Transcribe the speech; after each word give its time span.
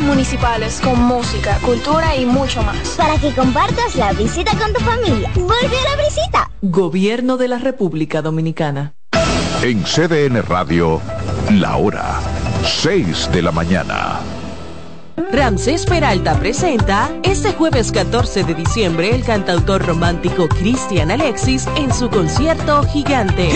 municipales 0.00 0.80
con 0.82 1.02
música, 1.02 1.58
cultura 1.64 2.16
y 2.16 2.26
mucho 2.26 2.62
más. 2.62 2.96
Para 2.96 3.16
que 3.18 3.32
compartas 3.32 3.96
la 3.96 4.12
visita 4.12 4.56
con 4.58 4.72
tu 4.72 4.80
familia. 4.80 5.30
Vuelve 5.34 5.78
a 5.78 5.96
la 5.96 6.02
visita. 6.02 6.50
Gobierno 6.62 7.36
de 7.36 7.48
la 7.48 7.58
República 7.58 8.22
Dominicana. 8.22 8.94
En 9.62 9.82
CDN 9.82 10.42
Radio, 10.42 11.00
la 11.50 11.76
hora 11.76 12.20
6 12.64 13.30
de 13.32 13.42
la 13.42 13.52
mañana. 13.52 14.20
Ramsés 15.32 15.84
Peralta 15.84 16.38
presenta 16.38 17.10
este 17.22 17.52
jueves 17.52 17.90
14 17.92 18.44
de 18.44 18.54
diciembre 18.54 19.14
el 19.14 19.24
cantautor 19.24 19.84
romántico 19.84 20.48
Cristian 20.48 21.10
Alexis 21.10 21.66
en 21.76 21.92
su 21.92 22.08
concierto 22.08 22.82
Gigante. 22.84 23.50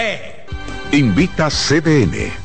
Invita 0.93 1.49
CDN. 1.49 2.44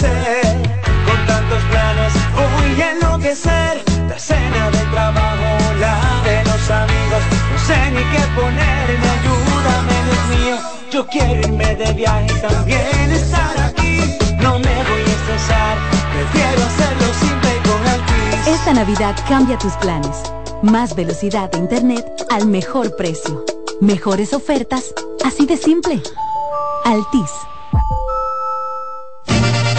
Con 0.00 1.26
tantos 1.26 1.62
planes 1.70 2.12
voy 2.34 2.82
a 2.82 2.90
enloquecer. 2.92 3.84
La 4.08 4.18
cena 4.18 4.70
del 4.70 4.90
trabajo, 4.90 5.74
la 5.78 6.20
de 6.24 6.42
los 6.44 6.68
amigos. 6.68 7.22
No 7.52 7.58
sé 7.64 7.90
ni 7.92 8.02
qué 8.10 8.22
ponerme, 8.34 9.08
ayúdame, 9.16 9.94
Dios 10.04 10.40
mío. 10.40 10.56
Yo 10.90 11.06
quiero 11.06 11.40
irme 11.42 11.76
de 11.76 11.92
viaje 11.92 12.26
y 12.26 12.40
también 12.40 13.12
estar 13.12 13.56
aquí. 13.60 14.00
No 14.42 14.58
me 14.58 14.74
voy 14.88 15.00
a 15.00 15.14
estresar, 15.14 15.78
prefiero 16.12 16.64
hacerlo 16.64 17.14
simple 17.20 17.50
y 17.56 17.68
con 17.68 17.86
Altis. 17.86 18.48
Esta 18.48 18.72
Navidad 18.72 19.14
cambia 19.28 19.56
tus 19.58 19.74
planes. 19.74 20.24
Más 20.62 20.96
velocidad 20.96 21.52
de 21.52 21.58
internet 21.58 22.04
al 22.30 22.48
mejor 22.48 22.96
precio. 22.96 23.44
Mejores 23.80 24.32
ofertas, 24.32 24.92
así 25.24 25.46
de 25.46 25.56
simple. 25.56 26.02
Altis. 26.84 27.30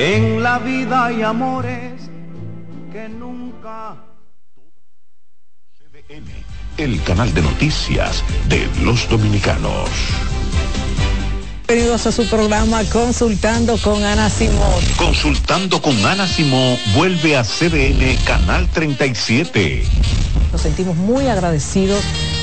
En 0.00 0.44
la 0.44 0.60
vida 0.60 1.06
hay 1.06 1.22
amores 1.22 2.08
que 2.92 3.08
nunca. 3.08 3.96
El 6.76 7.02
canal 7.02 7.34
de 7.34 7.42
noticias 7.42 8.22
de 8.48 8.68
los 8.84 9.08
dominicanos. 9.08 9.90
Bienvenidos 11.66 12.06
a 12.06 12.12
su 12.12 12.28
programa 12.28 12.84
Consultando 12.84 13.76
con 13.78 14.04
Ana 14.04 14.30
Simón. 14.30 14.84
Consultando 14.96 15.82
con 15.82 16.06
Ana 16.06 16.28
Simón 16.28 16.78
vuelve 16.94 17.36
a 17.36 17.42
CDN 17.42 18.18
Canal 18.24 18.68
37. 18.68 19.82
Nos 20.52 20.60
sentimos 20.60 20.94
muy 20.94 21.26
agradecidos 21.26 22.04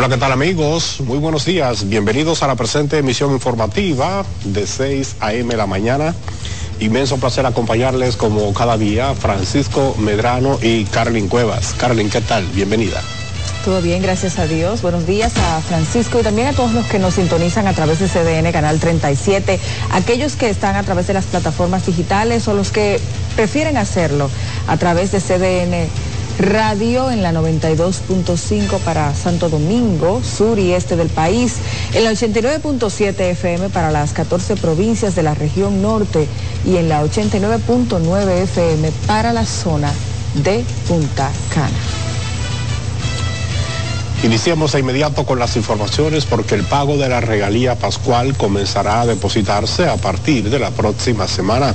Hola, 0.00 0.08
¿qué 0.08 0.16
tal 0.16 0.32
amigos? 0.32 1.02
Muy 1.04 1.18
buenos 1.18 1.44
días. 1.44 1.86
Bienvenidos 1.86 2.42
a 2.42 2.46
la 2.46 2.54
presente 2.54 2.96
emisión 2.96 3.32
informativa 3.32 4.24
de 4.44 4.66
6 4.66 5.16
a.m. 5.20 5.54
la 5.58 5.66
mañana. 5.66 6.14
Inmenso 6.78 7.18
placer 7.18 7.44
acompañarles 7.44 8.16
como 8.16 8.50
cada 8.54 8.78
día 8.78 9.14
Francisco 9.14 9.94
Medrano 9.98 10.58
y 10.62 10.84
Carlin 10.84 11.28
Cuevas. 11.28 11.74
Carlin, 11.76 12.08
¿qué 12.08 12.22
tal? 12.22 12.46
Bienvenida. 12.46 13.02
Todo 13.62 13.82
bien, 13.82 14.00
gracias 14.00 14.38
a 14.38 14.46
Dios. 14.46 14.80
Buenos 14.80 15.06
días 15.06 15.36
a 15.36 15.60
Francisco 15.60 16.18
y 16.18 16.22
también 16.22 16.46
a 16.46 16.54
todos 16.54 16.72
los 16.72 16.86
que 16.86 16.98
nos 16.98 17.16
sintonizan 17.16 17.66
a 17.66 17.74
través 17.74 17.98
de 17.98 18.08
CDN 18.08 18.50
Canal 18.52 18.80
37, 18.80 19.60
aquellos 19.92 20.34
que 20.34 20.48
están 20.48 20.76
a 20.76 20.82
través 20.82 21.08
de 21.08 21.12
las 21.12 21.26
plataformas 21.26 21.84
digitales 21.84 22.48
o 22.48 22.54
los 22.54 22.70
que 22.70 22.98
prefieren 23.36 23.76
hacerlo 23.76 24.30
a 24.66 24.78
través 24.78 25.12
de 25.12 25.20
CDN 25.20 25.90
Radio 26.40 27.10
en 27.10 27.22
la 27.22 27.32
92.5 27.32 28.78
para 28.78 29.14
Santo 29.14 29.50
Domingo, 29.50 30.22
sur 30.24 30.58
y 30.58 30.72
este 30.72 30.96
del 30.96 31.10
país, 31.10 31.56
en 31.92 32.04
la 32.04 32.12
89.7 32.12 33.20
FM 33.20 33.68
para 33.68 33.90
las 33.90 34.14
14 34.14 34.56
provincias 34.56 35.14
de 35.14 35.22
la 35.22 35.34
región 35.34 35.82
norte 35.82 36.26
y 36.64 36.76
en 36.76 36.88
la 36.88 37.04
89.9 37.04 38.28
FM 38.44 38.90
para 39.06 39.34
la 39.34 39.44
zona 39.44 39.92
de 40.42 40.64
Punta 40.88 41.30
Cana. 41.52 41.99
Iniciamos 44.22 44.72
de 44.72 44.80
inmediato 44.80 45.24
con 45.24 45.38
las 45.38 45.56
informaciones 45.56 46.26
porque 46.26 46.54
el 46.54 46.64
pago 46.64 46.98
de 46.98 47.08
la 47.08 47.22
regalía 47.22 47.76
pascual 47.76 48.36
comenzará 48.36 49.00
a 49.00 49.06
depositarse 49.06 49.88
a 49.88 49.96
partir 49.96 50.50
de 50.50 50.58
la 50.58 50.70
próxima 50.70 51.26
semana 51.26 51.74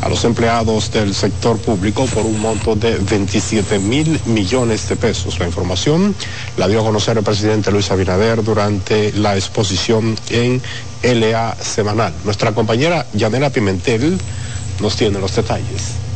a 0.00 0.08
los 0.08 0.24
empleados 0.24 0.92
del 0.92 1.12
sector 1.14 1.58
público 1.58 2.06
por 2.06 2.24
un 2.24 2.38
monto 2.38 2.76
de 2.76 2.96
27 2.96 3.80
mil 3.80 4.20
millones 4.26 4.88
de 4.88 4.94
pesos. 4.94 5.40
La 5.40 5.46
información 5.46 6.14
la 6.56 6.68
dio 6.68 6.80
a 6.80 6.84
conocer 6.84 7.18
el 7.18 7.24
presidente 7.24 7.72
Luis 7.72 7.90
Abinader 7.90 8.44
durante 8.44 9.12
la 9.14 9.34
exposición 9.34 10.16
en 10.30 10.62
LA 11.02 11.56
Semanal. 11.60 12.12
Nuestra 12.24 12.52
compañera 12.52 13.04
Yanela 13.14 13.50
Pimentel 13.50 14.16
nos 14.80 14.94
tiene 14.94 15.18
los 15.18 15.34
detalles. 15.34 16.09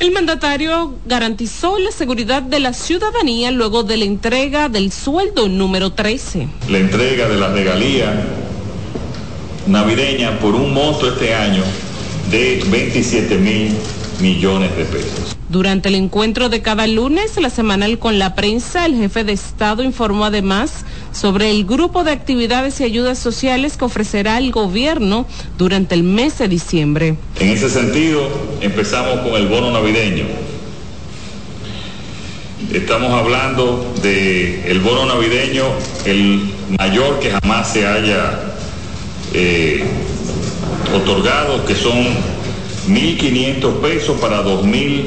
El 0.00 0.10
mandatario 0.10 0.94
garantizó 1.06 1.78
la 1.78 1.90
seguridad 1.90 2.42
de 2.42 2.60
la 2.60 2.72
ciudadanía 2.72 3.50
luego 3.50 3.84
de 3.84 3.96
la 3.96 4.04
entrega 4.04 4.68
del 4.68 4.92
sueldo 4.92 5.48
número 5.48 5.92
13. 5.92 6.48
La 6.68 6.78
entrega 6.78 7.28
de 7.28 7.36
la 7.36 7.48
regalía 7.48 8.12
navideña 9.66 10.38
por 10.40 10.54
un 10.54 10.74
monto 10.74 11.08
este 11.08 11.34
año 11.34 11.62
de 12.30 12.62
27 12.70 13.38
mil 13.38 13.72
millones 14.20 14.76
de 14.76 14.84
pesos. 14.84 15.36
Durante 15.48 15.88
el 15.88 15.94
encuentro 15.94 16.48
de 16.48 16.62
cada 16.62 16.86
lunes, 16.86 17.36
la 17.40 17.48
semanal 17.48 17.98
con 17.98 18.18
la 18.18 18.34
prensa, 18.34 18.86
el 18.86 18.96
jefe 18.96 19.24
de 19.24 19.32
Estado 19.32 19.82
informó 19.82 20.24
además 20.24 20.84
sobre 21.14 21.50
el 21.50 21.64
grupo 21.64 22.04
de 22.04 22.10
actividades 22.10 22.80
y 22.80 22.84
ayudas 22.84 23.18
sociales 23.18 23.76
que 23.76 23.84
ofrecerá 23.84 24.38
el 24.38 24.50
gobierno 24.50 25.26
durante 25.56 25.94
el 25.94 26.02
mes 26.02 26.38
de 26.38 26.48
diciembre. 26.48 27.16
En 27.40 27.50
ese 27.50 27.70
sentido, 27.70 28.28
empezamos 28.60 29.20
con 29.20 29.34
el 29.34 29.46
bono 29.46 29.70
navideño. 29.70 30.24
Estamos 32.72 33.12
hablando 33.12 33.94
del 34.02 34.64
el 34.66 34.80
bono 34.80 35.06
navideño, 35.06 35.64
el 36.06 36.50
mayor 36.78 37.20
que 37.20 37.30
jamás 37.30 37.72
se 37.72 37.86
haya 37.86 38.54
eh, 39.32 39.84
otorgado, 40.94 41.64
que 41.66 41.74
son 41.74 42.04
1.500 42.88 43.80
pesos 43.80 44.20
para 44.20 44.42
2.000 44.44 45.04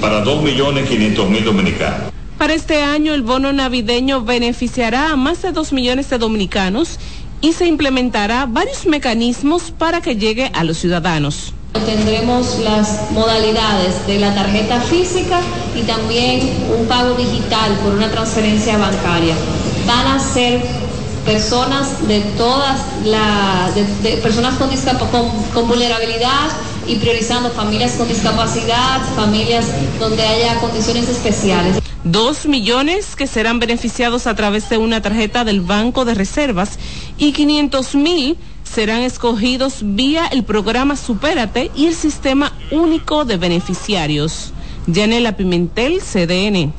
para 0.00 0.24
2.500.000 0.24 1.44
dominicanos. 1.44 2.15
Para 2.38 2.52
este 2.52 2.82
año 2.82 3.14
el 3.14 3.22
bono 3.22 3.52
navideño 3.52 4.20
beneficiará 4.20 5.10
a 5.10 5.16
más 5.16 5.40
de 5.40 5.52
2 5.52 5.72
millones 5.72 6.10
de 6.10 6.18
dominicanos 6.18 6.98
y 7.40 7.54
se 7.54 7.66
implementará 7.66 8.44
varios 8.46 8.84
mecanismos 8.84 9.70
para 9.70 10.02
que 10.02 10.16
llegue 10.16 10.50
a 10.54 10.62
los 10.62 10.76
ciudadanos. 10.76 11.54
Tendremos 11.86 12.58
las 12.60 13.10
modalidades 13.12 14.06
de 14.06 14.18
la 14.20 14.34
tarjeta 14.34 14.80
física 14.80 15.40
y 15.74 15.82
también 15.82 16.40
un 16.78 16.86
pago 16.86 17.14
digital 17.14 17.72
por 17.82 17.94
una 17.94 18.10
transferencia 18.10 18.76
bancaria. 18.76 19.34
Van 19.86 20.06
a 20.06 20.20
ser 20.20 20.62
personas 21.24 22.06
de 22.06 22.20
todas 22.36 22.80
las, 23.04 23.70
personas 24.22 24.54
con, 24.56 24.68
con 25.54 25.68
vulnerabilidad 25.68 26.50
y 26.88 26.96
priorizando 26.96 27.50
familias 27.50 27.92
con 27.92 28.08
discapacidad, 28.08 29.00
familias 29.14 29.66
donde 29.98 30.22
haya 30.22 30.58
condiciones 30.60 31.08
especiales. 31.08 31.78
Dos 32.04 32.46
millones 32.46 33.16
que 33.16 33.26
serán 33.26 33.58
beneficiados 33.58 34.26
a 34.26 34.36
través 34.36 34.68
de 34.68 34.78
una 34.78 35.02
tarjeta 35.02 35.44
del 35.44 35.60
Banco 35.60 36.04
de 36.04 36.14
Reservas 36.14 36.78
y 37.18 37.32
500 37.32 37.94
mil 37.96 38.38
serán 38.62 39.02
escogidos 39.02 39.78
vía 39.82 40.26
el 40.26 40.44
programa 40.44 40.96
Supérate 40.96 41.70
y 41.74 41.86
el 41.86 41.94
Sistema 41.94 42.52
Único 42.70 43.24
de 43.24 43.36
Beneficiarios. 43.36 44.52
Yanela 44.86 45.36
Pimentel, 45.36 46.00
CDN. 46.00 46.72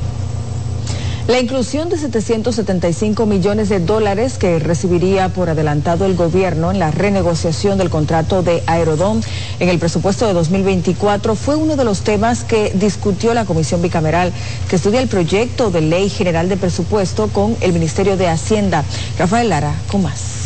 La 1.28 1.42
inclusión 1.42 1.90
de 1.90 1.98
775 1.98 3.26
millones 3.26 3.68
de 3.68 3.82
dólares 3.82 4.38
que 4.38 4.60
recibiría 4.60 5.28
por 5.28 5.50
adelantado 5.50 6.06
el 6.06 6.16
gobierno 6.16 6.72
en 6.72 6.80
la 6.80 6.90
renegociación 6.90 7.78
del 7.78 7.90
contrato 7.90 8.44
de 8.44 8.64
Aerodón 8.66 9.22
en 9.60 9.68
el 9.68 9.78
presupuesto 9.78 10.26
de 10.26 10.32
2024 10.32 11.36
fue 11.36 11.58
uno 11.58 11.76
de 11.76 11.84
los 11.84 12.00
temas 12.02 12.46
que 12.46 12.72
discutió 12.76 13.34
la 13.34 13.44
Comisión 13.44 13.82
Bicameral 13.82 14.32
que 14.70 14.78
estudia 14.78 15.02
el 15.02 15.10
proyecto 15.10 15.70
de 15.70 15.82
ley 15.82 16.08
general 16.08 16.48
de 16.48 16.56
presupuesto 16.56 17.28
con 17.28 17.58
el 17.60 17.74
Ministerio 17.74 18.16
de 18.16 18.30
Hacienda. 18.30 18.86
Rafael 19.20 19.50
Lara, 19.50 19.76
con 19.92 20.04
más 20.04 20.37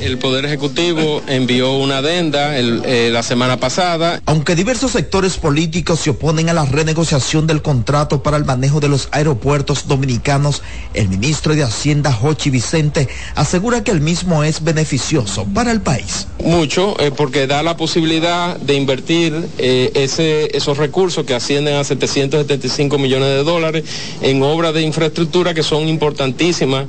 el 0.00 0.18
Poder 0.18 0.44
Ejecutivo 0.44 1.22
envió 1.26 1.72
una 1.76 1.98
adenda 1.98 2.58
eh, 2.58 3.10
la 3.12 3.22
semana 3.22 3.58
pasada. 3.58 4.20
Aunque 4.26 4.54
diversos 4.54 4.92
sectores 4.92 5.36
políticos 5.36 6.00
se 6.00 6.10
oponen 6.10 6.48
a 6.48 6.52
la 6.52 6.64
renegociación 6.64 7.46
del 7.46 7.62
contrato 7.62 8.22
para 8.22 8.36
el 8.36 8.44
manejo 8.44 8.80
de 8.80 8.88
los 8.88 9.08
aeropuertos 9.12 9.88
dominicanos, 9.88 10.62
el 10.94 11.08
ministro 11.08 11.54
de 11.54 11.62
Hacienda, 11.62 12.12
Jochi 12.12 12.50
Vicente, 12.50 13.08
asegura 13.34 13.82
que 13.82 13.90
el 13.90 14.00
mismo 14.00 14.44
es 14.44 14.62
beneficioso 14.62 15.46
para 15.52 15.72
el 15.72 15.80
país. 15.80 16.26
Mucho, 16.42 16.98
eh, 17.00 17.10
porque 17.10 17.46
da 17.46 17.62
la 17.62 17.76
posibilidad 17.76 18.56
de 18.56 18.74
invertir 18.74 19.48
eh, 19.58 19.90
ese, 19.94 20.56
esos 20.56 20.78
recursos 20.78 21.24
que 21.24 21.34
ascienden 21.34 21.76
a 21.76 21.84
775 21.84 22.98
millones 22.98 23.28
de 23.28 23.42
dólares 23.42 23.84
en 24.22 24.42
obras 24.42 24.74
de 24.74 24.82
infraestructura 24.82 25.54
que 25.54 25.62
son 25.62 25.88
importantísimas 25.88 26.86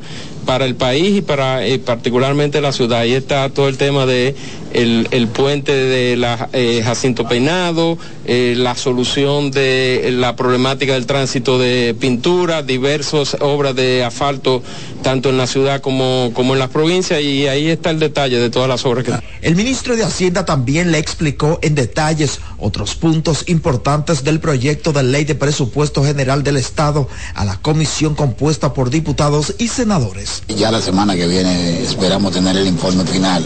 para 0.49 0.65
el 0.65 0.73
país 0.73 1.17
y 1.17 1.21
para 1.21 1.63
eh, 1.63 1.77
particularmente 1.77 2.59
la 2.59 2.71
ciudad. 2.71 3.01
Ahí 3.01 3.13
está 3.13 3.47
todo 3.49 3.69
el 3.69 3.77
tema 3.77 4.07
de 4.07 4.33
el, 4.73 5.27
puente 5.27 5.71
de 5.73 6.17
la 6.17 6.49
eh, 6.53 6.81
Jacinto 6.83 7.27
Peinado, 7.27 7.97
eh, 8.25 8.53
la 8.57 8.75
solución 8.75 9.51
de 9.51 10.09
la 10.13 10.35
problemática 10.35 10.93
del 10.93 11.05
tránsito 11.05 11.57
de 11.57 11.95
pintura, 11.99 12.61
diversas 12.63 13.37
obras 13.39 13.75
de 13.75 14.03
asfalto, 14.03 14.61
tanto 15.01 15.29
en 15.29 15.37
la 15.37 15.47
ciudad 15.47 15.81
como, 15.81 16.31
como 16.33 16.53
en 16.53 16.59
las 16.59 16.69
provincias, 16.69 17.21
y 17.21 17.47
ahí 17.47 17.67
está 17.67 17.89
el 17.89 17.99
detalle 17.99 18.39
de 18.39 18.49
todas 18.49 18.69
las 18.69 18.85
obras 18.85 19.05
que... 19.05 19.13
El 19.41 19.55
ministro 19.55 19.95
de 19.95 20.03
Hacienda 20.03 20.45
también 20.45 20.91
le 20.91 20.97
explicó 20.97 21.59
en 21.61 21.73
detalles 21.73 22.39
otros 22.57 22.95
puntos 22.95 23.45
importantes 23.47 24.23
del 24.23 24.39
proyecto 24.39 24.91
de 24.91 25.03
ley 25.03 25.23
de 25.23 25.35
presupuesto 25.35 26.03
general 26.03 26.43
del 26.43 26.57
Estado 26.57 27.07
a 27.35 27.45
la 27.45 27.57
comisión 27.57 28.15
compuesta 28.15 28.73
por 28.73 28.89
diputados 28.89 29.55
y 29.57 29.69
senadores. 29.69 30.43
Ya 30.47 30.71
la 30.71 30.81
semana 30.81 31.15
que 31.15 31.27
viene 31.27 31.81
esperamos 31.81 32.33
tener 32.33 32.57
el 32.57 32.67
informe 32.67 33.05
final 33.05 33.45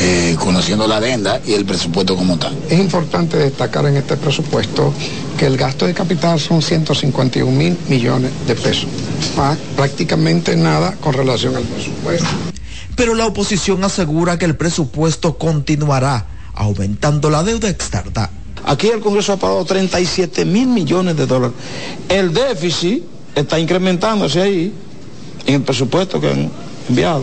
eh, 0.00 0.36
conociendo 0.58 0.88
la 0.88 0.96
adenda 0.96 1.40
y 1.46 1.52
el 1.52 1.64
presupuesto 1.64 2.16
como 2.16 2.36
tal. 2.36 2.52
Es 2.68 2.80
importante 2.80 3.36
destacar 3.36 3.86
en 3.86 3.96
este 3.96 4.16
presupuesto 4.16 4.92
que 5.38 5.46
el 5.46 5.56
gasto 5.56 5.86
de 5.86 5.94
capital 5.94 6.40
son 6.40 6.62
151 6.62 7.48
mil 7.52 7.78
millones 7.88 8.32
de 8.44 8.56
pesos, 8.56 8.88
prácticamente 9.76 10.56
nada 10.56 10.96
con 10.96 11.12
relación 11.14 11.54
al 11.54 11.62
presupuesto. 11.62 12.26
Pero 12.96 13.14
la 13.14 13.26
oposición 13.26 13.84
asegura 13.84 14.36
que 14.36 14.46
el 14.46 14.56
presupuesto 14.56 15.38
continuará 15.38 16.26
aumentando 16.54 17.30
la 17.30 17.44
deuda 17.44 17.68
externa. 17.68 18.28
Aquí 18.66 18.88
el 18.88 18.98
Congreso 18.98 19.34
ha 19.34 19.36
pagado 19.36 19.64
37 19.64 20.44
mil 20.44 20.66
millones 20.66 21.16
de 21.16 21.26
dólares. 21.26 21.56
El 22.08 22.34
déficit 22.34 23.04
está 23.36 23.60
incrementándose 23.60 24.42
ahí 24.42 24.72
en 25.46 25.54
el 25.54 25.62
presupuesto 25.62 26.20
que 26.20 26.32
han 26.32 26.50
enviado. 26.88 27.22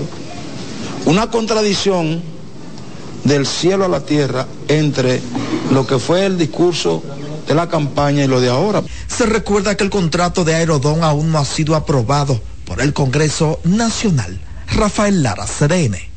Una 1.05 1.29
contradicción 1.29 2.33
del 3.25 3.45
cielo 3.45 3.85
a 3.85 3.89
la 3.89 4.05
tierra 4.05 4.47
entre 4.69 5.21
lo 5.71 5.85
que 5.85 5.99
fue 5.99 6.25
el 6.25 6.37
discurso 6.37 7.03
de 7.47 7.53
la 7.53 7.67
campaña 7.67 8.23
y 8.23 8.27
lo 8.27 8.39
de 8.39 8.49
ahora. 8.49 8.81
Se 9.07 9.25
recuerda 9.25 9.75
que 9.75 9.83
el 9.83 9.89
contrato 9.89 10.45
de 10.45 10.55
Aerodón 10.55 11.03
aún 11.03 11.31
no 11.31 11.39
ha 11.39 11.45
sido 11.45 11.75
aprobado 11.75 12.39
por 12.65 12.81
el 12.81 12.93
Congreso 12.93 13.59
Nacional. 13.63 14.39
Rafael 14.67 15.21
Lara, 15.21 15.45
CDN. 15.45 16.14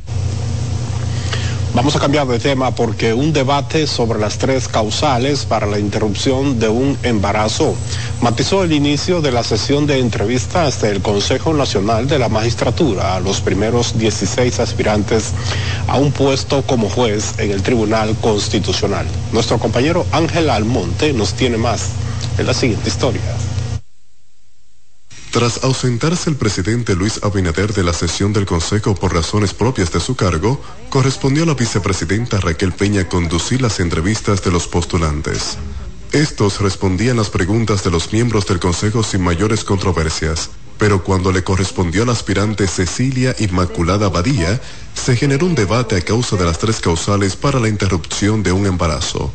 Vamos 1.74 1.94
a 1.94 2.00
cambiar 2.00 2.26
de 2.26 2.38
tema 2.38 2.74
porque 2.74 3.12
un 3.12 3.32
debate 3.32 3.86
sobre 3.86 4.18
las 4.18 4.38
tres 4.38 4.68
causales 4.68 5.44
para 5.44 5.66
la 5.66 5.78
interrupción 5.78 6.58
de 6.58 6.68
un 6.68 6.98
embarazo 7.02 7.74
matizó 8.20 8.64
el 8.64 8.72
inicio 8.72 9.20
de 9.20 9.30
la 9.32 9.44
sesión 9.44 9.86
de 9.86 9.98
entrevistas 9.98 10.80
del 10.80 11.02
Consejo 11.02 11.52
Nacional 11.52 12.08
de 12.08 12.18
la 12.18 12.28
Magistratura 12.28 13.14
a 13.14 13.20
los 13.20 13.40
primeros 13.42 13.98
16 13.98 14.58
aspirantes 14.60 15.32
a 15.86 15.98
un 15.98 16.10
puesto 16.10 16.62
como 16.62 16.88
juez 16.88 17.34
en 17.38 17.50
el 17.50 17.62
Tribunal 17.62 18.16
Constitucional. 18.16 19.06
Nuestro 19.32 19.58
compañero 19.58 20.06
Ángel 20.10 20.50
Almonte 20.50 21.12
nos 21.12 21.34
tiene 21.34 21.58
más 21.58 21.90
en 22.38 22.46
la 22.46 22.54
siguiente 22.54 22.88
historia. 22.88 23.20
Tras 25.30 25.62
ausentarse 25.62 26.30
el 26.30 26.36
presidente 26.36 26.94
Luis 26.94 27.20
Abinader 27.22 27.74
de 27.74 27.84
la 27.84 27.92
sesión 27.92 28.32
del 28.32 28.46
Consejo 28.46 28.94
por 28.94 29.12
razones 29.12 29.52
propias 29.52 29.92
de 29.92 30.00
su 30.00 30.16
cargo, 30.16 30.60
correspondió 30.88 31.42
a 31.42 31.46
la 31.46 31.54
vicepresidenta 31.54 32.40
Raquel 32.40 32.72
Peña 32.72 33.06
conducir 33.08 33.60
las 33.60 33.78
entrevistas 33.78 34.42
de 34.42 34.50
los 34.50 34.66
postulantes. 34.66 35.58
Estos 36.12 36.62
respondían 36.62 37.18
las 37.18 37.28
preguntas 37.28 37.84
de 37.84 37.90
los 37.90 38.10
miembros 38.10 38.46
del 38.46 38.58
Consejo 38.58 39.02
sin 39.02 39.22
mayores 39.22 39.64
controversias, 39.64 40.48
pero 40.78 41.04
cuando 41.04 41.30
le 41.30 41.44
correspondió 41.44 42.04
a 42.04 42.06
la 42.06 42.12
aspirante 42.12 42.66
Cecilia 42.66 43.36
Inmaculada 43.38 44.08
Badía, 44.08 44.58
se 44.94 45.14
generó 45.14 45.44
un 45.44 45.54
debate 45.54 45.96
a 45.96 46.00
causa 46.00 46.36
de 46.36 46.46
las 46.46 46.58
tres 46.58 46.80
causales 46.80 47.36
para 47.36 47.60
la 47.60 47.68
interrupción 47.68 48.42
de 48.42 48.52
un 48.52 48.64
embarazo. 48.64 49.30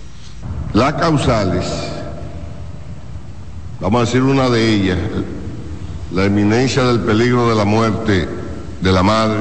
Las 0.73 0.95
causales, 0.95 1.67
vamos 3.79 4.01
a 4.01 4.05
decir 4.05 4.23
una 4.23 4.50
de 4.50 4.73
ellas, 4.73 4.97
la 6.13 6.25
inminencia 6.25 6.84
del 6.84 7.00
peligro 7.00 7.50
de 7.50 7.55
la 7.55 7.65
muerte 7.65 8.27
de 8.82 8.91
la 8.91 9.01
madre, 9.01 9.39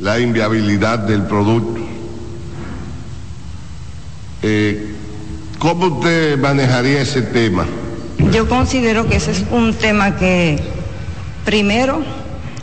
la 0.00 0.20
inviabilidad 0.20 0.98
del 0.98 1.22
producto. 1.22 1.80
Eh, 4.42 4.94
¿Cómo 5.58 5.86
usted 5.86 6.38
manejaría 6.38 7.00
ese 7.00 7.22
tema? 7.22 7.64
Yo 8.30 8.46
considero 8.48 9.08
que 9.08 9.16
ese 9.16 9.30
es 9.30 9.44
un 9.50 9.72
tema 9.72 10.16
que, 10.16 10.58
primero, 11.46 12.02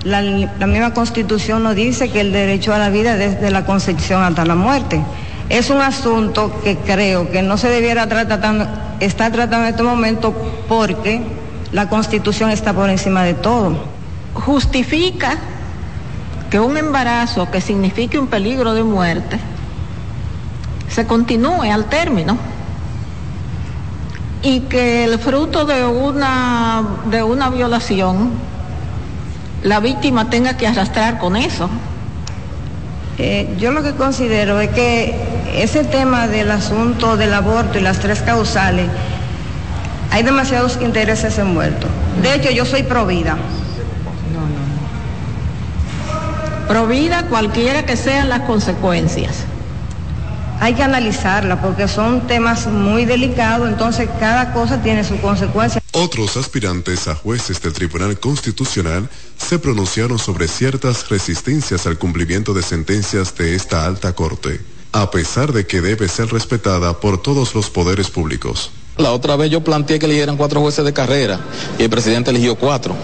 la, 0.03 0.21
la, 0.21 0.67
misma 0.67 0.93
constitución 0.93 1.63
nos 1.63 1.75
dice 1.75 2.11
que 2.11 2.21
el 2.21 2.31
derecho 2.31 2.73
a 2.73 2.77
la 2.77 2.89
vida 2.89 3.15
desde 3.15 3.49
la 3.49 3.65
concepción 3.65 4.21
hasta 4.21 4.45
la 4.45 4.55
muerte. 4.55 5.01
Es 5.49 5.71
un 5.71 5.81
asunto 5.81 6.61
que 6.63 6.77
creo 6.77 7.31
que 7.31 7.41
no 7.41 7.57
se 7.57 7.69
debiera 7.69 8.07
tratar, 8.07 8.97
estar 8.99 9.31
tratando 9.31 9.65
en 9.65 9.71
este 9.73 9.83
momento 9.83 10.33
porque 10.67 11.21
la 11.73 11.89
constitución 11.89 12.51
está 12.51 12.71
por 12.71 12.89
encima 12.89 13.23
de 13.23 13.33
todo. 13.33 13.75
Justifica 14.35 15.37
que 16.49 16.59
un 16.59 16.77
embarazo 16.77 17.49
que 17.49 17.59
signifique 17.61 18.19
un 18.19 18.27
peligro 18.27 18.75
de 18.75 18.83
muerte 18.83 19.39
se 20.87 21.07
continúe 21.07 21.63
al 21.63 21.85
término 21.85 22.37
y 24.43 24.61
que 24.61 25.05
el 25.05 25.17
fruto 25.17 25.65
de 25.65 25.83
una, 25.85 26.83
de 27.09 27.23
una 27.23 27.49
violación 27.49 28.31
la 29.63 29.79
víctima 29.79 30.29
tenga 30.29 30.55
que 30.57 30.67
arrastrar 30.67 31.17
con 31.17 31.35
eso. 31.35 31.69
Eh, 33.17 33.55
yo 33.57 33.71
lo 33.71 33.81
que 33.81 33.93
considero 33.93 34.59
es 34.59 34.69
que 34.71 35.15
ese 35.55 35.83
tema 35.83 36.27
del 36.27 36.51
asunto 36.51 37.17
del 37.17 37.33
aborto 37.33 37.79
y 37.79 37.81
las 37.81 37.99
tres 37.99 38.21
causales 38.21 38.87
hay 40.13 40.21
demasiados 40.21 40.77
intereses 40.79 41.39
envueltos. 41.39 41.89
De 42.21 42.35
hecho, 42.35 42.51
yo 42.51 42.65
soy 42.65 42.83
provida. 42.83 43.35
Provida 46.67 47.25
cualquiera 47.29 47.83
que 47.87 47.97
sean 47.97 48.29
las 48.29 48.41
consecuencias. 48.41 49.37
Hay 50.59 50.75
que 50.75 50.83
analizarla 50.83 51.59
porque 51.59 51.87
son 51.87 52.27
temas 52.27 52.67
muy 52.67 53.05
delicados, 53.05 53.67
entonces 53.67 54.07
cada 54.19 54.53
cosa 54.53 54.83
tiene 54.83 55.03
su 55.03 55.17
consecuencia. 55.17 55.81
Otros 55.93 56.37
aspirantes 56.37 57.07
a 57.07 57.15
jueces 57.15 57.59
del 57.59 57.73
Tribunal 57.73 58.19
Constitucional 58.19 59.09
se 59.35 59.57
pronunciaron 59.57 60.19
sobre 60.19 60.47
ciertas 60.47 61.09
resistencias 61.09 61.87
al 61.87 61.97
cumplimiento 61.97 62.53
de 62.53 62.61
sentencias 62.61 63.35
de 63.35 63.55
esta 63.55 63.87
alta 63.87 64.13
corte, 64.13 64.61
a 64.91 65.09
pesar 65.09 65.53
de 65.53 65.65
que 65.65 65.81
debe 65.81 66.07
ser 66.07 66.27
respetada 66.27 66.99
por 66.99 67.19
todos 67.19 67.55
los 67.55 67.71
poderes 67.71 68.11
públicos. 68.11 68.69
La 68.97 69.11
otra 69.11 69.35
vez 69.35 69.49
yo 69.49 69.63
planteé 69.63 69.97
que 69.99 70.05
eligieran 70.05 70.37
cuatro 70.37 70.61
jueces 70.61 70.85
de 70.85 70.93
carrera 70.93 71.39
y 71.79 71.83
el 71.83 71.89
presidente 71.89 72.29
eligió 72.29 72.55
cuatro 72.55 72.95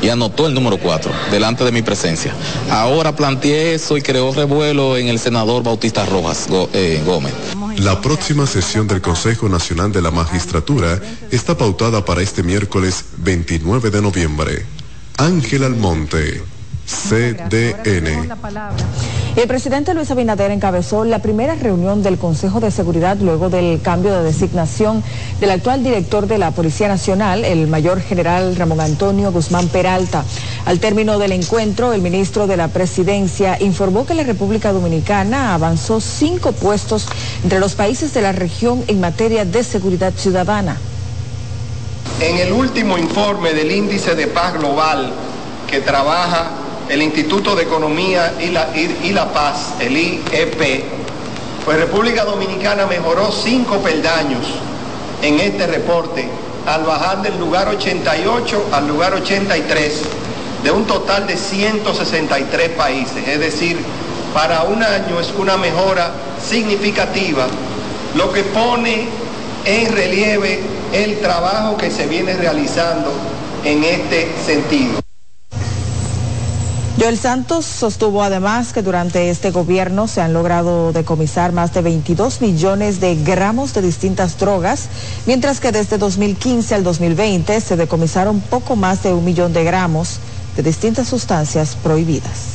y 0.00 0.08
anotó 0.08 0.46
el 0.46 0.54
número 0.54 0.78
cuatro 0.78 1.10
delante 1.30 1.64
de 1.64 1.72
mi 1.72 1.82
presencia. 1.82 2.34
Ahora 2.70 3.16
planteé 3.16 3.74
eso 3.74 3.96
y 3.96 4.02
creó 4.02 4.32
revuelo 4.32 4.96
en 4.96 5.08
el 5.08 5.18
senador 5.18 5.62
Bautista 5.62 6.04
Rojas 6.06 6.46
eh, 6.72 7.02
Gómez. 7.04 7.32
La 7.78 8.00
próxima 8.00 8.46
sesión 8.46 8.86
del 8.86 9.00
Consejo 9.00 9.48
Nacional 9.48 9.90
de 9.92 10.02
la 10.02 10.10
Magistratura 10.10 11.00
está 11.30 11.56
pautada 11.56 12.04
para 12.04 12.22
este 12.22 12.42
miércoles 12.42 13.04
29 13.16 13.90
de 13.90 14.02
noviembre. 14.02 14.66
Ángel 15.16 15.64
Almonte, 15.64 16.42
CDN. 16.86 18.28
El 19.36 19.48
presidente 19.48 19.94
Luis 19.94 20.10
Abinader 20.12 20.52
encabezó 20.52 21.04
la 21.04 21.18
primera 21.18 21.56
reunión 21.56 22.04
del 22.04 22.18
Consejo 22.18 22.60
de 22.60 22.70
Seguridad 22.70 23.16
luego 23.16 23.50
del 23.50 23.80
cambio 23.82 24.12
de 24.12 24.22
designación 24.22 25.02
del 25.40 25.50
actual 25.50 25.82
director 25.82 26.28
de 26.28 26.38
la 26.38 26.52
Policía 26.52 26.86
Nacional, 26.86 27.44
el 27.44 27.66
mayor 27.66 28.00
general 28.00 28.54
Ramón 28.54 28.80
Antonio 28.80 29.32
Guzmán 29.32 29.68
Peralta. 29.68 30.24
Al 30.66 30.78
término 30.78 31.18
del 31.18 31.32
encuentro, 31.32 31.92
el 31.92 32.00
ministro 32.00 32.46
de 32.46 32.56
la 32.56 32.68
Presidencia 32.68 33.56
informó 33.60 34.06
que 34.06 34.14
la 34.14 34.22
República 34.22 34.72
Dominicana 34.72 35.54
avanzó 35.54 36.00
cinco 36.00 36.52
puestos 36.52 37.06
entre 37.42 37.58
los 37.58 37.74
países 37.74 38.14
de 38.14 38.22
la 38.22 38.32
región 38.32 38.84
en 38.86 39.00
materia 39.00 39.44
de 39.44 39.64
seguridad 39.64 40.12
ciudadana. 40.16 40.76
En 42.20 42.36
el 42.36 42.52
último 42.52 42.96
informe 42.98 43.52
del 43.52 43.72
Índice 43.72 44.14
de 44.14 44.28
Paz 44.28 44.54
Global 44.54 45.12
que 45.68 45.80
trabaja 45.80 46.50
el 46.88 47.02
Instituto 47.02 47.56
de 47.56 47.62
Economía 47.64 48.34
y 48.40 48.48
la, 48.48 48.68
y, 48.76 49.10
la 49.12 49.32
Paz, 49.32 49.74
el 49.80 49.96
IEP, 49.96 50.84
pues 51.64 51.78
República 51.78 52.24
Dominicana 52.24 52.86
mejoró 52.86 53.32
cinco 53.32 53.78
peldaños 53.78 54.44
en 55.22 55.40
este 55.40 55.66
reporte 55.66 56.28
al 56.66 56.84
bajar 56.84 57.22
del 57.22 57.38
lugar 57.38 57.68
88 57.68 58.68
al 58.72 58.88
lugar 58.88 59.14
83 59.14 60.02
de 60.62 60.70
un 60.70 60.86
total 60.86 61.26
de 61.26 61.36
163 61.36 62.70
países. 62.70 63.28
Es 63.28 63.38
decir, 63.38 63.78
para 64.32 64.62
un 64.64 64.82
año 64.82 65.20
es 65.20 65.32
una 65.38 65.56
mejora 65.56 66.10
significativa, 66.42 67.46
lo 68.14 68.32
que 68.32 68.42
pone 68.42 69.06
en 69.64 69.92
relieve 69.92 70.60
el 70.92 71.20
trabajo 71.20 71.76
que 71.76 71.90
se 71.90 72.06
viene 72.06 72.34
realizando 72.34 73.12
en 73.64 73.84
este 73.84 74.28
sentido. 74.44 75.03
Joel 77.04 77.18
Santos 77.18 77.66
sostuvo 77.66 78.22
además 78.22 78.72
que 78.72 78.80
durante 78.80 79.28
este 79.28 79.50
gobierno 79.50 80.08
se 80.08 80.22
han 80.22 80.32
logrado 80.32 80.90
decomisar 80.90 81.52
más 81.52 81.74
de 81.74 81.82
22 81.82 82.40
millones 82.40 82.98
de 82.98 83.14
gramos 83.14 83.74
de 83.74 83.82
distintas 83.82 84.38
drogas, 84.38 84.88
mientras 85.26 85.60
que 85.60 85.70
desde 85.70 85.98
2015 85.98 86.74
al 86.74 86.82
2020 86.82 87.60
se 87.60 87.76
decomisaron 87.76 88.40
poco 88.40 88.74
más 88.74 89.02
de 89.02 89.12
un 89.12 89.22
millón 89.22 89.52
de 89.52 89.64
gramos 89.64 90.18
de 90.56 90.62
distintas 90.62 91.06
sustancias 91.06 91.76
prohibidas. 91.82 92.54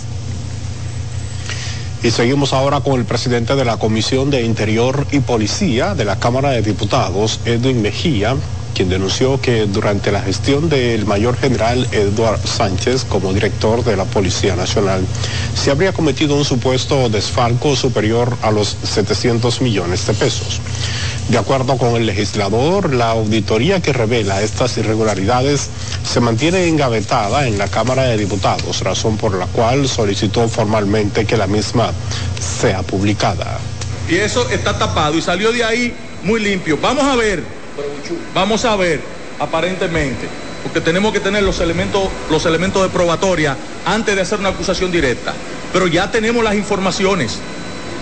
Y 2.02 2.10
seguimos 2.10 2.52
ahora 2.52 2.80
con 2.80 3.00
el 3.00 3.06
presidente 3.06 3.56
de 3.56 3.66
la 3.66 3.78
Comisión 3.78 4.32
de 4.32 4.42
Interior 4.42 5.06
y 5.12 5.20
Policía 5.20 5.94
de 5.94 6.06
la 6.06 6.18
Cámara 6.18 6.50
de 6.50 6.64
Diputados, 6.64 7.40
Edwin 7.46 7.84
Mejía, 7.84 8.36
quien 8.80 8.88
denunció 8.88 9.42
que 9.42 9.66
durante 9.66 10.10
la 10.10 10.22
gestión 10.22 10.70
del 10.70 11.06
mayor 11.06 11.36
general 11.36 11.86
Eduard 11.92 12.40
Sánchez 12.48 13.04
como 13.04 13.34
director 13.34 13.84
de 13.84 13.98
la 13.98 14.06
Policía 14.06 14.56
Nacional 14.56 15.06
se 15.54 15.70
habría 15.70 15.92
cometido 15.92 16.38
un 16.38 16.46
supuesto 16.46 17.10
desfalco 17.10 17.76
superior 17.76 18.38
a 18.42 18.52
los 18.52 18.78
700 18.82 19.60
millones 19.60 20.08
de 20.08 20.14
pesos. 20.14 20.62
De 21.28 21.38
acuerdo 21.38 21.78
con 21.78 21.98
el 21.98 22.06
legislador, 22.06 22.94
la 22.94 23.10
auditoría 23.10 23.82
que 23.82 23.92
revela 23.92 24.42
estas 24.42 24.78
irregularidades 24.78 25.70
se 26.10 26.22
mantiene 26.22 26.66
engavetada 26.70 27.50
en 27.50 27.58
la 27.58 27.68
Cámara 27.68 28.04
de 28.04 28.16
Diputados, 28.16 28.80
razón 28.80 29.18
por 29.18 29.36
la 29.36 29.48
cual 29.48 29.90
solicitó 29.90 30.48
formalmente 30.48 31.26
que 31.26 31.36
la 31.36 31.48
misma 31.48 31.92
sea 32.40 32.82
publicada. 32.84 33.60
Y 34.08 34.16
eso 34.16 34.50
está 34.50 34.80
tapado 34.80 35.18
y 35.18 35.22
salió 35.22 35.52
de 35.52 35.66
ahí 35.66 35.94
muy 36.24 36.40
limpio. 36.40 36.78
Vamos 36.82 37.04
a 37.04 37.18
ver 37.18 37.59
Vamos 38.34 38.66
a 38.66 38.76
ver, 38.76 39.02
aparentemente, 39.40 40.28
porque 40.64 40.82
tenemos 40.82 41.14
que 41.14 41.20
tener 41.20 41.44
los 41.44 41.60
elementos, 41.60 42.10
los 42.30 42.46
elementos 42.46 42.84
de 42.84 42.90
probatoria 42.90 43.56
antes 43.86 44.16
de 44.16 44.22
hacer 44.22 44.40
una 44.40 44.50
acusación 44.50 44.92
directa. 44.92 45.34
Pero 45.72 45.88
ya 45.88 46.12
tenemos 46.12 46.44
las 46.44 46.56
informaciones 46.56 47.40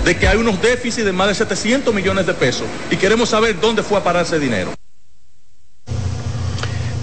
de 0.06 0.18
que 0.18 0.28
hay 0.28 0.38
unos 0.38 0.62
déficits 0.62 1.06
de 1.06 1.12
más 1.12 1.28
de 1.28 1.36
700 1.36 1.94
millones 1.94 2.26
de 2.26 2.34
pesos 2.34 2.68
y 2.90 2.98
queremos 2.98 3.30
saber 3.30 3.60
dónde 3.60 3.84
fue 3.84 3.98
a 3.98 4.04
parar 4.04 4.26
ese 4.26 4.40
dinero. 4.40 4.72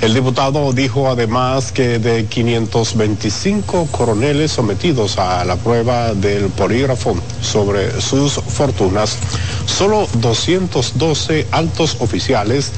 El 0.04 0.12
diputado 0.12 0.70
dijo 0.74 1.08
además 1.08 1.72
que 1.72 1.98
de 1.98 2.26
525 2.26 3.88
coroneles 3.90 4.52
sometidos 4.52 5.18
a 5.18 5.42
la 5.46 5.56
prueba 5.56 6.12
del 6.12 6.50
polígrafo 6.50 7.16
sobre 7.40 8.02
sus 8.02 8.34
fortunas, 8.34 9.16
solo 9.64 10.06
212 10.20 11.46
altos 11.52 11.96
oficiales 12.00 12.70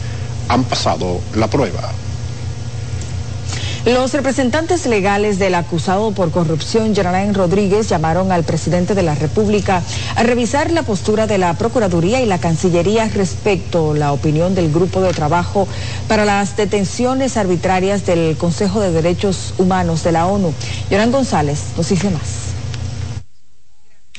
han 0.49 0.63
pasado 0.63 1.21
la 1.35 1.49
prueba. 1.49 2.06
Los 3.87 4.15
representantes 4.15 4.85
legales 4.87 5.39
del 5.39 5.55
acusado 5.55 6.11
por 6.11 6.33
corrupción, 6.33 6.93
Geraldine 6.93 7.33
Rodríguez, 7.33 7.89
llamaron 7.89 8.33
al 8.33 8.43
presidente 8.43 8.97
de 8.97 9.05
la 9.05 9.15
República 9.15 9.81
a 10.17 10.25
revisar 10.25 10.73
la 10.73 10.83
postura 10.83 11.29
de 11.29 11.39
la 11.39 11.55
Procuraduría 11.55 12.21
y 12.21 12.27
la 12.27 12.41
Cancillería 12.41 13.09
respecto 13.15 13.93
a 13.93 13.97
la 13.97 14.13
opinión 14.13 14.57
del 14.57 14.73
Grupo 14.73 15.01
de 15.03 15.13
Trabajo 15.13 15.69
para 16.09 16.25
las 16.25 16.57
detenciones 16.57 17.37
arbitrarias 17.37 18.05
del 18.05 18.37
Consejo 18.37 18.81
de 18.81 18.91
Derechos 18.91 19.55
Humanos 19.57 20.03
de 20.03 20.11
la 20.11 20.27
ONU. 20.27 20.53
Yoran 20.91 21.13
González 21.13 21.61
nos 21.77 21.89
dice 21.89 22.11
más. 22.11 22.56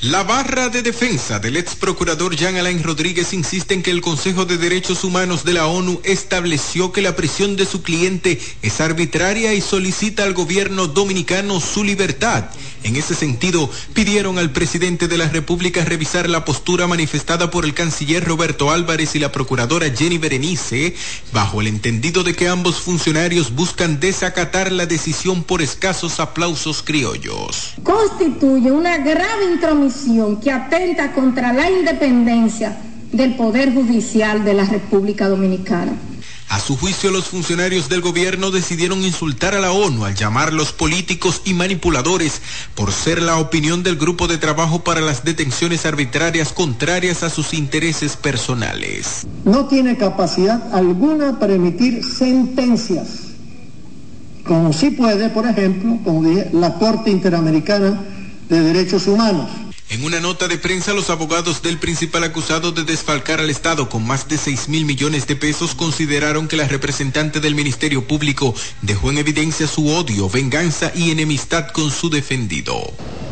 La 0.01 0.22
barra 0.22 0.70
de 0.70 0.84
defensa 0.84 1.39
del 1.39 1.58
ex 1.58 1.74
procurador 1.74 2.36
Jean 2.36 2.56
Alain 2.56 2.84
Rodríguez 2.84 3.34
insiste 3.34 3.74
en 3.74 3.82
que 3.82 3.89
el 3.89 4.01
Consejo 4.01 4.46
de 4.46 4.60
Derechos 4.60 5.04
Humanos 5.04 5.44
de 5.44 5.54
la 5.54 5.66
ONU 5.66 6.01
estableció 6.04 6.92
que 6.92 7.01
la 7.01 7.16
prisión 7.16 7.56
de 7.56 7.66
su 7.66 7.82
cliente 7.82 8.39
es 8.62 8.80
arbitraria 8.80 9.56
y 9.56 9.62
solicita 9.62 10.22
al 10.22 10.36
gobierno 10.36 10.86
dominicano 10.86 11.60
su 11.60 11.84
libertad. 11.84 12.46
En 12.88 12.96
ese 12.96 13.15
sentido, 13.15 13.70
pidieron 13.94 14.39
al 14.39 14.51
presidente 14.51 15.10
de 15.10 15.17
la 15.17 15.27
República 15.27 15.84
revisar 15.84 16.29
la 16.29 16.46
postura 16.46 16.88
manifestada 16.88 17.51
por 17.51 17.65
el 17.65 17.74
canciller 17.74 18.24
Roberto 18.24 18.72
Álvarez 18.72 19.13
y 19.13 19.20
la 19.20 19.34
procuradora 19.34 19.89
Jenny 19.94 20.17
Berenice, 20.17 20.96
bajo 21.34 21.60
el 21.60 21.67
entendido 21.67 22.24
de 22.24 22.34
que 22.34 22.48
ambos 22.48 22.79
funcionarios 22.79 23.53
buscan 23.53 24.00
desacatar 24.00 24.72
la 24.72 24.86
decisión 24.86 25.44
por 25.44 25.62
escasos 25.62 26.22
aplausos 26.22 26.82
criollos. 26.82 27.74
Constituye 27.84 28.72
una 28.72 29.00
grave 29.00 29.51
intromisión 29.51 30.39
que 30.39 30.51
atenta 30.51 31.12
contra 31.12 31.51
la 31.51 31.70
independencia 31.70 32.77
del 33.12 33.36
Poder 33.36 33.74
Judicial 33.74 34.46
de 34.46 34.53
la 34.53 34.63
República 34.63 35.27
Dominicana. 35.27 35.91
A 36.50 36.62
su 36.62 36.77
juicio, 36.77 37.12
los 37.12 37.25
funcionarios 37.25 37.89
del 37.89 38.00
gobierno 38.00 38.51
decidieron 38.51 39.04
insultar 39.04 39.54
a 39.54 39.60
la 39.60 39.72
ONU 39.72 40.06
al 40.06 40.16
llamarlos 40.16 40.72
políticos 40.72 41.42
y 41.44 41.54
manipuladores 41.54 42.42
por 42.74 42.94
ser 42.94 43.22
la 43.22 43.38
opinión 43.38 43.84
del 43.84 43.98
grupo 43.98 44.27
de 44.27 44.38
trabajo 44.38 44.82
para 44.82 45.01
las 45.01 45.25
detenciones 45.25 45.86
arbitrarias 45.86 46.54
contrarias 46.54 47.22
a 47.22 47.30
sus 47.30 47.54
intereses 47.54 48.16
personales. 48.16 49.27
No 49.44 49.66
tiene 49.68 49.98
capacidad 49.98 50.74
alguna 50.74 51.38
para 51.38 51.54
emitir 51.54 52.06
sentencias, 52.06 53.08
como 54.46 54.72
sí 54.72 54.92
puede, 54.92 55.30
por 55.30 55.46
ejemplo, 55.46 56.00
como 56.06 56.24
dije, 56.24 56.50
la 56.54 56.75
Corte 56.75 57.12
Interamericana 57.12 58.01
de 58.48 58.62
Derechos 58.62 59.06
Humanos. 59.08 59.50
En 59.89 60.03
una 60.03 60.20
nota 60.20 60.50
de 60.50 60.58
prensa, 60.58 60.91
los 60.91 61.10
abogados 61.10 61.62
del 61.62 61.77
principal 61.77 62.22
acusado 62.25 62.74
de 62.74 62.84
desfalcar 62.84 63.39
al 63.39 63.50
Estado 63.50 63.88
con 63.88 64.06
más 64.06 64.27
de 64.27 64.38
6 64.38 64.67
mil 64.67 64.84
millones 64.84 65.27
de 65.27 65.38
pesos 65.38 65.75
consideraron 65.75 66.50
que 66.50 66.58
la 66.58 66.67
representante 66.67 67.39
del 67.39 67.56
Ministerio 67.56 68.06
Público 68.06 68.53
dejó 68.82 69.12
en 69.12 69.20
evidencia 69.20 69.65
su 69.65 69.88
odio, 69.88 70.29
venganza 70.29 70.91
y 70.94 71.12
enemistad 71.12 71.70
con 71.70 71.89
su 71.89 72.10
defendido. 72.10 72.91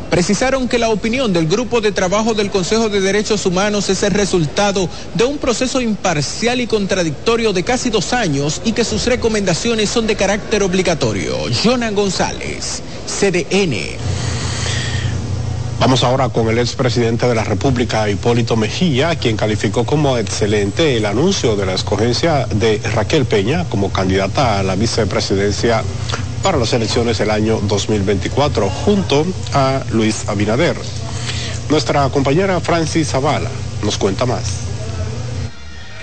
Precisaron 0.10 0.70
que 0.70 0.80
la 0.80 0.88
opinión 0.88 1.34
del 1.34 1.46
Grupo 1.46 1.82
de 1.82 1.92
Trabajo 1.92 2.34
del 2.34 2.50
Consejo 2.50 2.88
de 2.88 3.02
Derechos 3.02 3.46
Humanos 3.46 3.90
es 3.90 4.02
el 4.04 4.12
resultado 4.12 4.90
de 5.14 5.26
un 5.26 5.40
proceso 5.40 5.82
imparcial 5.82 6.62
y 6.62 6.68
contradictorio 6.68 7.52
de 7.52 7.64
casi 7.64 7.90
dos 7.90 8.14
años 8.14 8.62
y 8.64 8.72
que 8.72 8.86
sus 8.86 9.06
recomendaciones 9.08 9.90
son 9.90 10.08
de 10.08 10.16
carácter 10.16 10.64
obligatorio. 10.64 11.36
Jonan 11.66 11.96
González, 11.96 12.82
CDN. 13.08 14.05
Vamos 15.80 16.04
ahora 16.04 16.30
con 16.30 16.48
el 16.48 16.58
expresidente 16.58 17.28
de 17.28 17.36
la 17.36 17.44
República, 17.44 18.10
Hipólito 18.10 18.56
Mejía, 18.56 19.16
quien 19.16 19.36
calificó 19.36 19.86
como 19.86 20.18
excelente 20.18 20.98
el 20.98 21.06
anuncio 21.06 21.56
de 21.56 21.66
la 21.66 21.74
escogencia 21.74 22.48
de 22.48 22.82
Raquel 22.94 23.26
Peña 23.26 23.66
como 23.66 23.92
candidata 23.92 24.60
a 24.60 24.64
la 24.64 24.76
vicepresidencia 24.76 25.84
para 26.42 26.58
las 26.58 26.74
elecciones 26.74 27.18
del 27.18 27.30
año 27.30 27.60
2024, 27.64 28.70
junto 28.70 29.26
a 29.54 29.84
Luis 29.92 30.28
Abinader. 30.28 30.78
Nuestra 31.70 32.08
compañera 32.10 32.60
Francis 32.62 33.10
Zavala 33.10 33.50
nos 33.84 33.98
cuenta 33.98 34.26
más. 34.26 34.75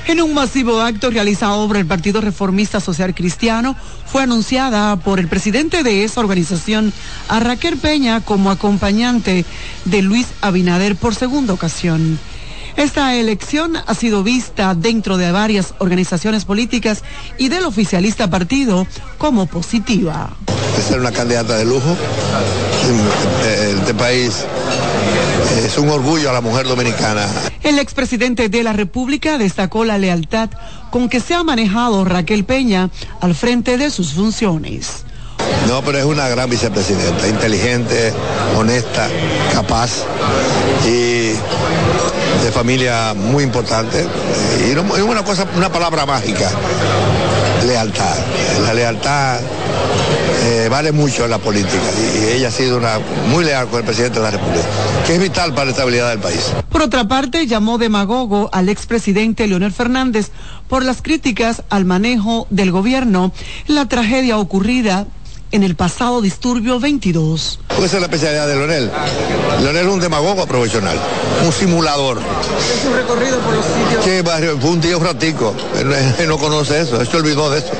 En 0.07 0.21
un 0.21 0.35
masivo 0.35 0.81
acto 0.81 1.11
realizado 1.11 1.67
por 1.69 1.77
el 1.77 1.87
Partido 1.87 2.21
Reformista 2.21 2.81
Social 2.81 3.15
Cristiano, 3.15 3.77
fue 4.05 4.25
anunciada 4.25 4.97
por 4.97 5.21
el 5.21 5.29
presidente 5.29 5.83
de 5.83 6.05
esa 6.05 6.21
organización 6.21 6.93
a 7.29 7.39
Raquel 7.41 7.77
Peña 7.77 8.21
como 8.21 8.51
acompañante 8.51 9.45
de 9.85 10.03
Luis 10.03 10.27
Abinader 10.41 10.97
por 10.97 11.15
segunda 11.15 11.55
ocasión. 11.55 12.19
Esta 12.77 13.15
elección 13.15 13.77
ha 13.87 13.95
sido 13.95 14.23
vista 14.23 14.75
dentro 14.75 15.19
de 15.19 15.31
varias 15.31 15.75
organizaciones 15.79 16.45
políticas 16.45 17.03
y 17.39 17.49
del 17.49 17.65
oficialista 17.65 18.29
partido 18.29 18.87
como 19.19 19.47
positiva. 19.47 20.31
Es 20.79 20.85
ser 20.87 20.99
una 20.99 21.13
candidata 21.13 21.57
de 21.57 21.65
lujo. 21.67 21.97
Este 23.79 23.95
país 23.95 24.45
es 25.59 25.79
un 25.79 25.89
orgullo 25.89 26.31
a 26.31 26.33
la 26.33 26.41
mujer 26.41 26.67
dominicana. 26.67 27.27
El 27.63 27.79
expresidente 27.79 28.49
de 28.49 28.63
la 28.63 28.73
República 28.73 29.39
destacó 29.39 29.85
la 29.85 29.99
lealtad 29.99 30.51
con 30.91 31.09
que 31.09 31.21
se 31.21 31.35
ha 31.35 31.43
manejado 31.43 32.05
Raquel 32.05 32.45
Peña 32.45 32.91
al 33.21 33.35
frente 33.35 33.79
de 33.79 33.91
sus 33.91 34.13
funciones. 34.13 35.05
No, 35.69 35.83
pero 35.83 35.99
es 35.99 36.05
una 36.05 36.29
gran 36.29 36.49
vicepresidenta, 36.51 37.29
inteligente, 37.29 38.13
honesta, 38.57 39.09
capaz 39.53 39.91
y 40.87 41.31
de 42.43 42.53
familia 42.53 43.15
muy 43.15 43.45
importante. 43.45 44.07
Y 44.67 44.73
es 44.73 45.03
una 45.03 45.25
cosa, 45.25 45.47
una 45.57 45.71
palabra 45.71 46.07
mágica, 46.07 46.51
lealtad. 47.65 48.17
La 48.65 48.75
lealtad 48.75 49.41
eh, 50.45 50.69
vale 50.69 50.93
mucho 50.93 51.25
en 51.25 51.31
la 51.31 51.39
política 51.39 51.83
y, 52.21 52.37
ella 52.37 52.49
ha 52.49 52.51
sido 52.51 52.77
una, 52.79 52.99
muy 53.31 53.45
leal 53.45 53.69
con 53.69 53.81
el 53.81 53.85
presidente 53.85 54.19
de 54.19 54.25
la 54.25 54.31
República, 54.33 54.67
que 55.07 55.15
es 55.15 55.21
vital 55.21 55.53
para 55.53 55.67
la 55.67 55.71
estabilidad 55.71 56.11
del 56.11 56.19
país. 56.19 56.53
Por 56.69 56.83
otra 56.83 57.07
parte, 57.07 57.47
llamó 57.47 57.79
demagogo 57.79 58.49
al 58.53 58.69
expresidente 58.69 59.47
Leonel 59.47 59.73
Fernández 59.73 60.31
por 60.69 60.85
las 60.85 61.03
críticas 61.03 61.63
al 61.69 61.85
manejo 61.85 62.47
del 62.51 62.73
gobierno 62.73 63.33
la 63.67 63.87
tragedia 63.87 64.39
ocurrida 64.39 65.07
en 65.53 65.63
el 65.63 65.77
pasado 65.77 66.21
disturbio 66.23 66.81
22. 66.81 67.61
Esa 67.69 67.85
es 67.85 67.93
la 67.93 68.01
especialidad 68.01 68.49
de 68.49 68.57
Leonel. 68.57 68.91
Leonel 69.61 69.87
es 69.87 69.93
un 69.93 70.01
demagogo 70.01 70.47
profesional, 70.47 70.99
un 71.45 71.53
simulador. 71.53 72.19
¿Es 72.19 72.87
un 72.87 72.95
recorrido 72.95 73.39
por 73.41 73.55
los 73.55 73.65
sitios? 73.65 74.05
¿Qué 74.05 74.23
barrio? 74.23 74.59
Fue 74.59 74.71
un 74.71 74.81
día 74.81 74.97
un 74.97 75.05
ratico. 75.05 75.55
Él, 75.77 76.29
no 76.29 76.39
conoce 76.39 76.81
eso, 76.81 77.01
él 77.01 77.07
se 77.07 77.17
olvidó 77.17 77.51
de 77.51 77.59
eso. 77.59 77.71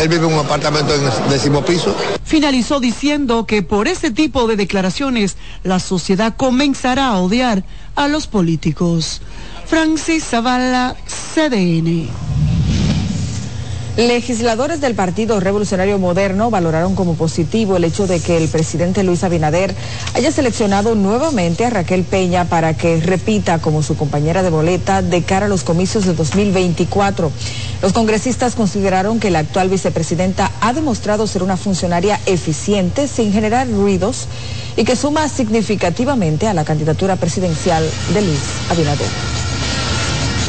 Él 0.00 0.08
vive 0.08 0.26
en 0.26 0.34
un 0.34 0.38
apartamento 0.38 0.94
en 0.94 1.02
el 1.02 1.30
décimo 1.30 1.64
piso. 1.64 1.96
Finalizó 2.24 2.78
diciendo 2.78 3.46
que 3.46 3.62
por 3.62 3.88
ese 3.88 4.10
tipo 4.10 4.46
de 4.46 4.56
declaraciones 4.56 5.36
la 5.64 5.80
sociedad 5.80 6.36
comenzará 6.36 7.08
a 7.08 7.18
odiar 7.20 7.64
a 7.96 8.06
los 8.06 8.26
políticos. 8.26 9.22
Francis 9.66 10.24
Zavala, 10.24 10.94
CDN. 11.34 12.08
Legisladores 13.98 14.80
del 14.80 14.94
Partido 14.94 15.40
Revolucionario 15.40 15.98
Moderno 15.98 16.50
valoraron 16.50 16.94
como 16.94 17.16
positivo 17.16 17.76
el 17.76 17.82
hecho 17.82 18.06
de 18.06 18.20
que 18.20 18.36
el 18.36 18.46
presidente 18.46 19.02
Luis 19.02 19.24
Abinader 19.24 19.74
haya 20.14 20.30
seleccionado 20.30 20.94
nuevamente 20.94 21.64
a 21.64 21.70
Raquel 21.70 22.04
Peña 22.04 22.44
para 22.44 22.74
que 22.74 23.00
repita 23.00 23.58
como 23.58 23.82
su 23.82 23.96
compañera 23.96 24.44
de 24.44 24.50
boleta 24.50 25.02
de 25.02 25.22
cara 25.22 25.46
a 25.46 25.48
los 25.48 25.64
comicios 25.64 26.06
de 26.06 26.14
2024. 26.14 27.32
Los 27.82 27.92
congresistas 27.92 28.54
consideraron 28.54 29.18
que 29.18 29.32
la 29.32 29.40
actual 29.40 29.68
vicepresidenta 29.68 30.52
ha 30.60 30.72
demostrado 30.72 31.26
ser 31.26 31.42
una 31.42 31.56
funcionaria 31.56 32.20
eficiente 32.26 33.08
sin 33.08 33.32
generar 33.32 33.68
ruidos 33.68 34.28
y 34.76 34.84
que 34.84 34.94
suma 34.94 35.28
significativamente 35.28 36.46
a 36.46 36.54
la 36.54 36.64
candidatura 36.64 37.16
presidencial 37.16 37.84
de 38.14 38.22
Luis 38.22 38.38
Abinader. 38.70 39.08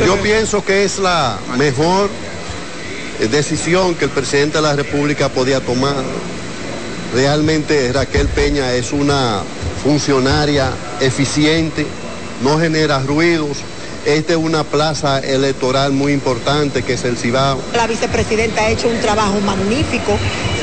Yo 0.06 0.22
pienso 0.22 0.64
que 0.64 0.84
es 0.84 1.00
la 1.00 1.40
mejor 1.58 2.12
decisión 3.28 3.96
que 3.96 4.06
el 4.06 4.12
presidente 4.12 4.58
de 4.58 4.64
la 4.64 4.74
República 4.74 5.30
podía 5.30 5.60
tomar. 5.60 6.04
Realmente 7.14 7.92
Raquel 7.92 8.28
Peña 8.28 8.74
es 8.74 8.94
una 8.94 9.42
funcionaria 9.84 10.72
eficiente, 11.00 11.86
no 12.44 12.60
genera 12.60 13.00
ruidos. 13.00 13.58
Esta 14.06 14.34
es 14.34 14.40
una 14.40 14.64
plaza 14.64 15.20
electoral 15.20 15.92
muy 15.92 16.14
importante 16.14 16.84
que 16.84 16.94
es 16.94 17.04
el 17.04 17.18
Cibao. 17.18 17.60
La 17.76 17.86
vicepresidenta 17.86 18.62
ha 18.62 18.70
hecho 18.70 18.88
un 18.88 19.00
trabajo 19.02 19.40
magnífico, 19.42 20.18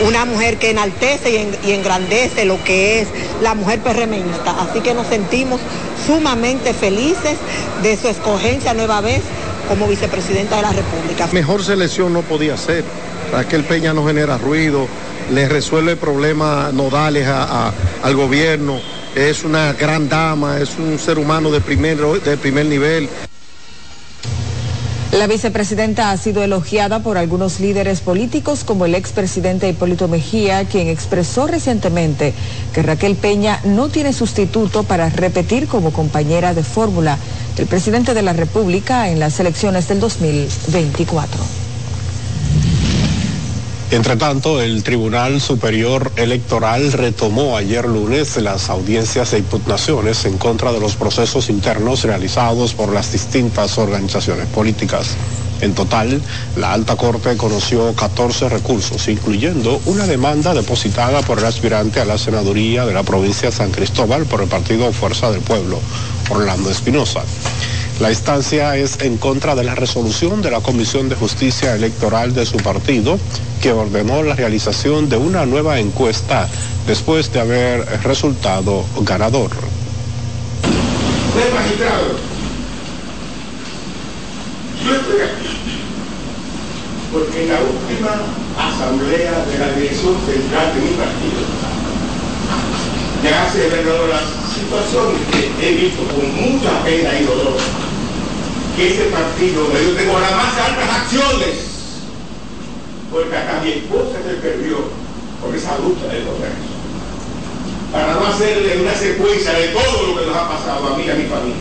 una 0.06 0.24
mujer 0.24 0.56
que 0.56 0.70
enaltece 0.70 1.56
y, 1.62 1.70
engrandece 1.72 2.46
lo 2.46 2.62
que 2.64 3.00
es 3.00 3.08
la 3.42 3.54
mujer 3.54 3.80
perremenista. 3.80 4.56
Así 4.58 4.80
que 4.80 4.94
nos 4.94 5.08
sentimos 5.08 5.60
sumamente 6.06 6.72
felices 6.72 7.36
de 7.82 7.96
su 7.96 8.08
escogencia 8.08 8.72
nueva 8.72 9.02
vez 9.02 9.20
como 9.68 9.86
vicepresidenta 9.86 10.56
de 10.56 10.62
la 10.62 10.72
República. 10.72 11.28
Mejor 11.32 11.62
selección 11.62 12.12
no 12.12 12.22
podía 12.22 12.56
ser. 12.56 12.84
Raquel 13.32 13.64
Peña 13.64 13.92
no 13.92 14.06
genera 14.06 14.38
ruido, 14.38 14.86
le 15.32 15.48
resuelve 15.48 15.96
problemas 15.96 16.72
nodales 16.72 17.26
al 17.26 18.14
gobierno, 18.14 18.78
es 19.14 19.44
una 19.44 19.72
gran 19.72 20.08
dama, 20.08 20.58
es 20.58 20.78
un 20.78 20.98
ser 20.98 21.18
humano 21.18 21.50
de 21.50 21.60
primer, 21.60 21.98
de 21.98 22.36
primer 22.36 22.66
nivel. 22.66 23.08
La 25.12 25.26
vicepresidenta 25.26 26.10
ha 26.10 26.16
sido 26.18 26.42
elogiada 26.42 26.98
por 26.98 27.16
algunos 27.16 27.58
líderes 27.58 28.00
políticos 28.00 28.64
como 28.64 28.84
el 28.84 28.94
expresidente 28.94 29.68
Hipólito 29.68 30.08
Mejía, 30.08 30.64
quien 30.66 30.88
expresó 30.88 31.46
recientemente 31.46 32.34
que 32.74 32.82
Raquel 32.82 33.16
Peña 33.16 33.60
no 33.64 33.88
tiene 33.88 34.12
sustituto 34.12 34.82
para 34.82 35.08
repetir 35.08 35.68
como 35.68 35.92
compañera 35.92 36.52
de 36.52 36.62
fórmula 36.62 37.18
del 37.56 37.66
presidente 37.66 38.14
de 38.14 38.22
la 38.22 38.32
República 38.32 39.08
en 39.08 39.18
las 39.18 39.40
elecciones 39.40 39.88
del 39.88 40.00
2024. 40.00 41.40
Entre 43.92 44.16
tanto, 44.16 44.60
el 44.60 44.82
Tribunal 44.82 45.40
Superior 45.40 46.10
Electoral 46.16 46.92
retomó 46.92 47.56
ayer 47.56 47.86
lunes 47.86 48.36
las 48.36 48.68
audiencias 48.68 49.32
e 49.32 49.38
impugnaciones 49.38 50.24
en 50.24 50.38
contra 50.38 50.72
de 50.72 50.80
los 50.80 50.96
procesos 50.96 51.48
internos 51.48 52.02
realizados 52.02 52.74
por 52.74 52.92
las 52.92 53.12
distintas 53.12 53.78
organizaciones 53.78 54.46
políticas. 54.48 55.16
En 55.60 55.74
total, 55.74 56.20
la 56.56 56.72
Alta 56.72 56.96
Corte 56.96 57.36
conoció 57.36 57.94
14 57.94 58.48
recursos, 58.48 59.08
incluyendo 59.08 59.80
una 59.86 60.06
demanda 60.06 60.52
depositada 60.52 61.22
por 61.22 61.38
el 61.38 61.46
aspirante 61.46 62.00
a 62.00 62.04
la 62.04 62.18
senaduría 62.18 62.84
de 62.84 62.92
la 62.92 63.04
provincia 63.04 63.50
de 63.50 63.56
San 63.56 63.70
Cristóbal 63.70 64.26
por 64.26 64.42
el 64.42 64.48
partido 64.48 64.92
Fuerza 64.92 65.30
del 65.30 65.40
Pueblo, 65.40 65.80
Orlando 66.30 66.70
Espinosa. 66.70 67.22
La 68.00 68.10
instancia 68.10 68.76
es 68.76 69.00
en 69.00 69.16
contra 69.16 69.54
de 69.54 69.64
la 69.64 69.74
resolución 69.74 70.42
de 70.42 70.50
la 70.50 70.60
Comisión 70.60 71.08
de 71.08 71.16
Justicia 71.16 71.74
Electoral 71.74 72.34
de 72.34 72.44
su 72.44 72.58
partido, 72.58 73.18
que 73.62 73.72
ordenó 73.72 74.22
la 74.22 74.34
realización 74.34 75.08
de 75.08 75.16
una 75.16 75.46
nueva 75.46 75.80
encuesta 75.80 76.48
después 76.86 77.32
de 77.32 77.40
haber 77.40 78.02
resultado 78.02 78.84
ganador. 79.00 79.50
magistrado, 81.54 82.16
porque 87.12 87.42
en 87.42 87.48
la 87.48 87.60
última 87.60 88.12
asamblea 88.58 89.44
de 89.46 89.58
la 89.58 89.72
dirección 89.72 90.16
central 90.26 90.74
de 90.74 90.80
mi 90.80 90.96
partido 90.96 91.40
ya 93.22 93.50
se 93.50 93.68
situaciones 94.56 95.20
que 95.30 95.68
he 95.68 95.72
visto 95.74 96.02
con 96.08 96.24
mucha 96.34 96.82
pena 96.84 97.18
y 97.20 97.24
dolor 97.24 97.56
que 98.76 98.88
ese 98.92 99.04
partido 99.04 99.64
dio 99.68 99.96
tengo 99.96 100.20
las 100.20 100.32
más 100.32 100.54
altas 100.58 100.90
acciones, 101.00 101.56
porque 103.10 103.34
hasta 103.34 103.62
mi 103.62 103.70
esposa 103.70 104.18
se 104.22 104.34
perdió 104.34 104.76
por 105.40 105.54
esa 105.54 105.78
lucha 105.78 106.12
del 106.12 106.24
Congreso. 106.24 106.76
Para 107.90 108.14
no 108.14 108.26
hacerle 108.26 108.82
una 108.82 108.94
secuencia 108.94 109.52
de 109.52 109.68
todo 109.68 110.08
lo 110.08 110.20
que 110.20 110.26
nos 110.26 110.36
ha 110.36 110.48
pasado 110.48 110.92
a 110.92 110.98
mí 110.98 111.04
y 111.06 111.10
a 111.10 111.14
mi 111.14 111.24
familia. 111.24 111.56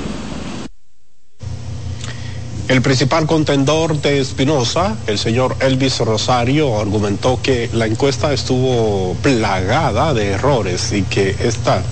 El 2.68 2.82
principal 2.82 3.28
contendor 3.28 4.02
de 4.02 4.20
Espinosa, 4.20 4.98
el 5.08 5.18
señor 5.18 5.56
Elvis 5.62 6.00
Rosario, 6.00 6.82
argumentó 6.82 7.40
que 7.42 7.70
la 7.72 7.86
encuesta 7.86 8.34
estuvo 8.34 9.16
plagada 9.22 10.14
de 10.14 10.32
errores 10.32 10.92
y 10.92 11.04
que 11.04 11.36
esta 11.40 11.84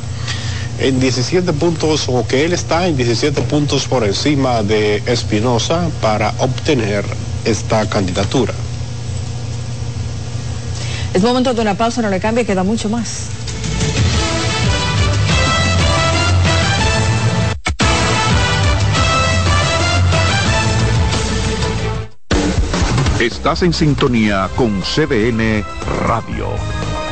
en 0.83 0.99
17 0.99 1.53
puntos 1.53 2.09
o 2.09 2.27
que 2.27 2.43
él 2.43 2.51
está 2.51 2.87
en 2.87 2.97
17 2.97 3.41
puntos 3.43 3.87
por 3.87 4.03
encima 4.03 4.61
de 4.63 5.01
Espinosa 5.05 5.89
para 6.01 6.33
obtener 6.39 7.05
esta 7.45 7.89
candidatura. 7.89 8.53
Es 11.13 11.23
momento 11.23 11.53
de 11.53 11.61
una 11.61 11.75
pausa, 11.75 12.01
no 12.01 12.09
le 12.09 12.19
cambie, 12.19 12.45
queda 12.45 12.63
mucho 12.63 12.89
más. 12.89 13.29
Estás 23.21 23.61
en 23.61 23.71
sintonía 23.71 24.49
con 24.57 24.81
CDN 24.81 25.63
Radio. 26.05 26.49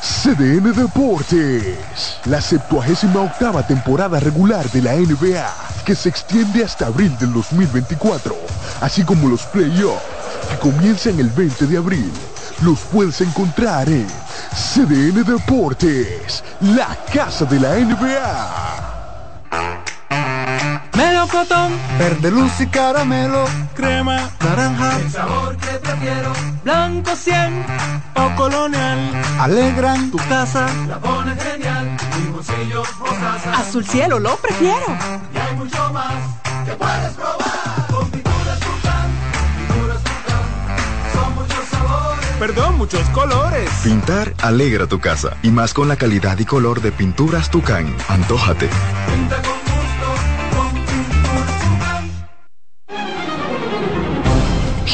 CDN 0.00 0.72
Deportes, 0.72 2.20
la 2.26 2.40
78 2.40 3.20
octava 3.20 3.66
temporada 3.66 4.20
regular 4.20 4.70
de 4.70 4.82
la 4.82 4.94
NBA, 4.94 5.52
que 5.84 5.96
se 5.96 6.08
extiende 6.08 6.64
hasta 6.64 6.86
abril 6.86 7.16
del 7.18 7.32
2024, 7.32 8.36
así 8.80 9.02
como 9.02 9.28
los 9.28 9.42
playoffs, 9.46 10.00
que 10.50 10.58
comienzan 10.58 11.18
el 11.18 11.30
20 11.30 11.66
de 11.66 11.78
abril. 11.78 12.12
Los 12.62 12.80
puedes 12.92 13.20
encontrar 13.20 13.88
en 13.88 14.06
CDN 14.54 15.24
Deportes, 15.24 16.44
la 16.60 16.96
casa 17.12 17.44
de 17.44 17.58
la 17.58 17.74
NBA. 17.74 18.88
Melocotón, 20.94 21.72
verde 21.98 22.30
luz 22.30 22.60
y 22.60 22.66
caramelo, 22.66 23.44
crema, 23.74 24.30
naranja, 24.40 24.96
el 24.96 25.10
sabor 25.10 25.56
que 25.56 25.78
prefiero, 25.78 26.32
blanco 26.64 27.14
100 27.14 27.66
o 28.14 28.17
colonial, 28.38 28.98
alegran. 29.40 30.10
Tu 30.12 30.18
casa, 30.28 30.66
la 30.86 30.98
pone 31.00 31.34
genial, 31.34 31.96
bolsillo 32.32 32.84
mostaza, 33.00 33.52
azul 33.58 33.84
cielo 33.84 34.20
lo 34.20 34.36
prefiero, 34.36 34.86
y 35.34 35.36
hay 35.36 35.56
mucho 35.56 35.92
más 35.92 36.14
que 36.64 36.72
puedes 36.72 37.12
probar, 37.14 37.86
con 37.90 38.10
pinturas 38.10 38.60
Tucán, 38.60 39.06
pinturas 39.58 40.02
Tucán, 40.04 40.46
son 41.12 41.34
muchos 41.34 41.64
sabores, 41.68 42.26
perdón, 42.38 42.78
muchos 42.78 43.08
colores. 43.08 43.68
Pintar 43.82 44.32
alegra 44.40 44.86
tu 44.86 45.00
casa, 45.00 45.36
y 45.42 45.50
más 45.50 45.74
con 45.74 45.88
la 45.88 45.96
calidad 45.96 46.38
y 46.38 46.44
color 46.44 46.80
de 46.80 46.92
pinturas 46.92 47.50
Tucán, 47.50 47.92
antójate. 48.08 48.70
Pinta 49.08 49.42
con 49.42 49.67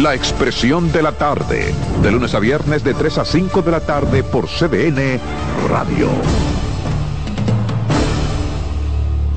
La 0.00 0.14
expresión 0.14 0.92
de 0.92 1.02
la 1.02 1.12
tarde, 1.12 1.72
de 2.02 2.10
lunes 2.10 2.34
a 2.34 2.38
viernes 2.38 2.84
de 2.84 2.92
3 2.92 3.16
a 3.16 3.24
5 3.24 3.62
de 3.62 3.70
la 3.70 3.80
tarde 3.80 4.22
por 4.22 4.46
CDN 4.46 5.18
Radio. 5.70 6.10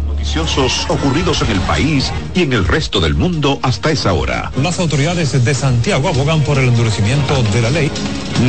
Noticiosos 0.05 0.85
ocurridos 0.89 1.41
en 1.43 1.51
el 1.51 1.61
país 1.61 2.11
y 2.35 2.41
en 2.41 2.51
el 2.51 2.67
resto 2.67 2.99
del 2.99 3.13
mundo 3.15 3.57
hasta 3.61 3.89
esa 3.89 4.11
hora. 4.11 4.51
Las 4.61 4.79
autoridades 4.79 5.45
de 5.45 5.55
Santiago 5.55 6.09
abogan 6.09 6.41
por 6.41 6.57
el 6.57 6.67
endurecimiento 6.67 7.41
de 7.53 7.61
la 7.61 7.69
ley. 7.69 7.89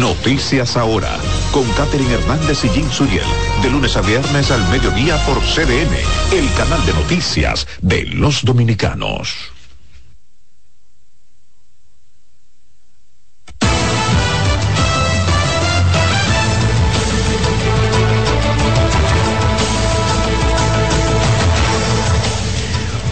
Noticias 0.01 0.77
ahora, 0.77 1.17
con 1.53 1.65
Catherine 1.75 2.13
Hernández 2.13 2.65
y 2.65 2.71
Jim 2.71 2.91
Suriel, 2.91 3.23
de 3.63 3.71
lunes 3.71 3.97
a 3.97 4.01
viernes 4.01 4.51
al 4.51 4.69
mediodía 4.69 5.17
por 5.27 5.39
CDN, 5.43 5.95
el 6.33 6.53
canal 6.55 6.85
de 6.87 6.93
noticias 6.93 7.69
de 7.81 8.07
los 8.07 8.45
dominicanos. 8.45 9.53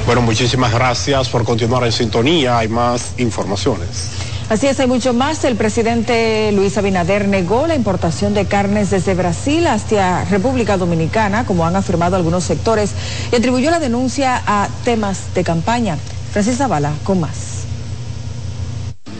Bueno, 0.08 0.22
muchísimas 0.22 0.72
gracias 0.72 1.28
por 1.28 1.44
continuar 1.44 1.84
en 1.84 1.92
sintonía. 1.92 2.56
Hay 2.56 2.68
más 2.68 3.12
informaciones. 3.18 4.08
Así 4.48 4.66
es, 4.66 4.80
hay 4.80 4.86
mucho 4.86 5.12
más. 5.12 5.44
El 5.44 5.54
presidente 5.54 6.50
Luis 6.52 6.78
Abinader 6.78 7.28
negó 7.28 7.66
la 7.66 7.74
importación 7.74 8.32
de 8.32 8.46
carnes 8.46 8.88
desde 8.88 9.12
Brasil 9.12 9.66
hacia 9.66 10.24
República 10.24 10.78
Dominicana, 10.78 11.44
como 11.44 11.66
han 11.66 11.76
afirmado 11.76 12.16
algunos 12.16 12.44
sectores, 12.44 12.92
y 13.30 13.36
atribuyó 13.36 13.70
la 13.70 13.80
denuncia 13.80 14.42
a 14.46 14.70
temas 14.82 15.34
de 15.34 15.44
campaña. 15.44 15.98
Francis 16.32 16.56
Zavala, 16.56 16.94
con 17.04 17.20
más. 17.20 17.64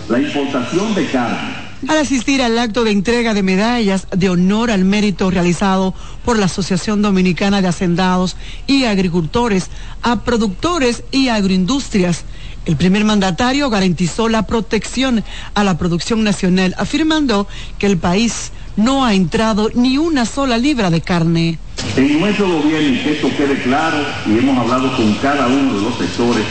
La 0.08 0.18
importación 0.18 0.94
de 0.94 1.06
carne 1.10 1.67
al 1.86 1.98
asistir 1.98 2.42
al 2.42 2.58
acto 2.58 2.82
de 2.84 2.90
entrega 2.90 3.34
de 3.34 3.42
medallas 3.42 4.08
de 4.10 4.30
honor 4.30 4.70
al 4.70 4.84
mérito 4.84 5.30
realizado 5.30 5.94
por 6.24 6.38
la 6.38 6.46
Asociación 6.46 7.02
Dominicana 7.02 7.62
de 7.62 7.68
Hacendados 7.68 8.36
y 8.66 8.84
Agricultores 8.84 9.68
a 10.02 10.24
productores 10.24 11.04
y 11.12 11.28
agroindustrias. 11.28 12.24
El 12.66 12.76
primer 12.76 13.04
mandatario 13.04 13.70
garantizó 13.70 14.28
la 14.28 14.46
protección 14.46 15.24
a 15.54 15.64
la 15.64 15.78
producción 15.78 16.24
nacional, 16.24 16.74
afirmando 16.78 17.46
que 17.78 17.86
el 17.86 17.96
país 17.96 18.52
no 18.76 19.04
ha 19.04 19.14
entrado 19.14 19.70
ni 19.74 19.98
una 19.98 20.26
sola 20.26 20.58
libra 20.58 20.90
de 20.90 21.00
carne. 21.00 21.58
En 21.96 22.20
nuestro 22.20 22.48
gobierno, 22.48 23.02
que 23.02 23.12
esto 23.12 23.30
quede 23.36 23.62
claro, 23.62 23.98
y 24.26 24.38
hemos 24.38 24.58
hablado 24.58 24.94
con 24.96 25.14
cada 25.14 25.46
uno 25.46 25.74
de 25.74 25.82
los 25.82 25.96
sectores, 25.96 26.44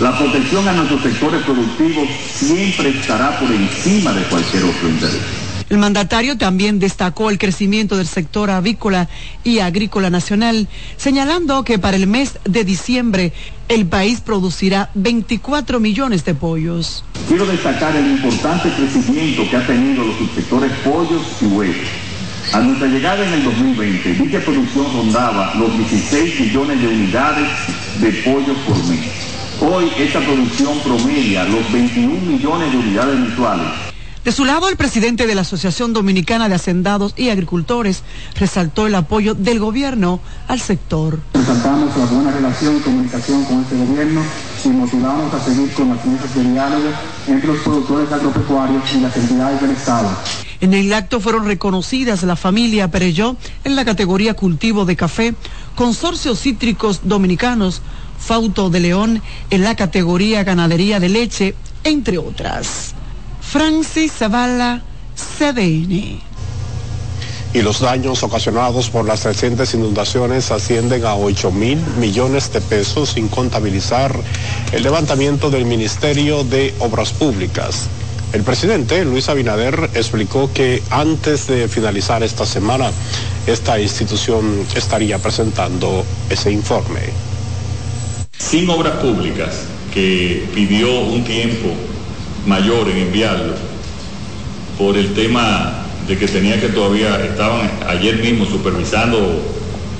la 0.00 0.16
protección 0.18 0.68
a 0.68 0.72
nuestros 0.72 1.02
sectores 1.02 1.42
productivos 1.44 2.08
siempre 2.34 2.90
estará 2.90 3.38
por 3.38 3.50
encima 3.50 4.12
de 4.12 4.22
cualquier 4.24 4.64
otro 4.64 4.88
interés. 4.88 5.20
El 5.68 5.78
mandatario 5.78 6.38
también 6.38 6.78
destacó 6.78 7.28
el 7.28 7.38
crecimiento 7.38 7.96
del 7.96 8.06
sector 8.06 8.50
avícola 8.50 9.08
y 9.42 9.58
agrícola 9.58 10.10
nacional, 10.10 10.68
señalando 10.96 11.64
que 11.64 11.78
para 11.78 11.96
el 11.96 12.06
mes 12.06 12.38
de 12.44 12.64
diciembre 12.64 13.32
el 13.68 13.86
país 13.86 14.20
producirá 14.20 14.90
24 14.94 15.80
millones 15.80 16.24
de 16.24 16.34
pollos. 16.34 17.04
Quiero 17.26 17.46
destacar 17.46 17.96
el 17.96 18.06
importante 18.06 18.70
crecimiento 18.76 19.48
que 19.50 19.56
ha 19.56 19.66
tenido 19.66 20.04
los 20.04 20.16
subsectores 20.18 20.70
pollos 20.84 21.22
y 21.40 21.46
huevos. 21.46 21.76
A 22.52 22.60
nuestra 22.60 22.86
llegada 22.86 23.26
en 23.26 23.32
el 23.32 23.44
2020, 23.44 24.14
dicha 24.14 24.38
producción 24.40 24.86
rondaba 24.92 25.52
los 25.56 25.76
16 25.78 26.40
millones 26.40 26.80
de 26.80 26.86
unidades 26.86 27.48
de 28.00 28.12
pollos 28.22 28.56
por 28.58 28.76
mes. 28.84 29.25
Hoy 29.60 29.90
esta 29.98 30.20
producción 30.20 30.78
promedia 30.80 31.44
los 31.44 31.72
21 31.72 32.20
millones 32.20 32.72
de 32.72 32.78
unidades 32.78 33.18
mensuales. 33.18 33.66
De 34.22 34.32
su 34.32 34.44
lado, 34.44 34.68
el 34.68 34.76
presidente 34.76 35.26
de 35.26 35.34
la 35.34 35.42
Asociación 35.42 35.92
Dominicana 35.92 36.48
de 36.48 36.56
Hacendados 36.56 37.14
y 37.16 37.30
Agricultores 37.30 38.02
resaltó 38.34 38.86
el 38.86 38.94
apoyo 38.96 39.34
del 39.34 39.60
gobierno 39.60 40.20
al 40.48 40.60
sector. 40.60 41.20
Resaltamos 41.32 41.96
la 41.96 42.04
buena 42.06 42.32
relación 42.32 42.76
y 42.76 42.80
comunicación 42.80 43.44
con 43.44 43.62
este 43.62 43.76
gobierno 43.76 44.22
y 44.64 44.68
motivamos 44.68 45.32
a 45.32 45.40
seguir 45.42 45.72
con 45.72 45.88
las 45.90 46.04
mesas 46.04 46.34
de 46.34 46.42
diálogo 46.42 46.88
entre 47.28 47.46
los 47.46 47.58
productores 47.60 48.12
agropecuarios 48.12 48.82
y 48.94 49.00
las 49.00 49.16
entidades 49.16 49.60
del 49.60 49.70
Estado. 49.70 50.10
En 50.60 50.74
el 50.74 50.92
acto 50.92 51.20
fueron 51.20 51.46
reconocidas 51.46 52.22
la 52.22 52.34
familia 52.34 52.90
Perelló 52.90 53.36
en 53.64 53.76
la 53.76 53.84
categoría 53.84 54.34
cultivo 54.34 54.84
de 54.84 54.96
café, 54.96 55.34
consorcios 55.74 56.40
cítricos 56.40 57.02
dominicanos, 57.04 57.82
Fauto 58.18 58.70
de 58.70 58.80
León 58.80 59.22
en 59.50 59.62
la 59.62 59.76
categoría 59.76 60.44
ganadería 60.44 61.00
de 61.00 61.08
leche, 61.08 61.54
entre 61.84 62.18
otras. 62.18 62.94
Francis 63.40 64.12
Zavala, 64.12 64.82
CDN. 65.38 66.20
Y 67.54 67.62
los 67.62 67.80
daños 67.80 68.22
ocasionados 68.22 68.90
por 68.90 69.06
las 69.06 69.24
recientes 69.24 69.72
inundaciones 69.72 70.50
ascienden 70.50 71.06
a 71.06 71.14
8 71.14 71.50
mil 71.52 71.78
millones 71.98 72.52
de 72.52 72.60
pesos 72.60 73.10
sin 73.10 73.28
contabilizar 73.28 74.14
el 74.72 74.82
levantamiento 74.82 75.48
del 75.48 75.64
Ministerio 75.64 76.44
de 76.44 76.74
Obras 76.80 77.12
Públicas. 77.12 77.88
El 78.32 78.42
presidente 78.42 79.04
Luis 79.04 79.28
Abinader 79.30 79.90
explicó 79.94 80.52
que 80.52 80.82
antes 80.90 81.46
de 81.46 81.68
finalizar 81.68 82.22
esta 82.22 82.44
semana, 82.44 82.90
esta 83.46 83.80
institución 83.80 84.66
estaría 84.74 85.18
presentando 85.18 86.04
ese 86.28 86.50
informe. 86.50 87.00
Sin 88.38 88.68
obras 88.70 88.94
públicas, 88.94 89.64
que 89.92 90.44
pidió 90.54 91.00
un 91.00 91.24
tiempo 91.24 91.72
mayor 92.46 92.88
en 92.88 92.98
enviarlo, 92.98 93.54
por 94.78 94.96
el 94.96 95.14
tema 95.14 95.84
de 96.06 96.16
que 96.16 96.28
tenía 96.28 96.60
que 96.60 96.68
todavía, 96.68 97.24
estaban 97.24 97.68
ayer 97.88 98.16
mismo 98.18 98.44
supervisando 98.44 99.42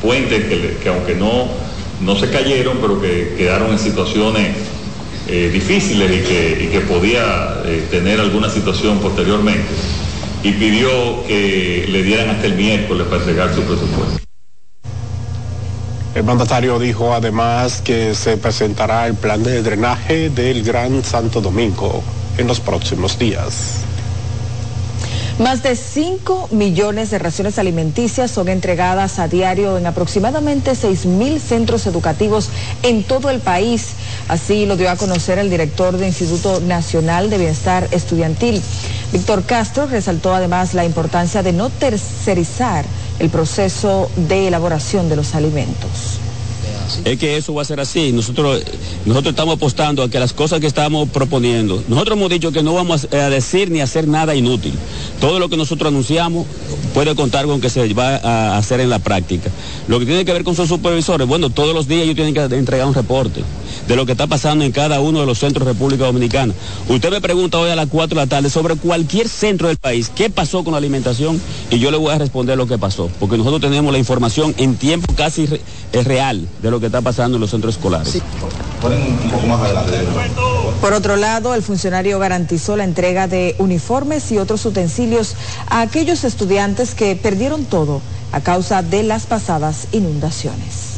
puentes 0.02 0.44
que, 0.44 0.76
que 0.82 0.88
aunque 0.88 1.14
no, 1.14 1.48
no 2.02 2.16
se 2.16 2.30
cayeron, 2.30 2.78
pero 2.80 3.00
que 3.00 3.34
quedaron 3.36 3.72
en 3.72 3.78
situaciones 3.78 4.48
eh, 5.28 5.50
difíciles 5.52 6.08
y 6.08 6.28
que, 6.28 6.68
que 6.70 6.80
podía 6.80 7.62
eh, 7.64 7.86
tener 7.90 8.20
alguna 8.20 8.48
situación 8.48 9.00
posteriormente. 9.00 9.66
Y 10.44 10.52
pidió 10.52 11.24
que 11.26 11.86
le 11.88 12.02
dieran 12.04 12.30
hasta 12.30 12.46
el 12.46 12.54
miércoles 12.54 13.06
para 13.08 13.22
entregar 13.22 13.54
su 13.54 13.62
presupuesto. 13.62 14.15
El 16.16 16.24
mandatario 16.24 16.78
dijo 16.78 17.12
además 17.12 17.82
que 17.82 18.14
se 18.14 18.38
presentará 18.38 19.06
el 19.06 19.12
plan 19.12 19.42
de 19.42 19.60
drenaje 19.60 20.30
del 20.30 20.62
Gran 20.62 21.04
Santo 21.04 21.42
Domingo 21.42 22.02
en 22.38 22.46
los 22.46 22.58
próximos 22.58 23.18
días. 23.18 23.80
Más 25.38 25.62
de 25.62 25.76
5 25.76 26.48
millones 26.52 27.10
de 27.10 27.18
raciones 27.18 27.58
alimenticias 27.58 28.30
son 28.30 28.48
entregadas 28.48 29.18
a 29.18 29.28
diario 29.28 29.76
en 29.76 29.84
aproximadamente 29.84 30.74
6 30.74 31.04
mil 31.04 31.38
centros 31.38 31.86
educativos 31.86 32.48
en 32.82 33.04
todo 33.04 33.28
el 33.28 33.40
país. 33.40 33.88
Así 34.28 34.64
lo 34.64 34.78
dio 34.78 34.90
a 34.90 34.96
conocer 34.96 35.38
el 35.38 35.50
director 35.50 35.98
del 35.98 36.08
Instituto 36.08 36.60
Nacional 36.60 37.28
de 37.28 37.36
Bienestar 37.36 37.88
Estudiantil. 37.90 38.62
Víctor 39.12 39.44
Castro 39.44 39.86
resaltó 39.86 40.34
además 40.34 40.72
la 40.72 40.86
importancia 40.86 41.42
de 41.42 41.52
no 41.52 41.68
tercerizar 41.68 42.86
el 43.18 43.30
proceso 43.30 44.10
de 44.16 44.48
elaboración 44.48 45.08
de 45.08 45.16
los 45.16 45.34
alimentos. 45.34 46.20
Es 47.04 47.18
que 47.18 47.36
eso 47.36 47.54
va 47.54 47.62
a 47.62 47.64
ser 47.64 47.80
así. 47.80 48.12
Nosotros, 48.12 48.62
nosotros 49.04 49.32
estamos 49.32 49.56
apostando 49.56 50.02
a 50.02 50.10
que 50.10 50.18
las 50.18 50.32
cosas 50.32 50.60
que 50.60 50.66
estamos 50.66 51.08
proponiendo, 51.08 51.82
nosotros 51.88 52.16
hemos 52.16 52.30
dicho 52.30 52.52
que 52.52 52.62
no 52.62 52.74
vamos 52.74 53.08
a 53.12 53.30
decir 53.30 53.70
ni 53.70 53.80
hacer 53.80 54.08
nada 54.08 54.34
inútil. 54.34 54.74
Todo 55.20 55.38
lo 55.38 55.48
que 55.48 55.56
nosotros 55.56 55.88
anunciamos 55.88 56.46
puede 56.94 57.14
contar 57.14 57.46
con 57.46 57.60
que 57.60 57.70
se 57.70 57.92
va 57.94 58.16
a 58.16 58.58
hacer 58.58 58.80
en 58.80 58.90
la 58.90 58.98
práctica. 58.98 59.50
Lo 59.88 59.98
que 59.98 60.06
tiene 60.06 60.24
que 60.24 60.32
ver 60.32 60.44
con 60.44 60.54
sus 60.54 60.68
supervisores, 60.68 61.26
bueno, 61.26 61.50
todos 61.50 61.74
los 61.74 61.88
días 61.88 62.02
ellos 62.02 62.16
tienen 62.16 62.34
que 62.34 62.42
entregar 62.56 62.86
un 62.86 62.94
reporte 62.94 63.42
de 63.86 63.96
lo 63.96 64.06
que 64.06 64.12
está 64.12 64.26
pasando 64.26 64.64
en 64.64 64.72
cada 64.72 65.00
uno 65.00 65.20
de 65.20 65.26
los 65.26 65.38
centros 65.38 65.66
de 65.66 65.72
República 65.72 66.06
Dominicana. 66.06 66.54
Usted 66.88 67.10
me 67.10 67.20
pregunta 67.20 67.58
hoy 67.58 67.70
a 67.70 67.76
las 67.76 67.88
4 67.88 68.18
de 68.18 68.24
la 68.24 68.28
tarde 68.28 68.50
sobre 68.50 68.76
cualquier 68.76 69.28
centro 69.28 69.68
del 69.68 69.76
país, 69.76 70.10
qué 70.14 70.30
pasó 70.30 70.64
con 70.64 70.72
la 70.72 70.78
alimentación 70.78 71.40
y 71.70 71.78
yo 71.78 71.90
le 71.90 71.96
voy 71.96 72.12
a 72.12 72.18
responder 72.18 72.56
lo 72.56 72.66
que 72.66 72.78
pasó, 72.78 73.10
porque 73.20 73.36
nosotros 73.36 73.60
tenemos 73.60 73.92
la 73.92 73.98
información 73.98 74.54
en 74.58 74.76
tiempo 74.76 75.12
casi 75.14 75.48
es 75.92 76.04
real 76.04 76.46
de 76.62 76.70
lo 76.70 76.75
que 76.80 76.86
está 76.86 77.00
pasando 77.00 77.36
en 77.36 77.40
los 77.40 77.50
centros 77.50 77.76
escolares. 77.76 78.14
un 78.14 79.30
poco 79.30 79.46
más 79.46 79.60
adelante. 79.60 79.98
Por 80.80 80.92
otro 80.92 81.16
lado, 81.16 81.54
el 81.54 81.62
funcionario 81.62 82.18
garantizó 82.18 82.76
la 82.76 82.84
entrega 82.84 83.28
de 83.28 83.56
uniformes 83.58 84.30
y 84.32 84.38
otros 84.38 84.64
utensilios 84.66 85.34
a 85.68 85.80
aquellos 85.80 86.24
estudiantes 86.24 86.94
que 86.94 87.16
perdieron 87.16 87.64
todo 87.64 88.00
a 88.32 88.40
causa 88.40 88.82
de 88.82 89.02
las 89.02 89.26
pasadas 89.26 89.88
inundaciones. 89.92 90.95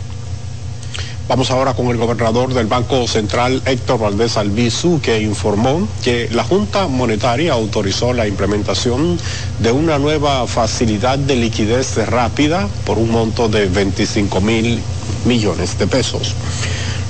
Vamos 1.28 1.50
ahora 1.50 1.74
con 1.74 1.88
el 1.88 1.98
gobernador 1.98 2.54
del 2.54 2.68
Banco 2.68 3.06
Central, 3.06 3.60
Héctor 3.66 4.00
Valdés 4.00 4.38
Albizu, 4.38 4.98
que 5.02 5.20
informó 5.20 5.86
que 6.02 6.30
la 6.32 6.42
Junta 6.42 6.88
Monetaria 6.88 7.52
autorizó 7.52 8.14
la 8.14 8.26
implementación 8.26 9.18
de 9.58 9.70
una 9.70 9.98
nueva 9.98 10.46
facilidad 10.46 11.18
de 11.18 11.36
liquidez 11.36 11.98
rápida 12.08 12.66
por 12.86 12.96
un 12.96 13.10
monto 13.10 13.50
de 13.50 13.66
25 13.66 14.40
mil 14.40 14.80
millones 15.26 15.78
de 15.78 15.86
pesos. 15.86 16.34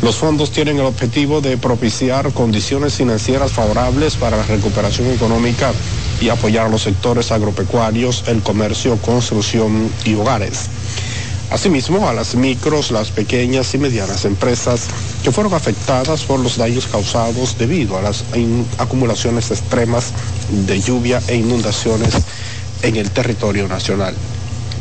Los 0.02 0.16
fondos 0.16 0.50
tienen 0.50 0.78
el 0.78 0.86
objetivo 0.86 1.40
de 1.40 1.56
propiciar 1.56 2.32
condiciones 2.32 2.94
financieras 2.94 3.52
favorables 3.52 4.16
para 4.16 4.36
la 4.36 4.42
recuperación 4.42 5.12
económica 5.12 5.72
y 6.20 6.28
apoyar 6.28 6.66
a 6.66 6.68
los 6.68 6.82
sectores 6.82 7.30
agropecuarios, 7.30 8.24
el 8.26 8.42
comercio, 8.42 8.96
construcción 8.96 9.92
y 10.04 10.14
hogares. 10.14 10.70
Asimismo, 11.50 12.06
a 12.08 12.12
las 12.12 12.34
micros, 12.34 12.90
las 12.90 13.10
pequeñas 13.10 13.72
y 13.74 13.78
medianas 13.78 14.26
empresas 14.26 14.82
que 15.22 15.32
fueron 15.32 15.54
afectadas 15.54 16.22
por 16.24 16.40
los 16.40 16.58
daños 16.58 16.86
causados 16.86 17.56
debido 17.56 17.96
a 17.96 18.02
las 18.02 18.24
acumulaciones 18.76 19.50
extremas 19.50 20.12
de 20.66 20.78
lluvia 20.80 21.22
e 21.26 21.36
inundaciones 21.36 22.10
en 22.82 22.96
el 22.96 23.10
territorio 23.10 23.66
nacional. 23.66 24.14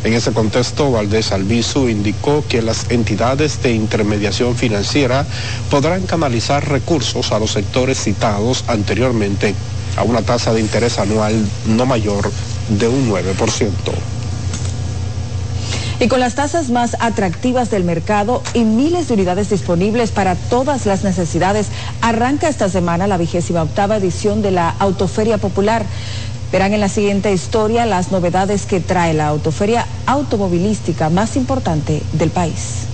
En 0.03 0.13
ese 0.13 0.33
contexto, 0.33 0.91
Valdés 0.91 1.31
Albizu 1.31 1.87
indicó 1.87 2.43
que 2.47 2.61
las 2.61 2.91
entidades 2.91 3.61
de 3.63 3.71
intermediación 3.71 4.55
financiera 4.55 5.25
podrán 5.71 6.05
canalizar 6.05 6.67
recursos 6.69 7.31
a 7.31 7.39
los 7.39 7.51
sectores 7.51 7.97
citados 7.97 8.65
anteriormente 8.67 9.55
a 9.95 10.03
una 10.03 10.21
tasa 10.21 10.53
de 10.53 10.61
interés 10.61 10.99
anual 10.99 11.33
no 11.65 11.85
mayor 11.85 12.29
de 12.69 12.87
un 12.89 13.09
9%. 13.09 14.16
Y 15.99 16.09
con 16.09 16.19
las 16.19 16.35
tasas 16.35 16.69
más 16.69 16.95
atractivas 16.99 17.71
del 17.71 17.83
mercado 17.83 18.43
y 18.53 18.65
miles 18.65 19.07
de 19.07 19.15
unidades 19.15 19.49
disponibles 19.49 20.11
para 20.11 20.35
todas 20.35 20.85
las 20.85 21.03
necesidades, 21.03 21.69
arranca 22.01 22.49
esta 22.49 22.69
semana 22.69 23.07
la 23.07 23.17
vigésima 23.17 23.63
octava 23.63 23.97
edición 23.97 24.43
de 24.43 24.51
la 24.51 24.69
Autoferia 24.69 25.39
Popular. 25.39 25.83
Verán 26.51 26.73
en 26.73 26.81
la 26.81 26.89
siguiente 26.89 27.33
historia 27.33 27.87
las 27.87 28.11
novedades 28.11 28.67
que 28.67 28.79
trae 28.79 29.15
la 29.15 29.27
autoferia 29.27 29.87
automovilística 30.05 31.09
más 31.09 31.35
importante 31.35 32.03
del 32.13 32.29
país. 32.29 32.86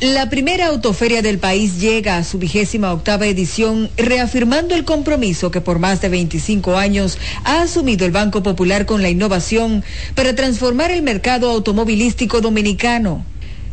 La 0.00 0.28
primera 0.28 0.66
autoferia 0.66 1.22
del 1.22 1.38
país 1.38 1.80
llega 1.80 2.18
a 2.18 2.24
su 2.24 2.38
vigésima 2.38 2.92
octava 2.92 3.26
edición, 3.26 3.88
reafirmando 3.96 4.74
el 4.74 4.84
compromiso 4.84 5.50
que 5.50 5.62
por 5.62 5.78
más 5.78 6.02
de 6.02 6.10
25 6.10 6.76
años 6.76 7.16
ha 7.44 7.62
asumido 7.62 8.04
el 8.04 8.12
Banco 8.12 8.42
Popular 8.42 8.84
con 8.84 9.00
la 9.00 9.08
innovación 9.08 9.82
para 10.14 10.34
transformar 10.34 10.90
el 10.90 11.00
mercado 11.00 11.50
automovilístico 11.50 12.42
dominicano. 12.42 13.24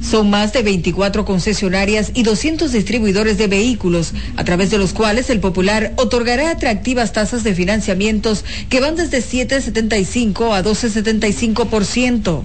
Son 0.03 0.29
más 0.29 0.53
de 0.53 0.61
24 0.63 1.25
concesionarias 1.25 2.11
y 2.13 2.23
200 2.23 2.71
distribuidores 2.71 3.37
de 3.37 3.47
vehículos, 3.47 4.13
a 4.35 4.43
través 4.43 4.69
de 4.69 4.77
los 4.77 4.93
cuales 4.93 5.29
el 5.29 5.39
Popular 5.39 5.93
otorgará 5.95 6.51
atractivas 6.51 7.13
tasas 7.13 7.43
de 7.43 7.55
financiamientos 7.55 8.43
que 8.69 8.79
van 8.79 8.95
desde 8.95 9.19
7,75 9.19 10.53
a 10.53 10.63
12,75%. 10.63 12.43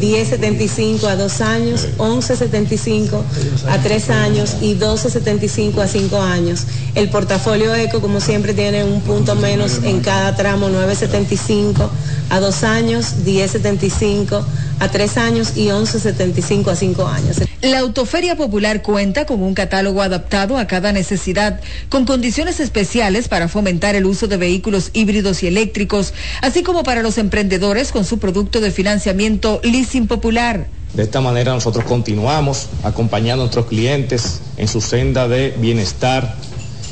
10.75 0.00 1.04
a 1.04 1.16
dos 1.16 1.40
años, 1.40 1.88
11.75 1.98 3.22
a 3.68 3.78
tres 3.78 4.08
años 4.08 4.56
y 4.62 4.76
12.75 4.76 5.80
a 5.80 5.88
cinco 5.88 6.22
años. 6.22 6.66
El 6.94 7.10
portafolio 7.10 7.74
eco, 7.74 8.00
como 8.00 8.20
siempre, 8.20 8.54
tiene 8.54 8.84
un 8.84 9.00
punto 9.00 9.34
menos 9.34 9.80
en 9.84 10.00
cada 10.00 10.36
tramo, 10.36 10.68
9.75 10.68 11.90
a 12.30 12.40
dos 12.40 12.62
años, 12.62 13.24
10.75 13.24 14.44
a 14.78 14.88
tres 14.88 15.18
años 15.18 15.56
y 15.56 15.66
11.75 15.66 16.68
a 16.68 16.76
cinco 16.76 17.06
años. 17.06 17.36
La 17.60 17.80
Autoferia 17.80 18.36
Popular 18.36 18.82
cuenta 18.82 19.26
con 19.26 19.42
un 19.42 19.52
catálogo 19.52 20.00
adaptado 20.00 20.56
a 20.56 20.66
cada 20.66 20.92
necesidad, 20.92 21.60
con 21.90 22.06
condiciones 22.06 22.60
especiales 22.60 23.28
para 23.28 23.48
fomentar 23.48 23.94
el 23.94 24.06
uso 24.06 24.26
de 24.26 24.38
vehículos 24.38 24.90
híbridos 24.94 25.42
y 25.42 25.48
eléctricos, 25.48 26.14
así 26.40 26.62
como 26.62 26.82
para 26.82 27.02
los 27.02 27.18
emprendedores 27.18 27.92
con 27.92 28.06
su 28.06 28.18
producto 28.18 28.60
de 28.60 28.70
financiamiento 28.70 29.60
Leasing 29.62 30.06
Popular. 30.06 30.66
De 30.94 31.02
esta 31.02 31.20
manera 31.20 31.52
nosotros 31.52 31.84
continuamos 31.84 32.68
acompañando 32.82 33.42
a 33.42 33.46
nuestros 33.46 33.66
clientes 33.66 34.40
en 34.56 34.66
su 34.66 34.80
senda 34.80 35.28
de 35.28 35.54
bienestar 35.58 36.36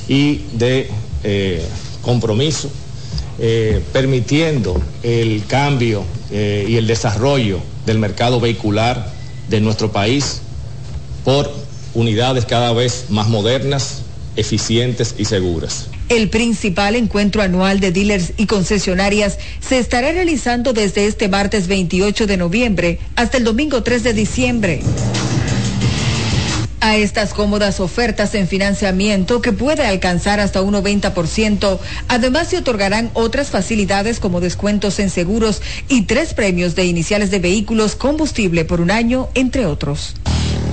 y 0.08 0.42
de 0.52 0.90
eh, 1.24 1.64
compromiso, 2.02 2.70
eh, 3.40 3.80
permitiendo 3.92 4.82
el 5.02 5.44
cambio 5.46 6.04
eh, 6.30 6.66
y 6.68 6.76
el 6.76 6.86
desarrollo 6.88 7.60
del 7.86 7.98
mercado 7.98 8.40
vehicular 8.40 9.12
de 9.48 9.60
nuestro 9.60 9.92
país 9.92 10.40
por 11.24 11.48
unidades 11.94 12.46
cada 12.46 12.72
vez 12.72 13.06
más 13.10 13.28
modernas, 13.28 14.02
eficientes 14.34 15.14
y 15.18 15.24
seguras. 15.24 15.86
El 16.08 16.30
principal 16.30 16.96
encuentro 16.96 17.42
anual 17.42 17.80
de 17.80 17.92
dealers 17.92 18.32
y 18.38 18.46
concesionarias 18.46 19.38
se 19.60 19.78
estará 19.78 20.10
realizando 20.10 20.72
desde 20.72 21.06
este 21.06 21.28
martes 21.28 21.68
28 21.68 22.26
de 22.26 22.36
noviembre 22.38 22.98
hasta 23.14 23.36
el 23.36 23.44
domingo 23.44 23.82
3 23.82 24.02
de 24.02 24.12
diciembre. 24.14 24.80
A 26.80 26.96
estas 26.96 27.34
cómodas 27.34 27.80
ofertas 27.80 28.34
en 28.34 28.46
financiamiento 28.46 29.42
que 29.42 29.52
puede 29.52 29.84
alcanzar 29.84 30.38
hasta 30.38 30.62
un 30.62 30.74
90%, 30.74 31.78
además 32.06 32.48
se 32.48 32.58
otorgarán 32.58 33.10
otras 33.14 33.50
facilidades 33.50 34.20
como 34.20 34.40
descuentos 34.40 35.00
en 35.00 35.10
seguros 35.10 35.60
y 35.88 36.02
tres 36.02 36.34
premios 36.34 36.76
de 36.76 36.84
iniciales 36.84 37.32
de 37.32 37.40
vehículos, 37.40 37.96
combustible 37.96 38.64
por 38.64 38.80
un 38.80 38.92
año, 38.92 39.28
entre 39.34 39.66
otros. 39.66 40.14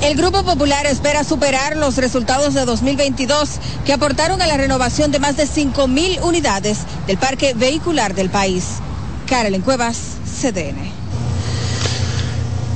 El 0.04 0.16
Grupo 0.16 0.44
Popular 0.44 0.86
espera 0.86 1.24
superar 1.24 1.76
los 1.76 1.98
resultados 1.98 2.54
de 2.54 2.66
2022 2.66 3.50
que 3.84 3.94
aportaron 3.94 4.42
a 4.44 4.48
la 4.48 4.58
renovación 4.58 5.12
de 5.12 5.20
más 5.20 5.38
de 5.38 5.48
5 5.48 5.88
mil 5.88 6.20
unidades 6.22 6.80
del 7.08 7.18
parque 7.18 7.54
vehicular 7.56 8.14
del 8.14 8.30
país. 8.30 8.66
Carolyn 9.28 9.62
Cuevas, 9.62 9.98
CDN. 10.40 11.05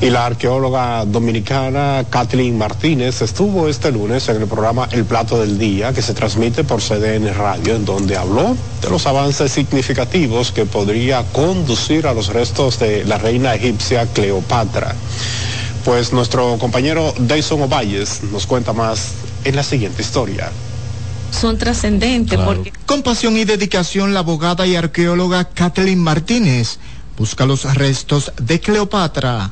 Y 0.02 0.10
la 0.10 0.26
arqueóloga 0.26 1.04
dominicana 1.04 2.06
Kathleen 2.10 2.58
Martínez 2.58 3.22
estuvo 3.22 3.68
este 3.68 3.92
lunes 3.92 4.30
en 4.30 4.42
el 4.42 4.48
programa 4.48 4.88
El 4.92 5.04
Plato 5.04 5.38
del 5.38 5.60
Día, 5.60 5.92
que 5.92 6.02
se 6.02 6.14
transmite 6.14 6.64
por 6.64 6.80
CDN 6.82 7.34
Radio, 7.36 7.76
en 7.76 7.84
donde 7.84 8.16
habló 8.16 8.56
de 8.82 8.90
los 8.90 9.06
avances 9.08 9.52
significativos 9.52 10.54
que 10.54 10.66
podría 10.66 11.24
conducir 11.34 12.08
a 12.08 12.14
los 12.14 12.28
restos 12.28 12.80
de 12.80 13.04
la 13.04 13.18
reina 13.18 13.54
egipcia 13.54 14.06
Cleopatra. 14.06 14.96
Pues 15.84 16.14
nuestro 16.14 16.58
compañero 16.60 17.14
Dyson 17.20 17.64
Ovalles 17.64 18.24
nos 18.32 18.48
cuenta 18.48 18.72
más 18.72 19.16
en 19.44 19.58
la 19.58 19.64
siguiente 19.64 20.02
historia. 20.02 20.50
Son 21.32 21.58
trascendentes 21.58 22.40
porque 22.40 22.72
Con 22.86 23.04
pasión 23.04 23.36
y 23.36 23.44
dedicación, 23.44 24.14
la 24.14 24.22
abogada 24.22 24.66
y 24.66 24.78
arqueóloga 24.78 25.44
Kathleen 25.44 26.02
Martínez 26.02 26.80
busca 27.18 27.46
los 27.46 27.76
restos 27.76 28.32
de 28.42 28.62
Cleopatra. 28.62 29.52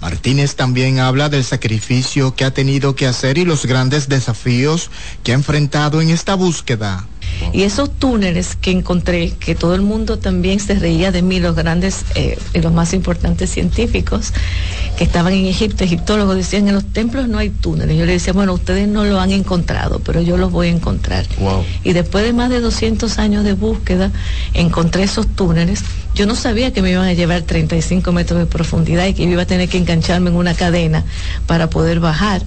Martínez 0.00 0.54
también 0.54 0.98
habla 0.98 1.28
del 1.28 1.44
sacrificio 1.44 2.34
que 2.34 2.44
ha 2.44 2.52
tenido 2.52 2.94
que 2.94 3.06
hacer 3.06 3.38
y 3.38 3.44
los 3.44 3.66
grandes 3.66 4.08
desafíos 4.08 4.90
que 5.22 5.32
ha 5.32 5.34
enfrentado 5.34 6.00
en 6.00 6.10
esta 6.10 6.34
búsqueda. 6.34 7.06
Y 7.52 7.62
esos 7.62 7.90
túneles 7.90 8.56
que 8.56 8.70
encontré, 8.70 9.32
que 9.32 9.54
todo 9.54 9.74
el 9.74 9.82
mundo 9.82 10.18
también 10.18 10.60
se 10.60 10.74
reía 10.74 11.10
de 11.10 11.22
mí, 11.22 11.40
los 11.40 11.56
grandes 11.56 12.04
eh, 12.14 12.38
y 12.54 12.60
los 12.60 12.72
más 12.72 12.92
importantes 12.92 13.50
científicos 13.50 14.32
que 14.96 15.04
estaban 15.04 15.32
en 15.32 15.46
Egipto, 15.46 15.84
egiptólogos 15.84 16.36
decían 16.36 16.68
en 16.68 16.74
los 16.74 16.84
templos 16.84 17.28
no 17.28 17.38
hay 17.38 17.50
túneles. 17.50 17.96
Yo 17.96 18.06
le 18.06 18.12
decía, 18.12 18.32
bueno, 18.32 18.52
ustedes 18.52 18.86
no 18.86 19.04
lo 19.04 19.20
han 19.20 19.32
encontrado, 19.32 20.00
pero 20.00 20.20
yo 20.20 20.36
los 20.36 20.52
voy 20.52 20.68
a 20.68 20.70
encontrar. 20.70 21.26
Y 21.84 21.92
después 21.92 22.24
de 22.24 22.32
más 22.32 22.50
de 22.50 22.60
200 22.60 23.18
años 23.18 23.44
de 23.44 23.54
búsqueda, 23.54 24.10
encontré 24.54 25.04
esos 25.04 25.26
túneles. 25.26 25.82
Yo 26.14 26.26
no 26.26 26.34
sabía 26.34 26.72
que 26.72 26.82
me 26.82 26.90
iban 26.90 27.06
a 27.06 27.12
llevar 27.12 27.42
35 27.42 28.12
metros 28.12 28.40
de 28.40 28.46
profundidad 28.46 29.06
y 29.06 29.14
que 29.14 29.22
iba 29.22 29.42
a 29.42 29.46
tener 29.46 29.68
que 29.68 29.78
engancharme 29.78 30.30
en 30.30 30.36
una 30.36 30.54
cadena 30.54 31.04
para 31.46 31.70
poder 31.70 32.00
bajar 32.00 32.42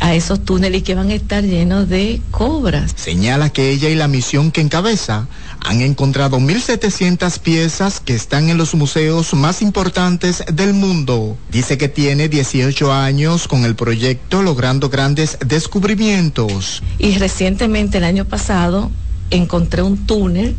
a 0.00 0.14
esos 0.14 0.44
túneles 0.44 0.80
y 0.80 0.82
que 0.82 0.94
van 0.94 1.10
a 1.10 1.14
estar 1.14 1.42
llenos 1.42 1.88
de 1.88 2.20
cobras. 2.30 2.92
Señala 2.96 3.50
que 3.50 3.70
ella 3.70 3.88
y 3.88 3.94
la 3.94 4.08
misión 4.10 4.50
que 4.50 4.60
encabeza 4.60 5.26
han 5.60 5.80
encontrado 5.80 6.38
1.700 6.38 7.38
piezas 7.38 8.00
que 8.00 8.14
están 8.14 8.50
en 8.50 8.58
los 8.58 8.74
museos 8.74 9.34
más 9.34 9.62
importantes 9.62 10.44
del 10.52 10.74
mundo. 10.74 11.36
Dice 11.50 11.78
que 11.78 11.88
tiene 11.88 12.28
18 12.28 12.92
años 12.92 13.48
con 13.48 13.64
el 13.64 13.74
proyecto 13.74 14.42
logrando 14.42 14.88
grandes 14.90 15.38
descubrimientos. 15.44 16.82
Y 16.98 17.16
recientemente, 17.18 17.98
el 17.98 18.04
año 18.04 18.24
pasado, 18.24 18.90
encontré 19.30 19.82
un 19.82 20.06
túnel 20.06 20.56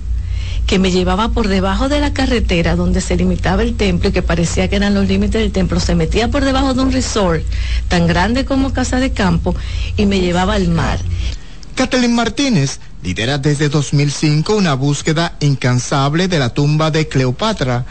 que 0.66 0.80
me 0.80 0.92
llevaba 0.92 1.30
por 1.30 1.48
debajo 1.48 1.90
de 1.90 2.00
la 2.00 2.14
carretera 2.14 2.76
donde 2.76 3.02
se 3.02 3.18
limitaba 3.18 3.64
el 3.64 3.76
templo 3.76 4.10
y 4.10 4.12
que 4.12 4.22
parecía 4.22 4.70
que 4.70 4.78
eran 4.78 4.94
los 4.94 5.08
límites 5.08 5.42
del 5.42 5.52
templo. 5.52 5.80
Se 5.80 5.96
metía 5.96 6.30
por 6.30 6.46
debajo 6.46 6.74
de 6.74 6.82
un 6.82 6.92
resort 6.92 7.44
tan 7.88 8.08
grande 8.08 8.46
como 8.46 8.74
Casa 8.74 9.00
de 9.00 9.12
Campo 9.12 9.56
y 9.98 10.06
me 10.06 10.22
llevaba 10.22 10.54
al 10.54 10.70
mar. 10.70 11.00
Kathleen 11.76 12.14
Martínez 12.14 12.80
lidera 13.04 13.38
desde 13.38 13.70
2005 13.70 14.56
una 14.56 14.74
búsqueda 14.74 15.36
incansable 15.40 16.28
de 16.28 16.40
la 16.40 16.50
tumba 16.50 16.92
de 16.92 17.08
Cleopatra, 17.08 17.86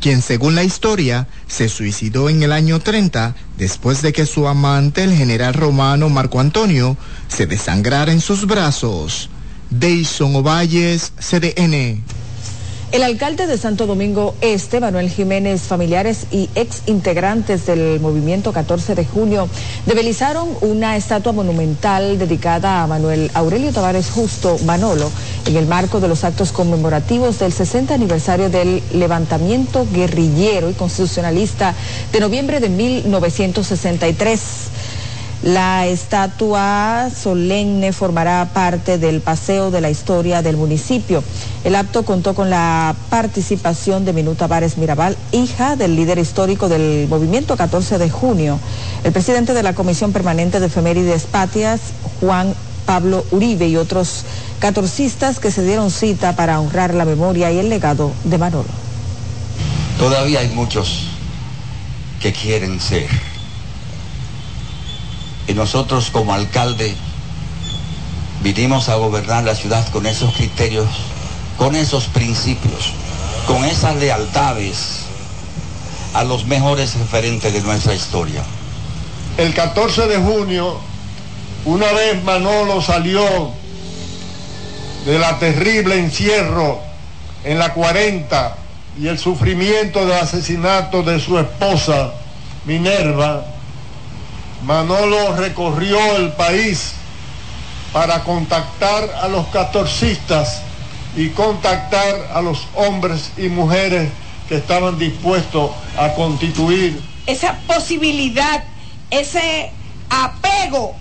quien 0.00 0.22
según 0.22 0.54
la 0.54 0.64
historia 0.64 1.26
se 1.46 1.68
suicidó 1.68 2.28
en 2.28 2.42
el 2.42 2.52
año 2.52 2.80
30 2.80 3.34
después 3.58 4.02
de 4.02 4.12
que 4.12 4.26
su 4.26 4.46
amante, 4.46 5.04
el 5.04 5.14
general 5.14 5.54
romano 5.54 6.08
Marco 6.08 6.40
Antonio, 6.40 6.96
se 7.28 7.46
desangrara 7.46 8.12
en 8.12 8.20
sus 8.20 8.46
brazos. 8.46 9.30
Deison 9.70 10.36
Ovalles, 10.36 11.12
CDN. 11.18 12.02
El 12.92 13.02
alcalde 13.02 13.48
de 13.48 13.58
Santo 13.58 13.86
Domingo 13.86 14.36
Este, 14.40 14.78
Manuel 14.78 15.10
Jiménez, 15.10 15.62
familiares 15.62 16.26
y 16.30 16.48
ex 16.54 16.82
integrantes 16.86 17.66
del 17.66 17.98
movimiento 17.98 18.52
14 18.52 18.94
de 18.94 19.04
junio, 19.04 19.48
debelizaron 19.86 20.48
una 20.60 20.96
estatua 20.96 21.32
monumental 21.32 22.16
dedicada 22.16 22.82
a 22.82 22.86
Manuel 22.86 23.30
Aurelio 23.34 23.72
Tavares 23.72 24.10
Justo 24.10 24.56
Manolo 24.64 25.10
en 25.46 25.56
el 25.56 25.66
marco 25.66 25.98
de 25.98 26.06
los 26.06 26.22
actos 26.22 26.52
conmemorativos 26.52 27.40
del 27.40 27.52
60 27.52 27.92
aniversario 27.92 28.50
del 28.50 28.80
levantamiento 28.92 29.86
guerrillero 29.92 30.70
y 30.70 30.74
constitucionalista 30.74 31.74
de 32.12 32.20
noviembre 32.20 32.60
de 32.60 32.68
1963. 32.68 34.40
La 35.46 35.86
estatua 35.86 37.08
solemne 37.08 37.92
formará 37.92 38.50
parte 38.52 38.98
del 38.98 39.20
paseo 39.20 39.70
de 39.70 39.80
la 39.80 39.90
historia 39.90 40.42
del 40.42 40.56
municipio. 40.56 41.22
El 41.62 41.76
acto 41.76 42.04
contó 42.04 42.34
con 42.34 42.50
la 42.50 42.96
participación 43.10 44.04
de 44.04 44.12
Minuta 44.12 44.48
Vares 44.48 44.76
Mirabal, 44.76 45.16
hija 45.30 45.76
del 45.76 45.94
líder 45.94 46.18
histórico 46.18 46.68
del 46.68 47.06
movimiento 47.08 47.56
14 47.56 47.96
de 47.98 48.10
junio, 48.10 48.58
el 49.04 49.12
presidente 49.12 49.54
de 49.54 49.62
la 49.62 49.72
Comisión 49.72 50.12
Permanente 50.12 50.58
de 50.58 50.66
Efemérides 50.66 51.26
Patias, 51.26 51.78
Juan 52.18 52.52
Pablo 52.84 53.24
Uribe 53.30 53.68
y 53.68 53.76
otros 53.76 54.24
catorcistas 54.58 55.38
que 55.38 55.52
se 55.52 55.62
dieron 55.62 55.92
cita 55.92 56.34
para 56.34 56.58
honrar 56.58 56.92
la 56.92 57.04
memoria 57.04 57.52
y 57.52 57.58
el 57.58 57.68
legado 57.68 58.10
de 58.24 58.36
Manolo. 58.36 58.66
Todavía 59.96 60.40
hay 60.40 60.48
muchos 60.48 61.04
que 62.20 62.32
quieren 62.32 62.80
ser. 62.80 63.35
Y 65.48 65.54
nosotros 65.54 66.10
como 66.10 66.34
alcalde 66.34 66.94
vinimos 68.42 68.88
a 68.88 68.96
gobernar 68.96 69.44
la 69.44 69.54
ciudad 69.54 69.86
con 69.90 70.06
esos 70.06 70.34
criterios, 70.34 70.88
con 71.58 71.74
esos 71.74 72.04
principios, 72.04 72.92
con 73.46 73.64
esas 73.64 73.96
lealtades 73.96 75.06
a 76.14 76.24
los 76.24 76.46
mejores 76.46 76.94
referentes 76.94 77.52
de 77.52 77.60
nuestra 77.60 77.94
historia. 77.94 78.42
el 79.36 79.52
14 79.52 80.06
de 80.06 80.16
junio, 80.16 80.78
una 81.64 81.92
vez 81.92 82.22
Manolo 82.24 82.80
salió 82.80 83.52
de 85.04 85.18
la 85.18 85.38
terrible 85.38 85.98
encierro 85.98 86.80
en 87.44 87.58
la 87.58 87.74
40 87.74 88.56
y 88.98 89.08
el 89.08 89.18
sufrimiento 89.18 90.06
del 90.06 90.18
asesinato 90.18 91.02
de 91.02 91.20
su 91.20 91.38
esposa, 91.38 92.12
Minerva, 92.64 93.44
Manolo 94.66 95.36
recorrió 95.36 96.16
el 96.16 96.32
país 96.32 96.94
para 97.92 98.24
contactar 98.24 99.08
a 99.22 99.28
los 99.28 99.46
catorcistas 99.46 100.60
y 101.16 101.28
contactar 101.28 102.32
a 102.34 102.42
los 102.42 102.66
hombres 102.74 103.30
y 103.36 103.42
mujeres 103.48 104.10
que 104.48 104.56
estaban 104.56 104.98
dispuestos 104.98 105.70
a 105.96 106.14
constituir. 106.14 107.00
Esa 107.28 107.56
posibilidad, 107.68 108.64
ese 109.10 109.70
apego 110.10 110.96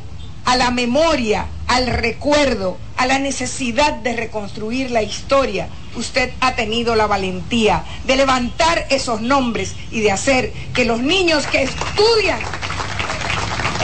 a 0.46 0.58
la 0.58 0.70
memoria, 0.70 1.48
al 1.68 1.88
recuerdo, 1.88 2.78
a 2.98 3.08
la 3.08 3.18
necesidad 3.18 3.94
de 3.94 4.16
reconstruir 4.16 4.92
la 4.92 5.02
historia, 5.02 5.70
usted 5.96 6.32
ha 6.40 6.54
tenido 6.54 6.96
la 6.96 7.08
valentía 7.08 7.84
de 8.06 8.16
levantar 8.16 8.86
esos 8.92 9.22
nombres 9.22 9.74
y 9.90 10.02
de 10.02 10.12
hacer 10.12 10.54
que 10.76 10.86
los 10.86 11.00
niños 11.00 11.48
que 11.48 11.64
estudian 11.64 12.40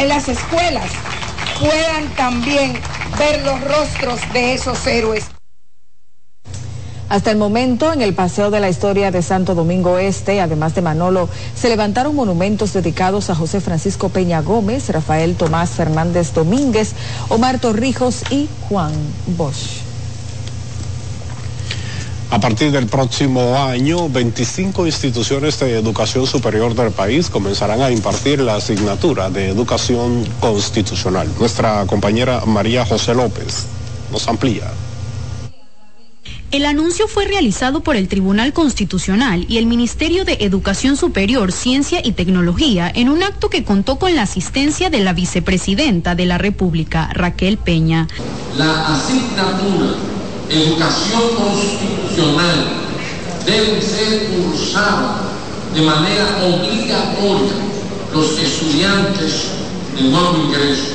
en 0.02 0.08
las 0.08 0.28
escuelas 0.28 0.90
puedan 1.60 2.08
también 2.16 2.74
ver 3.20 3.44
los 3.46 3.62
rostros 3.62 4.20
de 4.34 4.54
esos 4.54 4.88
héroes. 4.88 5.26
Hasta 7.08 7.30
el 7.30 7.38
momento, 7.38 7.94
en 7.94 8.02
el 8.02 8.16
Paseo 8.16 8.50
de 8.50 8.62
la 8.62 8.70
Historia 8.70 9.12
de 9.12 9.22
Santo 9.22 9.54
Domingo 9.54 10.00
Este, 10.00 10.42
además 10.42 10.74
de 10.74 10.82
Manolo, 10.82 11.30
se 11.56 11.70
levantaron 11.70 12.16
monumentos 12.16 12.74
dedicados 12.74 13.30
a 13.30 13.36
José 13.36 13.62
Francisco 13.62 14.10
Peña 14.10 14.42
Gómez, 14.42 14.90
Rafael 14.90 15.36
Tomás 15.36 15.72
Fernández 15.72 16.34
Domínguez, 16.34 16.94
Omar 17.30 17.60
Torrijos 17.60 18.24
y 18.32 18.50
Juan 18.70 18.94
Bosch. 19.38 19.81
A 22.32 22.40
partir 22.40 22.72
del 22.72 22.88
próximo 22.88 23.58
año, 23.58 24.08
25 24.08 24.86
instituciones 24.86 25.60
de 25.60 25.78
educación 25.78 26.26
superior 26.26 26.74
del 26.74 26.92
país 26.92 27.30
comenzarán 27.30 27.82
a 27.82 27.92
impartir 27.92 28.40
la 28.40 28.56
asignatura 28.56 29.30
de 29.30 29.50
educación 29.50 30.26
constitucional. 30.40 31.28
Nuestra 31.38 31.86
compañera 31.88 32.46
María 32.46 32.86
José 32.86 33.14
López 33.14 33.66
nos 34.14 34.30
amplía. 34.30 34.72
El 36.52 36.66
anuncio 36.66 37.10
fue 37.10 37.26
realizado 37.26 37.82
por 37.82 37.98
el 37.98 38.08
Tribunal 38.08 38.54
Constitucional 38.54 39.46
y 39.50 39.58
el 39.58 39.66
Ministerio 39.66 40.24
de 40.24 40.38
Educación 40.40 40.96
Superior, 40.96 41.52
Ciencia 41.52 42.00
y 42.02 42.14
Tecnología 42.14 42.90
en 42.96 43.10
un 43.10 43.24
acto 43.24 43.50
que 43.50 43.66
contó 43.66 44.00
con 44.00 44.16
la 44.16 44.22
asistencia 44.22 44.90
de 44.90 45.02
la 45.02 45.12
vicepresidenta 45.12 46.16
de 46.16 46.26
la 46.26 46.38
República, 46.38 47.10
Raquel 47.14 47.58
Peña. 47.58 48.08
La 48.58 48.96
asignatura 48.96 50.21
Educación 50.52 51.22
Constitucional 51.38 52.68
debe 53.46 53.82
ser 53.82 54.28
cursada 54.28 55.22
de 55.74 55.82
manera 55.82 56.26
obligatoria 56.44 57.54
los 58.14 58.38
estudiantes 58.38 59.46
de 59.96 60.02
nuevo 60.10 60.36
ingreso 60.46 60.88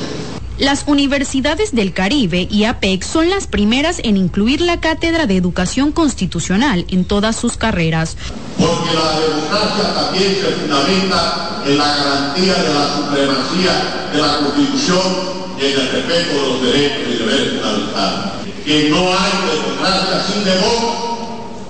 Las 0.59 0.83
universidades 0.85 1.73
del 1.73 1.91
Caribe 1.91 2.47
y 2.51 2.65
APEC 2.65 3.03
son 3.03 3.31
las 3.31 3.47
primeras 3.47 3.99
en 4.03 4.15
incluir 4.15 4.61
la 4.61 4.79
cátedra 4.79 5.25
de 5.25 5.37
educación 5.37 5.91
constitucional 5.91 6.85
en 6.89 7.05
todas 7.05 7.35
sus 7.35 7.57
carreras. 7.57 8.15
porque 8.59 8.93
la 8.93 9.19
democracia 9.19 9.93
también 9.95 10.35
se 10.35 10.51
fundamenta 10.51 11.63
en 11.65 11.77
la 11.79 11.97
garantía 11.97 12.53
de 12.53 12.73
la 12.75 12.95
supremacía 12.95 14.09
de 14.13 14.21
la 14.21 14.37
Constitución 14.37 15.37
y 15.59 15.65
en 15.65 15.71
el 15.71 15.91
respeto 15.91 16.33
de 16.33 16.47
los 16.47 16.61
derechos 16.61 17.07
y 17.07 17.17
deberes 17.17 17.53
fundamentales. 17.53 18.37
Que 18.67 18.89
no 18.89 18.97
hay 18.97 19.31
democracia 19.49 20.25
sin 20.27 20.43
demócratas 20.43 21.07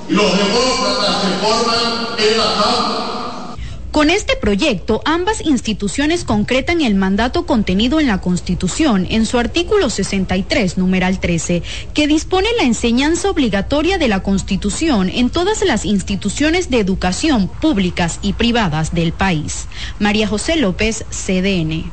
y 0.09 0.13
los 0.13 0.35
demócratas 0.35 1.21
se 1.21 1.29
forman 1.45 2.07
en 2.17 2.39
aulas. 2.39 3.59
Con 3.91 4.09
este 4.09 4.35
proyecto, 4.35 5.03
ambas 5.05 5.45
instituciones 5.45 6.23
concretan 6.23 6.81
el 6.81 6.95
mandato 6.95 7.45
contenido 7.45 7.99
en 7.99 8.07
la 8.07 8.19
Constitución 8.19 9.05
en 9.11 9.27
su 9.27 9.37
artículo 9.37 9.91
63, 9.91 10.79
numeral 10.79 11.19
13, 11.19 11.61
que 11.93 12.07
dispone 12.07 12.47
la 12.57 12.63
enseñanza 12.63 13.29
obligatoria 13.29 13.99
de 13.99 14.07
la 14.07 14.23
Constitución 14.23 15.09
en 15.09 15.29
todas 15.29 15.63
las 15.63 15.85
instituciones 15.85 16.71
de 16.71 16.79
educación 16.79 17.47
públicas 17.47 18.17
y 18.23 18.33
privadas 18.33 18.95
del 18.95 19.13
país. 19.13 19.67
María 19.99 20.27
José 20.27 20.55
López, 20.55 21.05
CDN. 21.11 21.91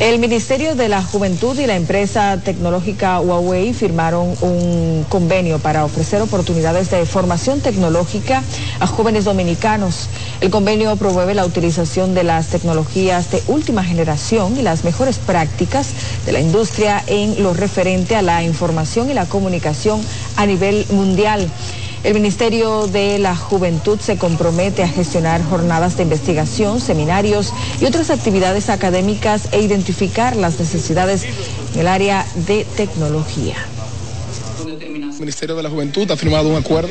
El 0.00 0.18
Ministerio 0.18 0.74
de 0.74 0.88
la 0.88 1.04
Juventud 1.04 1.56
y 1.56 1.66
la 1.66 1.76
empresa 1.76 2.40
tecnológica 2.44 3.20
Huawei 3.20 3.72
firmaron 3.72 4.34
un 4.40 5.06
convenio 5.08 5.60
para 5.60 5.84
ofrecer 5.84 6.20
oportunidades 6.20 6.90
de 6.90 7.06
formación 7.06 7.60
tecnológica 7.60 8.42
a 8.80 8.88
jóvenes 8.88 9.24
dominicanos. 9.24 10.08
El 10.40 10.50
convenio 10.50 10.96
promueve 10.96 11.34
la 11.34 11.46
utilización 11.46 12.12
de 12.12 12.24
las 12.24 12.48
tecnologías 12.48 13.30
de 13.30 13.40
última 13.46 13.84
generación 13.84 14.58
y 14.58 14.62
las 14.62 14.82
mejores 14.82 15.18
prácticas 15.18 15.90
de 16.26 16.32
la 16.32 16.40
industria 16.40 17.00
en 17.06 17.40
lo 17.40 17.54
referente 17.54 18.16
a 18.16 18.22
la 18.22 18.42
información 18.42 19.10
y 19.10 19.14
la 19.14 19.26
comunicación 19.26 20.00
a 20.36 20.44
nivel 20.44 20.86
mundial. 20.90 21.48
El 22.04 22.12
Ministerio 22.12 22.86
de 22.86 23.18
la 23.18 23.34
Juventud 23.34 23.98
se 23.98 24.18
compromete 24.18 24.82
a 24.82 24.88
gestionar 24.88 25.42
jornadas 25.42 25.96
de 25.96 26.02
investigación, 26.02 26.78
seminarios 26.78 27.50
y 27.80 27.86
otras 27.86 28.10
actividades 28.10 28.68
académicas 28.68 29.48
e 29.52 29.62
identificar 29.62 30.36
las 30.36 30.60
necesidades 30.60 31.24
en 31.72 31.80
el 31.80 31.88
área 31.88 32.26
de 32.46 32.66
tecnología. 32.76 33.56
Ministerio 35.20 35.54
de 35.54 35.62
la 35.62 35.70
Juventud 35.70 36.10
ha 36.10 36.16
firmado 36.16 36.48
un 36.48 36.56
acuerdo 36.56 36.90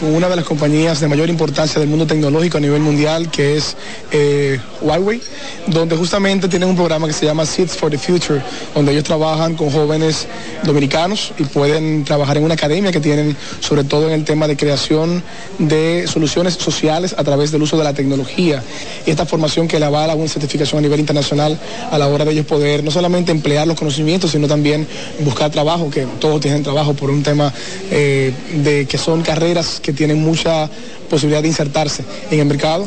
con 0.00 0.14
una 0.14 0.28
de 0.28 0.36
las 0.36 0.44
compañías 0.44 1.00
de 1.00 1.08
mayor 1.08 1.28
importancia 1.28 1.80
del 1.80 1.88
mundo 1.88 2.06
tecnológico 2.06 2.58
a 2.58 2.60
nivel 2.60 2.80
mundial, 2.80 3.30
que 3.30 3.56
es 3.56 3.76
eh, 4.12 4.60
Huawei, 4.80 5.20
donde 5.66 5.96
justamente 5.96 6.48
tienen 6.48 6.68
un 6.68 6.76
programa 6.76 7.06
que 7.06 7.12
se 7.12 7.26
llama 7.26 7.44
Seeds 7.44 7.76
for 7.76 7.90
the 7.90 7.98
Future, 7.98 8.42
donde 8.74 8.92
ellos 8.92 9.04
trabajan 9.04 9.56
con 9.56 9.70
jóvenes 9.70 10.26
dominicanos 10.62 11.32
y 11.38 11.44
pueden 11.44 12.04
trabajar 12.04 12.36
en 12.36 12.44
una 12.44 12.54
academia 12.54 12.92
que 12.92 13.00
tienen 13.00 13.36
sobre 13.60 13.82
todo 13.84 14.06
en 14.06 14.12
el 14.12 14.24
tema 14.24 14.46
de 14.46 14.56
creación 14.56 15.22
de 15.58 16.06
soluciones 16.06 16.54
sociales 16.54 17.14
a 17.18 17.24
través 17.24 17.50
del 17.50 17.62
uso 17.62 17.76
de 17.76 17.84
la 17.84 17.92
tecnología. 17.92 18.62
Y 19.06 19.10
esta 19.10 19.26
formación 19.26 19.66
que 19.66 19.80
le 19.80 19.86
avala 19.86 20.14
una 20.14 20.28
certificación 20.28 20.78
a 20.78 20.82
nivel 20.82 21.00
internacional 21.00 21.58
a 21.90 21.98
la 21.98 22.06
hora 22.06 22.24
de 22.24 22.32
ellos 22.32 22.46
poder 22.46 22.84
no 22.84 22.90
solamente 22.90 23.32
emplear 23.32 23.66
los 23.66 23.78
conocimientos, 23.78 24.30
sino 24.30 24.46
también 24.46 24.86
buscar 25.20 25.50
trabajo, 25.50 25.90
que 25.90 26.06
todos 26.20 26.40
tienen 26.40 26.62
trabajo 26.62 26.94
por 26.94 27.10
un 27.10 27.22
tema 27.22 27.52
eh, 27.90 28.32
de 28.62 28.86
que 28.86 28.98
son 28.98 29.22
carreras 29.22 29.80
que 29.80 29.92
tienen 29.92 30.22
mucha 30.22 30.68
posibilidad 31.10 31.42
de 31.42 31.48
insertarse 31.48 32.04
en 32.30 32.40
el 32.40 32.46
mercado. 32.46 32.86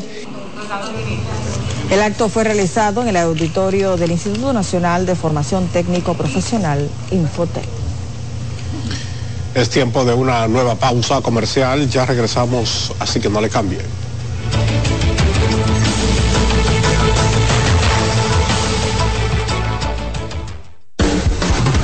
El 1.89 2.01
acto 2.01 2.27
fue 2.27 2.43
realizado 2.43 3.01
en 3.01 3.07
el 3.07 3.17
auditorio 3.17 3.95
del 3.95 4.11
Instituto 4.11 4.51
Nacional 4.51 5.05
de 5.05 5.15
Formación 5.15 5.67
Técnico 5.67 6.15
Profesional, 6.15 6.89
Infotec. 7.11 7.63
Es 9.55 9.69
tiempo 9.69 10.03
de 10.03 10.13
una 10.13 10.47
nueva 10.47 10.75
pausa 10.75 11.21
comercial, 11.21 11.89
ya 11.89 12.05
regresamos, 12.05 12.91
así 12.99 13.19
que 13.19 13.29
no 13.29 13.41
le 13.41 13.49
cambie. 13.49 13.79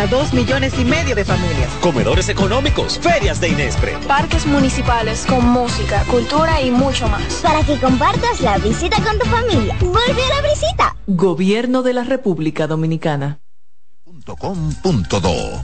para 0.00 0.10
dos 0.10 0.32
millones 0.32 0.72
y 0.78 0.84
medio 0.84 1.14
de 1.14 1.26
familias. 1.26 1.68
Comedores 1.82 2.30
económicos, 2.30 2.98
ferias 2.98 3.38
de 3.38 3.48
Inespre. 3.48 3.98
Parques 4.08 4.46
municipales 4.46 5.26
con 5.26 5.44
música, 5.44 6.04
cultura 6.04 6.62
y 6.62 6.70
mucho 6.70 7.06
más. 7.08 7.34
Para 7.42 7.62
que 7.62 7.78
compartas 7.78 8.40
la 8.40 8.56
visita 8.58 8.96
con 9.02 9.18
tu 9.18 9.26
familia. 9.26 9.76
Vuelve 9.80 10.24
a 10.24 10.40
la 10.40 10.48
visita. 10.48 10.96
Gobierno 11.06 11.82
de 11.82 11.92
la 11.92 12.04
República 12.04 12.66
Dominicana. 12.66 13.40
Com.do. 14.38 15.62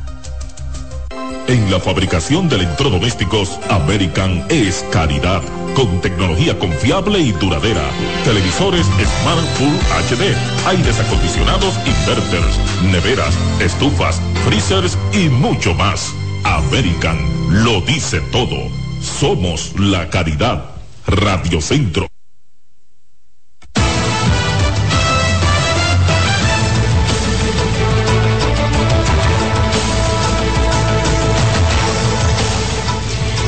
En 1.49 1.71
la 1.71 1.81
fabricación 1.81 2.49
de 2.49 2.57
electrodomésticos, 2.57 3.59
American 3.71 4.45
es 4.51 4.85
calidad, 4.91 5.43
con 5.77 6.01
tecnología 6.01 6.59
confiable 6.59 7.21
y 7.21 7.33
duradera. 7.33 7.85
Televisores 8.25 8.87
Smart 8.87 9.47
Full 9.57 9.77
HD, 10.09 10.35
aires 10.67 10.99
acondicionados 10.99 11.75
inverters, 11.87 12.59
neveras, 12.91 13.37
estufas, 13.61 14.21
freezers 14.47 14.97
y 15.13 15.29
mucho 15.29 15.75
más. 15.75 16.15
American 16.45 17.19
lo 17.65 17.83
dice 17.83 18.21
todo. 18.33 18.57
Somos 19.03 19.79
la 19.79 20.09
calidad. 20.09 20.65
Radio 21.07 21.61
Centro. 21.61 22.16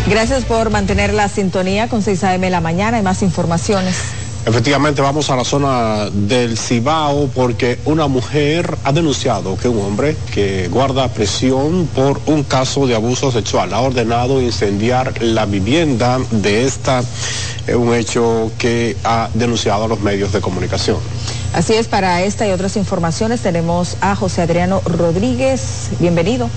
Gracias 0.09 0.45
por 0.45 0.71
mantener 0.71 1.13
la 1.13 1.29
sintonía 1.29 1.89
con 1.89 2.03
6 2.03 2.25
AM 2.25 2.41
la 2.49 2.63
mañana 2.63 2.99
y 2.99 3.03
más 3.03 3.23
informaciones. 3.23 3.97
Efectivamente, 4.47 5.03
vamos 5.03 5.29
a 5.29 5.37
la 5.37 5.45
zona 5.45 6.09
del 6.11 6.57
Cibao 6.57 7.29
porque 7.35 7.79
una 7.85 8.07
mujer 8.07 8.79
ha 8.85 8.93
denunciado 8.93 9.59
que 9.59 9.69
un 9.69 9.85
hombre 9.85 10.17
que 10.33 10.69
guarda 10.69 11.09
prisión 11.09 11.87
por 11.95 12.23
un 12.25 12.43
caso 12.45 12.87
de 12.87 12.95
abuso 12.95 13.31
sexual 13.31 13.75
ha 13.75 13.81
ordenado 13.81 14.41
incendiar 14.41 15.23
la 15.23 15.45
vivienda 15.45 16.19
de 16.31 16.65
esta, 16.65 17.03
eh, 17.67 17.75
un 17.75 17.95
hecho 17.95 18.51
que 18.57 18.97
ha 19.05 19.29
denunciado 19.35 19.85
a 19.85 19.89
los 19.89 20.01
medios 20.01 20.33
de 20.33 20.41
comunicación. 20.41 20.97
Así 21.53 21.75
es, 21.75 21.87
para 21.87 22.23
esta 22.23 22.49
y 22.49 22.53
otras 22.53 22.79
informaciones 22.79 23.43
tenemos 23.43 23.99
a 24.01 24.17
José 24.17 24.41
Adriano 24.41 24.81
Rodríguez. 24.87 25.91
Bienvenido. 26.01 26.49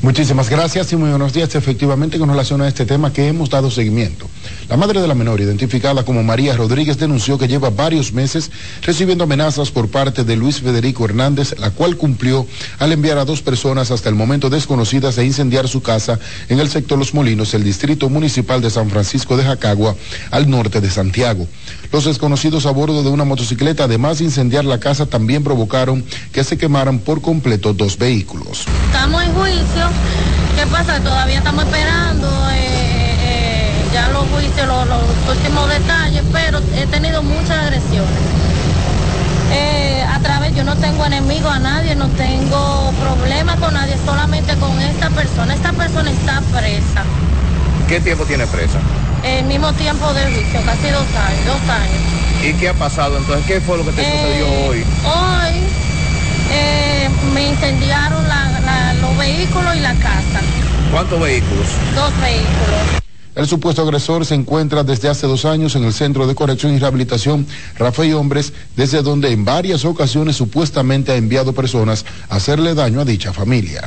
Muchísimas 0.00 0.48
gracias 0.48 0.92
y 0.92 0.96
muy 0.96 1.10
buenos 1.10 1.32
días. 1.32 1.56
Efectivamente, 1.56 2.20
con 2.20 2.28
relación 2.28 2.62
a 2.62 2.68
este 2.68 2.86
tema 2.86 3.12
que 3.12 3.26
hemos 3.26 3.50
dado 3.50 3.68
seguimiento. 3.68 4.30
La 4.68 4.76
madre 4.76 5.00
de 5.00 5.08
la 5.08 5.16
menor, 5.16 5.40
identificada 5.40 6.04
como 6.04 6.22
María 6.22 6.56
Rodríguez, 6.56 6.98
denunció 6.98 7.36
que 7.36 7.48
lleva 7.48 7.70
varios 7.70 8.12
meses 8.12 8.52
recibiendo 8.82 9.24
amenazas 9.24 9.72
por 9.72 9.88
parte 9.88 10.22
de 10.22 10.36
Luis 10.36 10.60
Federico 10.60 11.04
Hernández, 11.04 11.58
la 11.58 11.72
cual 11.72 11.96
cumplió 11.96 12.46
al 12.78 12.92
enviar 12.92 13.18
a 13.18 13.24
dos 13.24 13.42
personas 13.42 13.90
hasta 13.90 14.08
el 14.08 14.14
momento 14.14 14.50
desconocidas 14.50 15.18
a 15.18 15.24
incendiar 15.24 15.66
su 15.66 15.82
casa 15.82 16.20
en 16.48 16.60
el 16.60 16.68
sector 16.68 16.96
Los 16.96 17.12
Molinos, 17.12 17.52
el 17.54 17.64
distrito 17.64 18.08
municipal 18.08 18.60
de 18.62 18.70
San 18.70 18.90
Francisco 18.90 19.36
de 19.36 19.42
Jacagua, 19.44 19.96
al 20.30 20.48
norte 20.48 20.80
de 20.80 20.90
Santiago. 20.90 21.48
Los 21.90 22.04
desconocidos 22.04 22.66
a 22.66 22.70
bordo 22.70 23.02
de 23.02 23.08
una 23.08 23.24
motocicleta, 23.24 23.84
además 23.84 24.18
de 24.18 24.24
incendiar 24.24 24.64
la 24.64 24.78
casa, 24.78 25.06
también 25.06 25.42
provocaron 25.42 26.04
que 26.32 26.44
se 26.44 26.58
quemaran 26.58 26.98
por 26.98 27.22
completo 27.22 27.72
dos 27.72 27.96
vehículos. 27.96 28.66
Estamos 28.86 29.22
en 29.22 29.32
juicio. 29.32 29.86
¿Qué 30.54 30.66
pasa? 30.66 31.00
Todavía 31.00 31.38
estamos 31.38 31.64
esperando 31.64 32.26
eh, 32.50 33.16
eh, 33.22 33.72
ya 33.94 34.08
los 34.08 34.26
juicios, 34.28 34.66
los, 34.66 35.36
últimos 35.36 35.68
detalles, 35.70 36.22
pero 36.30 36.58
he 36.76 36.86
tenido 36.86 37.22
muchas 37.22 37.58
agresiones. 37.58 38.20
Eh, 39.50 40.04
a 40.06 40.20
través, 40.20 40.54
yo 40.54 40.64
no 40.64 40.76
tengo 40.76 41.06
enemigo 41.06 41.48
a 41.48 41.58
nadie, 41.58 41.94
no 41.96 42.08
tengo 42.08 42.92
problema 43.00 43.56
con 43.56 43.72
nadie, 43.72 43.96
solamente 44.04 44.54
con 44.56 44.78
esta 44.78 45.08
persona. 45.08 45.54
Esta 45.54 45.72
persona 45.72 46.10
está 46.10 46.42
presa. 46.52 47.04
¿Qué 47.88 48.00
tiempo 48.00 48.24
tiene 48.26 48.46
presa? 48.46 48.78
El 49.24 49.46
mismo 49.46 49.72
tiempo 49.72 50.12
de 50.12 50.22
juicio, 50.24 50.60
casi 50.64 50.88
dos 50.90 51.06
años, 51.16 51.46
dos 51.46 51.70
años. 51.70 52.44
¿Y 52.44 52.52
qué 52.54 52.68
ha 52.68 52.74
pasado 52.74 53.16
entonces? 53.18 53.44
¿Qué 53.46 53.60
fue 53.60 53.78
lo 53.78 53.84
que 53.84 53.92
te 53.92 54.04
sucedió 54.04 54.46
hoy? 54.66 54.84
Hoy 55.04 55.54
eh, 56.52 57.08
me 57.34 57.48
incendiaron 57.48 58.28
la- 58.28 58.60
la- 58.60 58.94
los 58.94 59.16
vehículos 59.18 59.74
y 59.76 59.80
la 59.80 59.94
casa. 59.94 60.40
¿Cuántos 60.92 61.20
vehículos? 61.20 61.66
Dos 61.94 62.12
vehículos. 62.20 63.02
El 63.34 63.46
supuesto 63.46 63.82
agresor 63.82 64.26
se 64.26 64.34
encuentra 64.34 64.82
desde 64.84 65.08
hace 65.08 65.26
dos 65.26 65.44
años 65.44 65.74
en 65.76 65.84
el 65.84 65.92
Centro 65.92 66.26
de 66.26 66.34
Corrección 66.34 66.74
y 66.74 66.78
Rehabilitación 66.78 67.46
Rafael 67.78 68.14
Hombres, 68.14 68.52
desde 68.76 69.02
donde 69.02 69.32
en 69.32 69.44
varias 69.44 69.84
ocasiones 69.84 70.36
supuestamente 70.36 71.12
ha 71.12 71.16
enviado 71.16 71.52
personas 71.52 72.04
a 72.28 72.36
hacerle 72.36 72.74
daño 72.74 73.00
a 73.00 73.04
dicha 73.04 73.32
familia. 73.32 73.82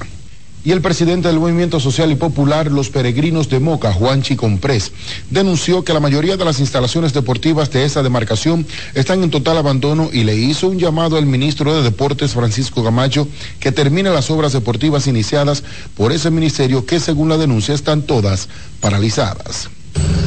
Y 0.64 0.72
el 0.72 0.82
presidente 0.82 1.28
del 1.28 1.40
Movimiento 1.40 1.80
Social 1.80 2.12
y 2.12 2.16
Popular 2.16 2.72
Los 2.72 2.90
Peregrinos 2.90 3.50
de 3.50 3.60
Moca, 3.60 3.92
Juanchi 3.92 4.36
Comprés, 4.36 4.92
denunció 5.32 5.84
que 5.84 5.94
la 5.94 6.00
mayoría 6.00 6.38
de 6.38 6.46
las 6.46 6.60
instalaciones 6.60 7.14
deportivas 7.14 7.72
de 7.72 7.84
esa 7.84 8.04
demarcación 8.04 8.68
están 8.94 9.24
en 9.24 9.32
total 9.32 9.58
abandono 9.58 10.10
y 10.14 10.24
le 10.24 10.36
hizo 10.36 10.68
un 10.68 10.78
llamado 10.78 11.18
al 11.18 11.26
ministro 11.26 11.74
de 11.76 11.82
Deportes, 11.82 12.34
Francisco 12.34 12.84
Gamacho, 12.84 13.28
que 13.60 13.72
termine 13.72 14.12
las 14.12 14.30
obras 14.30 14.54
deportivas 14.54 15.08
iniciadas 15.08 15.64
por 15.98 16.12
ese 16.12 16.30
ministerio 16.30 16.86
que, 16.86 17.00
según 17.00 17.30
la 17.30 17.38
denuncia, 17.38 17.74
están 17.74 18.04
todas 18.04 18.48
paralizadas. 18.82 19.70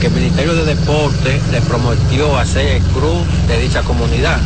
que 0.01 0.09
el 0.09 0.13
Ministerio 0.13 0.55
de 0.55 0.75
Deporte 0.75 1.41
le 1.53 1.61
prometió 1.63 2.37
hacer 2.37 2.77
el 2.77 2.83
cruz 2.83 3.23
de 3.47 3.61
dicha 3.61 3.83
comunidad 3.83 4.41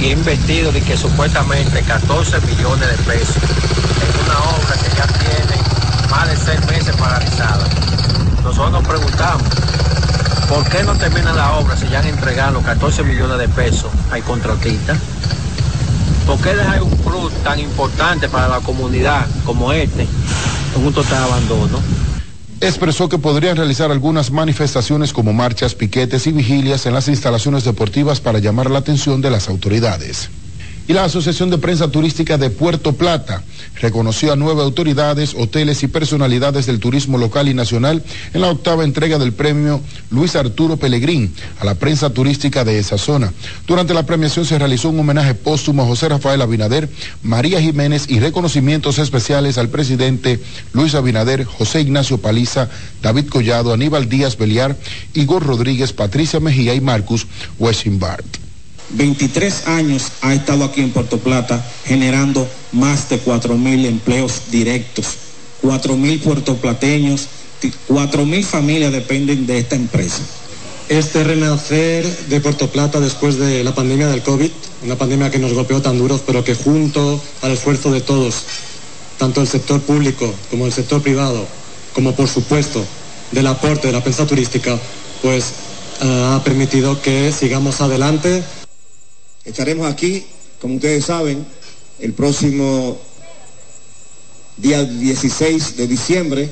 y 0.00 0.06
ha 0.06 0.10
invertido 0.10 0.72
de 0.72 0.80
que 0.82 0.96
supuestamente 0.96 1.82
14 1.82 2.40
millones 2.42 2.88
de 2.88 3.04
pesos 3.04 3.36
en 3.36 4.24
una 4.24 4.38
obra 4.56 4.74
que 4.76 4.96
ya 4.96 5.06
tiene 5.06 5.62
más 6.10 6.28
de 6.28 6.36
seis 6.36 6.66
meses 6.66 6.94
paralizada. 6.96 7.66
Nosotros 8.42 8.72
nos 8.72 8.86
preguntamos, 8.86 9.48
¿por 10.48 10.68
qué 10.68 10.82
no 10.82 10.94
termina 10.96 11.32
la 11.32 11.56
obra 11.56 11.76
si 11.76 11.88
ya 11.88 12.00
han 12.00 12.06
entregado 12.06 12.52
los 12.52 12.64
14 12.64 13.04
millones 13.04 13.38
de 13.38 13.48
pesos 13.48 13.90
al 14.10 14.22
contratista? 14.22 14.96
¿Por 16.26 16.40
qué 16.40 16.54
dejar 16.54 16.82
un 16.82 16.96
cruz 16.96 17.32
tan 17.44 17.58
importante 17.58 18.28
para 18.28 18.48
la 18.48 18.60
comunidad 18.60 19.26
como 19.44 19.72
este 19.72 20.02
en 20.02 20.86
un 20.86 20.92
total 20.92 21.24
abandono? 21.24 21.80
Expresó 22.60 23.08
que 23.08 23.18
podrían 23.18 23.56
realizar 23.56 23.90
algunas 23.90 24.30
manifestaciones 24.30 25.12
como 25.12 25.32
marchas, 25.32 25.74
piquetes 25.74 26.26
y 26.26 26.32
vigilias 26.32 26.86
en 26.86 26.94
las 26.94 27.08
instalaciones 27.08 27.64
deportivas 27.64 28.20
para 28.20 28.38
llamar 28.38 28.70
la 28.70 28.78
atención 28.78 29.20
de 29.20 29.30
las 29.30 29.48
autoridades. 29.48 30.30
Y 30.88 30.92
la 30.92 31.04
Asociación 31.04 31.50
de 31.50 31.58
Prensa 31.58 31.90
Turística 31.90 32.38
de 32.38 32.48
Puerto 32.48 32.92
Plata 32.92 33.42
reconoció 33.80 34.32
a 34.32 34.36
nueve 34.36 34.62
autoridades, 34.62 35.34
hoteles 35.36 35.82
y 35.82 35.88
personalidades 35.88 36.66
del 36.66 36.78
turismo 36.78 37.18
local 37.18 37.48
y 37.48 37.54
nacional 37.54 38.04
en 38.32 38.40
la 38.40 38.50
octava 38.50 38.84
entrega 38.84 39.18
del 39.18 39.32
premio 39.32 39.80
Luis 40.10 40.36
Arturo 40.36 40.76
Pellegrín 40.76 41.34
a 41.58 41.64
la 41.64 41.74
prensa 41.74 42.10
turística 42.10 42.64
de 42.64 42.78
esa 42.78 42.98
zona. 42.98 43.32
Durante 43.66 43.94
la 43.94 44.06
premiación 44.06 44.44
se 44.44 44.60
realizó 44.60 44.90
un 44.90 45.00
homenaje 45.00 45.34
póstumo 45.34 45.82
a 45.82 45.86
José 45.86 46.08
Rafael 46.08 46.40
Abinader, 46.40 46.88
María 47.20 47.60
Jiménez 47.60 48.06
y 48.08 48.20
reconocimientos 48.20 49.00
especiales 49.00 49.58
al 49.58 49.68
presidente 49.68 50.40
Luis 50.72 50.94
Abinader, 50.94 51.44
José 51.44 51.80
Ignacio 51.80 52.18
Paliza, 52.18 52.68
David 53.02 53.26
Collado, 53.28 53.72
Aníbal 53.72 54.08
Díaz 54.08 54.38
Beliar, 54.38 54.76
Igor 55.14 55.44
Rodríguez, 55.44 55.92
Patricia 55.92 56.38
Mejía 56.38 56.74
y 56.74 56.80
Marcus 56.80 57.26
Weissenbart. 57.58 58.45
23 58.90 59.66
años 59.66 60.12
ha 60.20 60.34
estado 60.34 60.64
aquí 60.64 60.80
en 60.80 60.92
Puerto 60.92 61.18
Plata 61.18 61.64
generando 61.84 62.48
más 62.72 63.08
de 63.08 63.18
4 63.18 63.56
mil 63.56 63.84
empleos 63.86 64.42
directos. 64.50 65.06
4 65.62 65.96
mil 65.96 66.20
puertoplateños, 66.20 67.28
4 67.88 68.24
mil 68.24 68.44
familias 68.44 68.92
dependen 68.92 69.46
de 69.46 69.58
esta 69.58 69.74
empresa. 69.74 70.20
Este 70.88 71.24
renacer 71.24 72.06
de 72.28 72.40
Puerto 72.40 72.70
Plata 72.70 73.00
después 73.00 73.38
de 73.38 73.64
la 73.64 73.74
pandemia 73.74 74.06
del 74.06 74.22
COVID, 74.22 74.50
una 74.84 74.96
pandemia 74.96 75.30
que 75.30 75.38
nos 75.38 75.52
golpeó 75.52 75.82
tan 75.82 75.98
duros, 75.98 76.22
pero 76.24 76.44
que 76.44 76.54
junto 76.54 77.20
al 77.42 77.50
esfuerzo 77.50 77.90
de 77.90 78.00
todos, 78.00 78.44
tanto 79.18 79.40
el 79.40 79.48
sector 79.48 79.80
público 79.80 80.32
como 80.50 80.66
el 80.66 80.72
sector 80.72 81.02
privado, 81.02 81.44
como 81.92 82.14
por 82.14 82.28
supuesto 82.28 82.84
del 83.32 83.48
aporte 83.48 83.88
de 83.88 83.92
la 83.92 84.02
prensa 84.02 84.26
turística, 84.26 84.78
pues 85.22 85.54
eh, 86.02 86.30
ha 86.34 86.44
permitido 86.44 87.00
que 87.02 87.32
sigamos 87.32 87.80
adelante. 87.80 88.44
Estaremos 89.46 89.86
aquí, 89.86 90.26
como 90.60 90.74
ustedes 90.74 91.04
saben, 91.04 91.46
el 92.00 92.12
próximo 92.12 92.98
día 94.56 94.82
16 94.82 95.76
de 95.76 95.86
diciembre. 95.86 96.50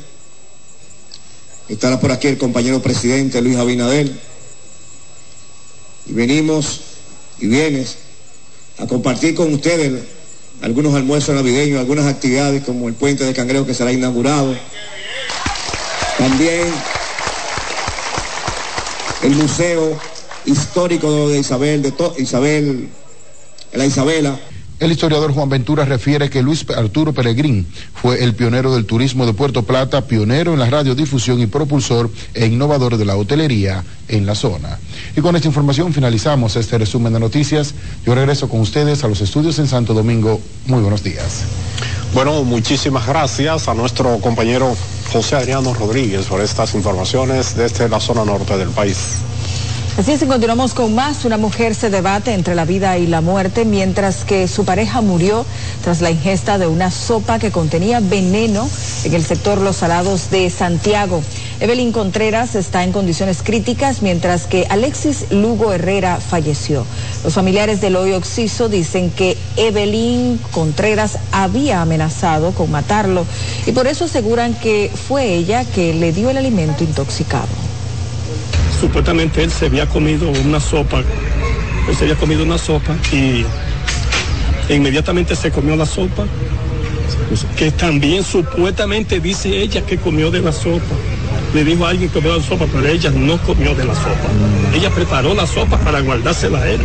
Estará 1.68 1.99
por 1.99 2.12
aquí 2.12 2.28
el 2.28 2.38
compañero 2.38 2.80
presidente 2.80 3.42
Luis 3.42 3.57
Abinader. 3.57 4.12
Y 6.07 6.12
venimos 6.12 6.82
y 7.40 7.49
vienes 7.49 7.97
a 8.78 8.86
compartir 8.86 9.34
con 9.34 9.53
ustedes 9.53 10.05
algunos 10.62 10.95
almuerzos 10.95 11.34
navideños, 11.34 11.80
algunas 11.80 12.07
actividades 12.07 12.62
como 12.62 12.86
el 12.86 12.95
puente 12.95 13.24
de 13.24 13.34
Cangrejo 13.34 13.66
que 13.66 13.74
será 13.74 13.92
inaugurado. 13.92 14.57
También 16.16 16.72
el 19.22 19.34
Museo 19.34 19.99
Histórico 20.47 21.28
de 21.28 21.38
Isabel, 21.38 21.82
de 21.82 21.92
to 21.92 22.14
Isabel, 22.18 22.88
la 23.72 23.86
Isabela. 23.86 24.38
El 24.80 24.90
historiador 24.90 25.32
Juan 25.32 25.49
Ventura 25.49 25.84
refiere 25.84 26.28
que 26.28 26.42
Luis 26.42 26.66
Arturo 26.76 27.12
Peregrín 27.12 27.64
fue 27.95 28.24
el 28.24 28.34
pionero 28.34 28.74
del 28.74 28.86
turismo 28.86 29.24
de 29.24 29.32
Puerto 29.32 29.62
Plata, 29.62 30.07
pionero 30.07 30.53
en 30.53 30.59
la 30.59 30.68
radiodifusión 30.68 31.40
y 31.40 31.47
propulsor 31.47 32.11
e 32.34 32.47
innovador 32.47 32.97
de 32.97 33.05
la 33.05 33.16
hotelería 33.16 33.84
en 34.09 34.26
la 34.26 34.34
zona. 34.34 34.78
Y 35.16 35.20
con 35.20 35.36
esta 35.36 35.47
información 35.47 35.92
finalizamos 35.92 36.57
este 36.57 36.76
resumen 36.76 37.12
de 37.12 37.20
noticias. 37.20 37.72
Yo 38.05 38.16
regreso 38.16 38.49
con 38.49 38.61
ustedes 38.61 39.05
a 39.05 39.09
los 39.09 39.20
estudios 39.20 39.61
en 39.61 39.68
Santo 39.68 39.95
Domingo. 39.95 40.40
Muy 40.66 40.80
buenos 40.80 41.05
días. 41.05 41.45
Bueno, 42.12 42.42
muchísimas 42.42 43.07
gracias 43.07 43.68
a 43.68 43.74
nuestro 43.74 44.18
compañero 44.18 44.76
José 45.12 45.36
Adriano 45.36 45.72
Rodríguez 45.72 46.26
por 46.26 46.40
estas 46.40 46.74
informaciones 46.74 47.57
desde 47.57 47.88
la 47.88 48.01
zona 48.01 48.24
norte 48.24 48.59
del 48.59 48.70
país. 48.70 49.18
Así 49.97 50.11
es, 50.11 50.24
continuamos 50.24 50.74
con 50.74 50.92
más. 50.92 51.24
Una 51.24 51.36
mujer 51.36 51.76
se 51.76 51.88
debate 51.88 52.34
entre 52.34 52.57
la 52.57 52.64
vida 52.64 52.99
y 52.99 53.07
la 53.07 53.20
muerte 53.20 53.64
mientras 53.64 54.24
que 54.24 54.49
su 54.49 54.64
pareja 54.64 55.03
murió 55.03 55.47
tras 55.84 56.01
la 56.01 56.11
ingesta 56.11 56.59
de 56.59 56.66
una 56.66 56.90
sopa 56.90 57.38
que 57.38 57.53
contenía 57.53 58.01
veneno 58.01 58.68
en 59.05 59.14
el 59.14 59.24
sector 59.24 59.61
Los 59.61 59.76
Salados 59.76 60.30
de 60.30 60.51
Santiago. 60.51 61.22
Evelyn 61.61 61.92
Contreras 61.92 62.57
está 62.57 62.82
en 62.82 62.90
condiciones 62.90 63.45
críticas 63.45 64.03
mientras 64.03 64.49
que 64.49 64.66
Alexis 64.68 65.26
Lugo 65.30 65.72
Herrera 65.72 66.18
falleció. 66.18 66.84
Los 67.22 67.34
familiares 67.34 67.80
del 67.80 67.95
hoyo 67.95 68.16
Oxiso 68.16 68.68
dicen 68.68 69.12
que 69.12 69.38
Evelyn 69.57 70.40
Contreras 70.51 71.18
había 71.30 71.80
amenazado 71.80 72.51
con 72.51 72.68
matarlo 72.68 73.24
y 73.64 73.70
por 73.70 73.86
eso 73.86 74.07
aseguran 74.07 74.55
que 74.55 74.90
fue 75.07 75.34
ella 75.34 75.64
que 75.64 75.95
le 75.95 76.12
dio 76.12 76.30
el 76.30 76.38
alimento 76.38 76.82
intoxicado. 76.82 77.73
Supuestamente 78.85 79.43
él 79.43 79.51
se 79.51 79.64
había 79.64 79.87
comido 79.87 80.28
una 80.28 80.61
sopa, 80.61 80.99
él 80.99 81.97
se 81.97 82.05
había 82.05 82.16
comido 82.16 82.43
una 82.43 82.59
sopa 82.59 82.95
y 83.12 83.43
inmediatamente 84.68 85.35
se 85.35 85.51
comió 85.51 85.74
la 85.74 85.87
sopa, 85.87 86.26
que 87.57 87.70
también 87.70 88.22
supuestamente 88.22 89.20
dice 89.20 89.62
ella 89.62 89.80
que 89.87 89.97
comió 89.97 90.30
de 90.30 90.43
la 90.43 90.53
sopa. 90.53 90.95
Le 91.55 91.64
dijo 91.64 91.87
a 91.87 91.91
alguien 91.91 92.11
que 92.11 92.20
comió 92.20 92.37
la 92.37 92.43
sopa, 92.43 92.66
pero 92.70 92.87
ella 92.87 93.11
no 93.11 93.39
comió 93.39 93.74
de 93.74 93.85
la 93.85 93.95
sopa. 93.95 94.28
Ella 94.74 94.91
preparó 94.91 95.32
la 95.32 95.47
sopa 95.47 95.78
para 95.78 96.01
guardársela 96.01 96.59
a 96.59 96.68
él. 96.68 96.80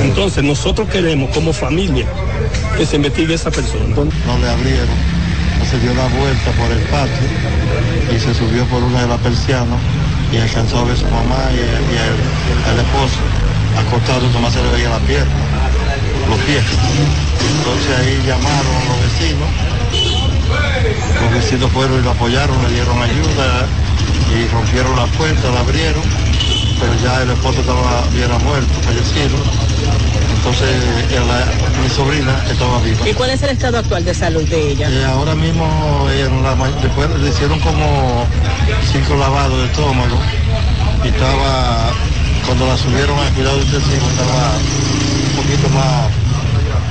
Entonces 0.00 0.44
nosotros 0.44 0.86
queremos 0.90 1.30
como 1.34 1.54
familia 1.54 2.04
que 2.76 2.84
se 2.84 2.96
investigue 2.96 3.32
esa 3.32 3.50
persona. 3.50 3.96
no 3.96 4.38
le 4.38 4.48
abrieron, 4.50 4.96
se 5.70 5.78
dio 5.78 5.94
la 5.94 6.08
vuelta 6.08 6.50
por 6.58 6.70
el 6.70 6.82
patio 6.88 8.14
y 8.14 8.20
se 8.20 8.34
subió 8.34 8.66
por 8.66 8.82
una 8.82 9.00
de 9.00 9.08
las 9.08 9.20
persianas 9.20 9.80
y 10.32 10.38
alcanzó 10.38 10.78
a 10.78 10.84
ver 10.84 10.96
su 10.96 11.04
mamá 11.06 11.50
y, 11.52 11.56
y 11.56 11.96
el, 12.00 12.72
el 12.72 12.80
esposo 12.80 13.20
acostado, 13.76 14.28
nomás 14.30 14.52
se 14.52 14.62
le 14.62 14.70
veía 14.70 14.88
la 14.88 14.98
pierna, 15.00 15.34
los 16.28 16.38
pies. 16.40 16.64
Entonces 17.58 17.98
ahí 17.98 18.22
llamaron 18.26 18.74
a 18.76 18.84
los 18.88 18.98
vecinos, 19.02 19.48
los 21.20 21.32
vecinos 21.32 21.70
fueron 21.72 22.00
y 22.00 22.02
lo 22.02 22.10
apoyaron, 22.10 22.56
le 22.62 22.70
dieron 22.70 23.00
ayuda 23.02 23.66
y 24.34 24.48
rompieron 24.48 24.96
la 24.96 25.06
puerta, 25.06 25.50
la 25.50 25.60
abrieron, 25.60 26.02
pero 26.80 26.94
ya 27.02 27.22
el 27.22 27.30
esposo 27.30 27.60
estaba, 27.60 28.04
era 28.16 28.38
muerto, 28.38 28.72
fallecido. 28.82 29.36
Entonces 30.42 30.68
eh, 31.12 31.20
la- 31.24 31.80
mi 31.80 31.88
sobrina 31.88 32.34
estaba 32.50 32.80
viva. 32.80 33.08
¿Y 33.08 33.12
cuál 33.14 33.30
es 33.30 33.40
el 33.44 33.50
estado 33.50 33.78
actual 33.78 34.04
de 34.04 34.12
salud 34.12 34.42
de 34.48 34.70
ella? 34.72 34.88
Eh, 34.90 35.04
ahora 35.04 35.36
mismo 35.36 35.64
en 36.10 36.42
la 36.42 36.56
ma- 36.56 36.68
después 36.82 37.08
le 37.20 37.28
hicieron 37.28 37.60
como 37.60 38.26
cinco 38.92 39.14
lavados 39.14 39.56
de 39.60 39.66
estómago 39.66 40.18
y 41.04 41.08
estaba, 41.08 41.92
cuando 42.44 42.66
la 42.66 42.76
subieron 42.76 43.16
al 43.20 43.32
cuidado 43.34 43.56
intensivo 43.62 44.04
estaba 44.10 44.50
un 45.30 45.36
poquito 45.36 45.68
más, 45.68 46.10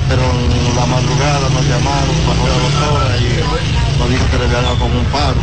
pero 0.08 0.22
en 0.22 0.74
la 0.74 0.86
madrugada 0.86 1.50
nos 1.50 1.64
llamaron, 1.68 2.16
bajó 2.26 2.48
la 2.48 2.56
doctora 2.56 3.18
y 3.20 3.98
nos 4.00 4.08
dijo 4.08 4.24
que 4.30 4.38
le 4.38 4.44
había 4.46 4.62
dado 4.62 4.78
como 4.78 4.98
un 4.98 5.04
paro 5.12 5.36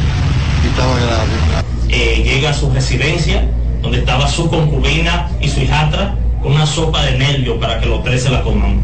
y 0.63 0.67
estaba 0.67 0.95
grave. 0.95 1.63
eh, 1.89 2.23
llega 2.25 2.49
a 2.49 2.53
su 2.55 2.71
residencia, 2.71 3.47
donde 3.83 3.99
estaba 3.99 4.27
su 4.27 4.49
concubina 4.49 5.29
y 5.39 5.47
su 5.47 5.59
hijastra, 5.59 6.15
una 6.43 6.65
sopa 6.65 7.03
de 7.05 7.17
nervio 7.17 7.59
para 7.59 7.79
que 7.79 7.85
los 7.85 8.03
tres 8.03 8.23
se 8.23 8.29
la 8.29 8.41
coman. 8.43 8.81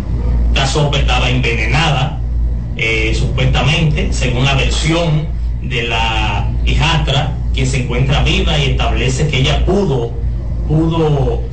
La 0.53 0.68
sopa 0.68 0.97
estaba 0.97 1.30
envenenada, 1.30 2.20
eh, 2.78 3.14
supuestamente, 3.18 4.12
según 4.14 4.45
la 4.45 4.56
versión 4.56 5.28
de 5.62 5.84
la 5.84 6.51
hijastra, 6.66 7.36
quien 7.53 7.68
se 7.68 7.84
encuentra 7.84 8.24
viva 8.24 8.58
y 8.58 8.72
establece 8.72 9.28
que 9.28 9.39
ella 9.39 9.66
pudo, 9.66 10.12
pudo 10.68 11.45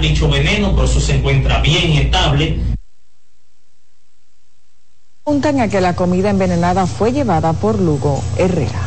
dicho 0.00 0.28
veneno, 0.28 0.74
por 0.74 0.84
eso 0.84 1.00
se 1.00 1.16
encuentra 1.16 1.60
bien 1.60 1.90
y 1.92 1.98
estable, 1.98 2.58
Apuntan 5.26 5.60
a 5.60 5.68
que 5.68 5.80
la 5.80 5.96
comida 5.96 6.28
envenenada 6.28 6.86
fue 6.86 7.10
llevada 7.10 7.54
por 7.54 7.80
Lugo 7.80 8.22
Herrera. 8.36 8.83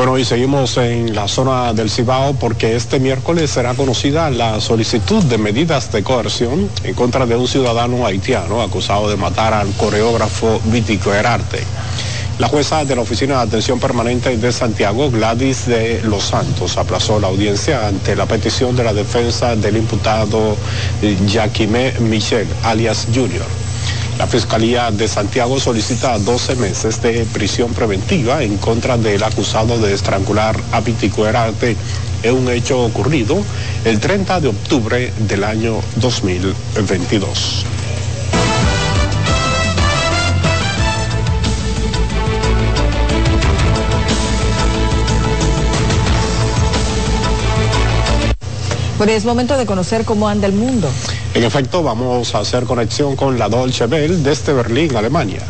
Bueno, 0.00 0.16
y 0.16 0.24
seguimos 0.24 0.78
en 0.78 1.14
la 1.14 1.28
zona 1.28 1.74
del 1.74 1.90
Cibao 1.90 2.32
porque 2.32 2.74
este 2.74 2.98
miércoles 2.98 3.50
será 3.50 3.74
conocida 3.74 4.30
la 4.30 4.58
solicitud 4.58 5.22
de 5.24 5.36
medidas 5.36 5.92
de 5.92 6.02
coerción 6.02 6.70
en 6.84 6.94
contra 6.94 7.26
de 7.26 7.36
un 7.36 7.46
ciudadano 7.46 8.06
haitiano 8.06 8.62
acusado 8.62 9.10
de 9.10 9.16
matar 9.16 9.52
al 9.52 9.70
coreógrafo 9.72 10.58
Vitico 10.64 11.12
Herarte. 11.12 11.62
La 12.38 12.48
jueza 12.48 12.82
de 12.86 12.96
la 12.96 13.02
Oficina 13.02 13.36
de 13.36 13.42
Atención 13.42 13.78
Permanente 13.78 14.34
de 14.38 14.52
Santiago, 14.52 15.10
Gladys 15.10 15.66
de 15.66 16.00
Los 16.02 16.22
Santos, 16.24 16.78
aplazó 16.78 17.20
la 17.20 17.26
audiencia 17.26 17.86
ante 17.86 18.16
la 18.16 18.24
petición 18.24 18.74
de 18.74 18.84
la 18.84 18.94
defensa 18.94 19.54
del 19.54 19.76
imputado 19.76 20.56
Jaquime 21.30 21.92
Michel, 22.00 22.48
alias 22.64 23.06
Junior. 23.14 23.69
La 24.20 24.26
Fiscalía 24.26 24.90
de 24.90 25.08
Santiago 25.08 25.58
solicita 25.58 26.18
12 26.18 26.56
meses 26.56 27.00
de 27.00 27.24
prisión 27.32 27.72
preventiva 27.72 28.42
en 28.42 28.58
contra 28.58 28.98
del 28.98 29.22
acusado 29.22 29.78
de 29.78 29.94
estrangular 29.94 30.60
a 30.72 30.82
Herarte 31.26 31.74
en 32.22 32.34
un 32.34 32.50
hecho 32.50 32.84
ocurrido 32.84 33.42
el 33.86 33.98
30 33.98 34.40
de 34.42 34.48
octubre 34.48 35.10
del 35.20 35.42
año 35.42 35.80
2022. 35.96 37.64
Bueno, 48.98 49.12
es 49.14 49.24
momento 49.24 49.56
de 49.56 49.64
conocer 49.64 50.04
cómo 50.04 50.28
anda 50.28 50.46
el 50.46 50.52
mundo. 50.52 50.90
En 51.32 51.44
efecto, 51.44 51.82
vamos 51.82 52.34
a 52.34 52.40
hacer 52.40 52.64
conexión 52.64 53.14
con 53.14 53.38
la 53.38 53.48
Dolce 53.48 53.86
Welle 53.86 54.16
desde 54.16 54.52
Berlín, 54.52 54.96
Alemania. 54.96 55.42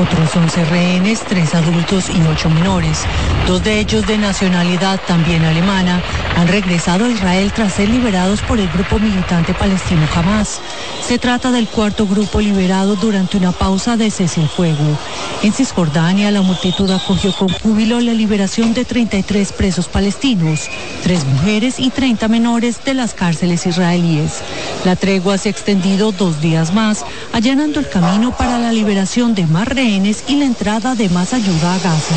Otros 0.00 0.36
11 0.36 0.64
rehenes, 0.66 1.20
tres 1.26 1.56
adultos 1.56 2.08
y 2.08 2.22
ocho 2.30 2.48
menores, 2.50 3.00
dos 3.48 3.64
de 3.64 3.80
ellos 3.80 4.06
de 4.06 4.16
nacionalidad 4.16 5.00
también 5.08 5.44
alemana, 5.44 6.00
han 6.36 6.46
regresado 6.46 7.06
a 7.06 7.08
Israel 7.08 7.50
tras 7.52 7.72
ser 7.72 7.88
liberados 7.88 8.40
por 8.42 8.60
el 8.60 8.68
grupo 8.68 9.00
militante 9.00 9.54
palestino 9.54 10.06
Hamas. 10.14 10.60
Se 11.04 11.18
trata 11.18 11.50
del 11.50 11.66
cuarto 11.66 12.06
grupo 12.06 12.40
liberado 12.40 12.94
durante 12.94 13.38
una 13.38 13.50
pausa 13.50 13.96
de 13.96 14.12
cese 14.12 14.40
el 14.40 14.48
fuego. 14.48 14.96
En 15.42 15.52
Cisjordania, 15.52 16.30
la 16.30 16.42
multitud 16.42 16.88
acogió 16.92 17.32
con 17.32 17.48
júbilo 17.48 17.98
la 17.98 18.12
liberación 18.12 18.74
de 18.74 18.84
33 18.84 19.52
presos 19.52 19.88
palestinos, 19.88 20.68
tres 21.02 21.24
mujeres 21.24 21.80
y 21.80 21.90
30 21.90 22.28
menores 22.28 22.84
de 22.84 22.94
las 22.94 23.14
cárceles 23.14 23.66
israelíes. 23.66 24.42
La 24.84 24.94
tregua 24.94 25.38
se 25.38 25.48
ha 25.48 25.52
extendido 25.52 26.12
dos 26.12 26.40
días 26.40 26.72
más, 26.72 27.04
allanando 27.32 27.80
el 27.80 27.88
camino 27.88 28.36
para 28.36 28.58
la 28.58 28.72
liberación 28.72 29.34
de 29.34 29.44
más 29.46 29.66
rehenes 29.66 29.87
y 29.88 30.36
la 30.36 30.44
entrada 30.44 30.94
de 30.94 31.08
más 31.08 31.32
ayuda 31.32 31.74
a 31.74 31.78
Gaza. 31.78 32.14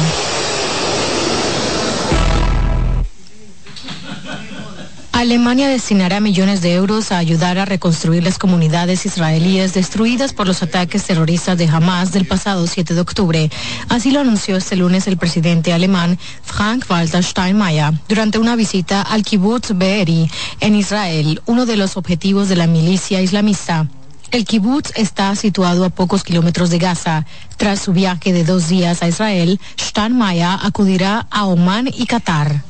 Alemania 5.13 5.69
destinará 5.69 6.19
millones 6.19 6.61
de 6.61 6.73
euros 6.73 7.13
a 7.13 7.17
ayudar 7.17 7.59
a 7.59 7.63
reconstruir 7.63 8.23
las 8.23 8.37
comunidades 8.37 9.05
israelíes 9.05 9.73
destruidas 9.73 10.33
por 10.33 10.47
los 10.47 10.61
ataques 10.61 11.05
terroristas 11.05 11.57
de 11.57 11.69
Hamas 11.69 12.11
del 12.11 12.25
pasado 12.25 12.67
7 12.67 12.93
de 12.93 12.99
octubre. 12.99 13.49
Así 13.87 14.11
lo 14.11 14.19
anunció 14.19 14.57
este 14.57 14.75
lunes 14.75 15.07
el 15.07 15.15
presidente 15.15 15.71
alemán 15.71 16.19
Frank-Walter 16.43 17.23
Steinmeier 17.23 17.93
durante 18.09 18.37
una 18.37 18.57
visita 18.57 19.01
al 19.01 19.23
kibbutz 19.23 19.71
Be'eri 19.75 20.29
en 20.59 20.75
Israel, 20.75 21.41
uno 21.45 21.65
de 21.65 21.77
los 21.77 21.95
objetivos 21.95 22.49
de 22.49 22.57
la 22.57 22.67
milicia 22.67 23.21
islamista. 23.21 23.87
El 24.31 24.45
kibbutz 24.45 24.93
está 24.95 25.35
situado 25.35 25.83
a 25.83 25.89
pocos 25.89 26.23
kilómetros 26.23 26.69
de 26.69 26.79
Gaza. 26.79 27.25
Tras 27.57 27.81
su 27.81 27.91
viaje 27.91 28.31
de 28.31 28.45
dos 28.45 28.69
días 28.69 29.03
a 29.03 29.07
Israel, 29.09 29.59
Steinmeier 29.77 30.57
acudirá 30.63 31.27
a 31.29 31.45
Omán 31.45 31.87
y 31.87 32.05
Qatar. 32.05 32.63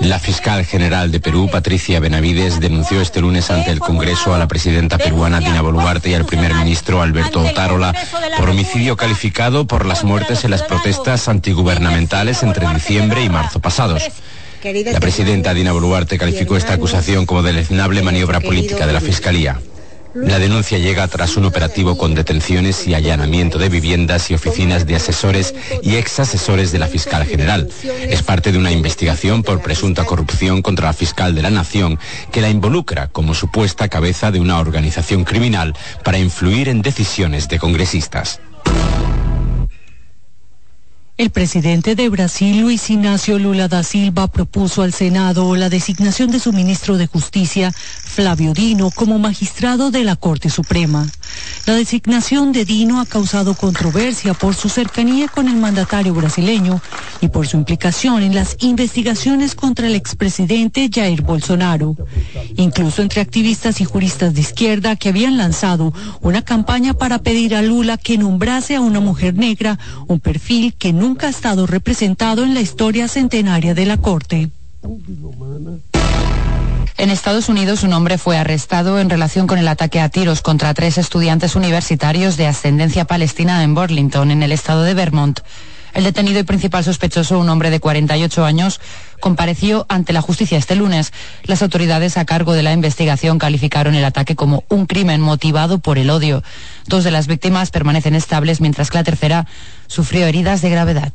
La 0.00 0.18
fiscal 0.18 0.64
general 0.64 1.10
de 1.10 1.20
Perú, 1.20 1.48
Patricia 1.50 2.00
Benavides, 2.00 2.60
denunció 2.60 3.00
este 3.00 3.20
lunes 3.20 3.50
ante 3.50 3.70
el 3.72 3.80
Congreso 3.80 4.32
a 4.32 4.38
la 4.38 4.48
presidenta 4.48 4.96
peruana 4.96 5.40
Dina 5.40 5.60
Boluarte 5.60 6.10
y 6.10 6.14
al 6.14 6.24
primer 6.24 6.54
ministro 6.54 7.02
Alberto 7.02 7.40
Otárola 7.40 7.92
por 8.38 8.48
homicidio 8.48 8.96
calificado 8.96 9.66
por 9.66 9.86
las 9.86 10.04
muertes 10.04 10.44
en 10.44 10.52
las 10.52 10.62
protestas 10.62 11.28
antigubernamentales 11.28 12.42
entre 12.42 12.72
diciembre 12.72 13.22
y 13.24 13.28
marzo 13.28 13.60
pasados. 13.60 14.02
La 14.66 14.98
presidenta 14.98 15.54
Dina 15.54 15.70
Boluarte 15.70 16.18
calificó 16.18 16.56
esta 16.56 16.72
acusación 16.72 17.24
como 17.24 17.44
deleznable 17.44 18.02
maniobra 18.02 18.40
política 18.40 18.84
de 18.84 18.92
la 18.92 19.00
Fiscalía. 19.00 19.60
La 20.12 20.40
denuncia 20.40 20.76
llega 20.78 21.06
tras 21.06 21.36
un 21.36 21.44
operativo 21.44 21.96
con 21.96 22.16
detenciones 22.16 22.84
y 22.88 22.94
allanamiento 22.94 23.58
de 23.58 23.68
viviendas 23.68 24.28
y 24.28 24.34
oficinas 24.34 24.84
de 24.84 24.96
asesores 24.96 25.54
y 25.82 25.94
ex 25.94 26.18
asesores 26.18 26.72
de 26.72 26.80
la 26.80 26.88
fiscal 26.88 27.24
general. 27.26 27.68
Es 28.08 28.24
parte 28.24 28.50
de 28.50 28.58
una 28.58 28.72
investigación 28.72 29.44
por 29.44 29.62
presunta 29.62 30.04
corrupción 30.04 30.62
contra 30.62 30.86
la 30.86 30.94
fiscal 30.94 31.36
de 31.36 31.42
la 31.42 31.50
Nación 31.50 32.00
que 32.32 32.40
la 32.40 32.50
involucra 32.50 33.06
como 33.06 33.34
supuesta 33.34 33.86
cabeza 33.86 34.32
de 34.32 34.40
una 34.40 34.58
organización 34.58 35.22
criminal 35.22 35.74
para 36.02 36.18
influir 36.18 36.68
en 36.68 36.82
decisiones 36.82 37.46
de 37.48 37.60
congresistas. 37.60 38.40
El 41.18 41.30
presidente 41.30 41.94
de 41.94 42.10
Brasil, 42.10 42.60
Luis 42.60 42.90
Ignacio 42.90 43.38
Lula 43.38 43.68
da 43.68 43.82
Silva, 43.82 44.28
propuso 44.28 44.82
al 44.82 44.92
Senado 44.92 45.56
la 45.56 45.70
designación 45.70 46.30
de 46.30 46.38
su 46.38 46.52
ministro 46.52 46.98
de 46.98 47.06
Justicia, 47.06 47.72
Flavio 47.72 48.52
Dino, 48.52 48.90
como 48.90 49.18
magistrado 49.18 49.90
de 49.90 50.04
la 50.04 50.16
Corte 50.16 50.50
Suprema. 50.50 51.06
La 51.64 51.74
designación 51.74 52.52
de 52.52 52.66
Dino 52.66 53.00
ha 53.00 53.06
causado 53.06 53.54
controversia 53.54 54.34
por 54.34 54.54
su 54.54 54.68
cercanía 54.68 55.26
con 55.28 55.48
el 55.48 55.56
mandatario 55.56 56.12
brasileño 56.12 56.82
y 57.22 57.28
por 57.28 57.46
su 57.46 57.56
implicación 57.56 58.22
en 58.22 58.34
las 58.34 58.56
investigaciones 58.60 59.54
contra 59.54 59.86
el 59.86 59.94
expresidente 59.94 60.90
Jair 60.92 61.22
Bolsonaro. 61.22 61.96
Incluso 62.56 63.00
entre 63.00 63.22
activistas 63.22 63.80
y 63.80 63.86
juristas 63.86 64.34
de 64.34 64.42
izquierda 64.42 64.96
que 64.96 65.08
habían 65.08 65.38
lanzado 65.38 65.94
una 66.20 66.42
campaña 66.42 66.92
para 66.92 67.20
pedir 67.20 67.54
a 67.54 67.62
Lula 67.62 67.96
que 67.96 68.18
nombrase 68.18 68.76
a 68.76 68.82
una 68.82 69.00
mujer 69.00 69.34
negra, 69.34 69.78
un 70.08 70.20
perfil 70.20 70.74
que 70.74 70.92
nunca 71.06 71.28
ha 71.28 71.30
estado 71.30 71.68
representado 71.68 72.42
en 72.42 72.52
la 72.52 72.60
historia 72.60 73.06
centenaria 73.06 73.74
de 73.74 73.86
la 73.86 73.96
Corte. 73.96 74.50
En 76.98 77.10
Estados 77.10 77.48
Unidos, 77.48 77.84
un 77.84 77.92
hombre 77.92 78.18
fue 78.18 78.36
arrestado 78.36 78.98
en 78.98 79.08
relación 79.08 79.46
con 79.46 79.58
el 79.60 79.68
ataque 79.68 80.00
a 80.00 80.08
tiros 80.08 80.42
contra 80.42 80.74
tres 80.74 80.98
estudiantes 80.98 81.54
universitarios 81.54 82.36
de 82.36 82.48
ascendencia 82.48 83.04
palestina 83.04 83.62
en 83.62 83.76
Burlington, 83.76 84.32
en 84.32 84.42
el 84.42 84.50
estado 84.50 84.82
de 84.82 84.94
Vermont. 84.94 85.38
El 85.96 86.04
detenido 86.04 86.38
y 86.38 86.42
principal 86.42 86.84
sospechoso, 86.84 87.38
un 87.38 87.48
hombre 87.48 87.70
de 87.70 87.80
48 87.80 88.44
años, 88.44 88.82
compareció 89.18 89.86
ante 89.88 90.12
la 90.12 90.20
justicia 90.20 90.58
este 90.58 90.76
lunes. 90.76 91.10
Las 91.44 91.62
autoridades 91.62 92.18
a 92.18 92.26
cargo 92.26 92.52
de 92.52 92.62
la 92.62 92.74
investigación 92.74 93.38
calificaron 93.38 93.94
el 93.94 94.04
ataque 94.04 94.36
como 94.36 94.64
un 94.68 94.84
crimen 94.84 95.22
motivado 95.22 95.78
por 95.78 95.96
el 95.96 96.10
odio. 96.10 96.42
Dos 96.86 97.02
de 97.02 97.12
las 97.12 97.28
víctimas 97.28 97.70
permanecen 97.70 98.14
estables, 98.14 98.60
mientras 98.60 98.90
que 98.90 98.98
la 98.98 99.04
tercera 99.04 99.46
sufrió 99.86 100.26
heridas 100.26 100.60
de 100.60 100.68
gravedad. 100.68 101.14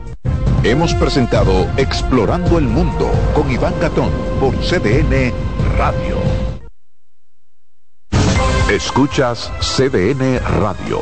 Hemos 0.63 0.93
presentado 0.93 1.67
Explorando 1.75 2.59
el 2.59 2.65
Mundo 2.65 3.09
con 3.33 3.49
Iván 3.49 3.73
Gatón 3.81 4.11
por 4.39 4.53
CDN 4.57 5.33
Radio. 5.75 6.17
Escuchas 8.69 9.51
CDN 9.59 10.39
Radio, 10.61 10.99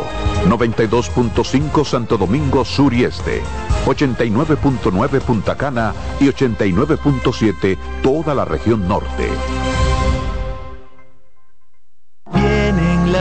92.5 0.47 1.83
Santo 1.83 2.17
Domingo 2.17 2.63
Sur 2.63 2.93
y 2.93 3.03
Este, 3.03 3.41
89.9 3.85 5.19
Punta 5.19 5.55
Cana 5.57 5.93
y 6.21 6.27
89.7 6.27 7.77
toda 8.01 8.33
la 8.33 8.45
región 8.45 8.87
norte. 8.87 9.27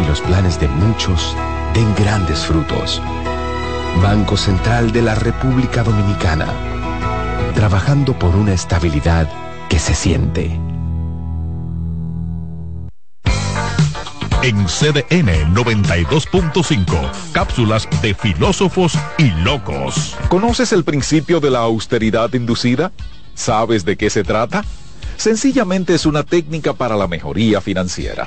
y 0.00 0.06
los 0.06 0.20
planes 0.20 0.58
de 0.60 0.68
muchos 0.68 1.36
den 1.74 1.94
grandes 1.94 2.46
frutos. 2.46 3.00
Banco 4.02 4.36
Central 4.36 4.92
de 4.92 5.02
la 5.02 5.14
República 5.14 5.82
Dominicana. 5.82 6.46
Trabajando 7.54 8.18
por 8.18 8.34
una 8.34 8.52
estabilidad 8.52 9.28
que 9.68 9.78
se 9.78 9.94
siente. 9.94 10.58
En 14.42 14.66
CDN 14.66 15.54
92.5, 15.54 17.32
cápsulas 17.32 17.88
de 18.02 18.14
filósofos 18.14 18.92
y 19.16 19.30
locos. 19.42 20.16
¿Conoces 20.28 20.72
el 20.72 20.84
principio 20.84 21.40
de 21.40 21.50
la 21.50 21.60
austeridad 21.60 22.30
inducida? 22.34 22.92
¿Sabes 23.34 23.86
de 23.86 23.96
qué 23.96 24.10
se 24.10 24.22
trata? 24.22 24.62
Sencillamente 25.16 25.94
es 25.94 26.04
una 26.04 26.24
técnica 26.24 26.74
para 26.74 26.94
la 26.94 27.08
mejoría 27.08 27.62
financiera. 27.62 28.26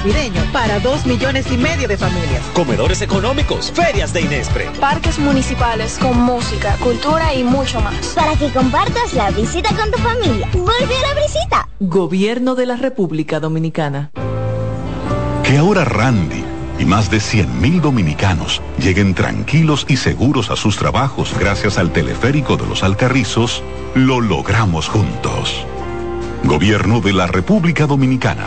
Navideño 0.00 0.42
para 0.50 0.80
dos 0.80 1.04
millones 1.04 1.50
y 1.52 1.58
medio 1.58 1.86
de 1.86 1.96
familias. 1.96 2.42
Comedores 2.54 3.02
económicos, 3.02 3.70
ferias 3.70 4.12
de 4.12 4.22
Inespre. 4.22 4.70
Parques 4.80 5.18
municipales 5.18 5.98
con 6.00 6.18
música, 6.18 6.76
cultura 6.76 7.34
y 7.34 7.44
mucho 7.44 7.80
más. 7.82 8.14
Para 8.14 8.34
que 8.36 8.50
compartas 8.50 9.12
la 9.12 9.30
visita 9.30 9.74
con 9.76 9.90
tu 9.90 9.98
familia. 9.98 10.48
Vuelve 10.52 10.96
a 10.96 11.14
la 11.14 11.20
visita. 11.20 11.68
Gobierno 11.80 12.54
de 12.54 12.66
la 12.66 12.76
República 12.76 13.40
Dominicana. 13.40 14.10
Que 15.44 15.58
ahora 15.58 15.84
Randy 15.84 16.44
y 16.78 16.86
más 16.86 17.10
de 17.10 17.18
100.000 17.18 17.82
dominicanos 17.82 18.62
lleguen 18.78 19.14
tranquilos 19.14 19.84
y 19.86 19.98
seguros 19.98 20.50
a 20.50 20.56
sus 20.56 20.78
trabajos 20.78 21.34
gracias 21.38 21.76
al 21.76 21.92
teleférico 21.92 22.56
de 22.56 22.66
los 22.66 22.82
Alcarrizos, 22.82 23.62
lo 23.94 24.22
logramos 24.22 24.88
juntos. 24.88 25.66
Gobierno 26.44 27.02
de 27.02 27.12
la 27.12 27.26
República 27.26 27.86
Dominicana. 27.86 28.46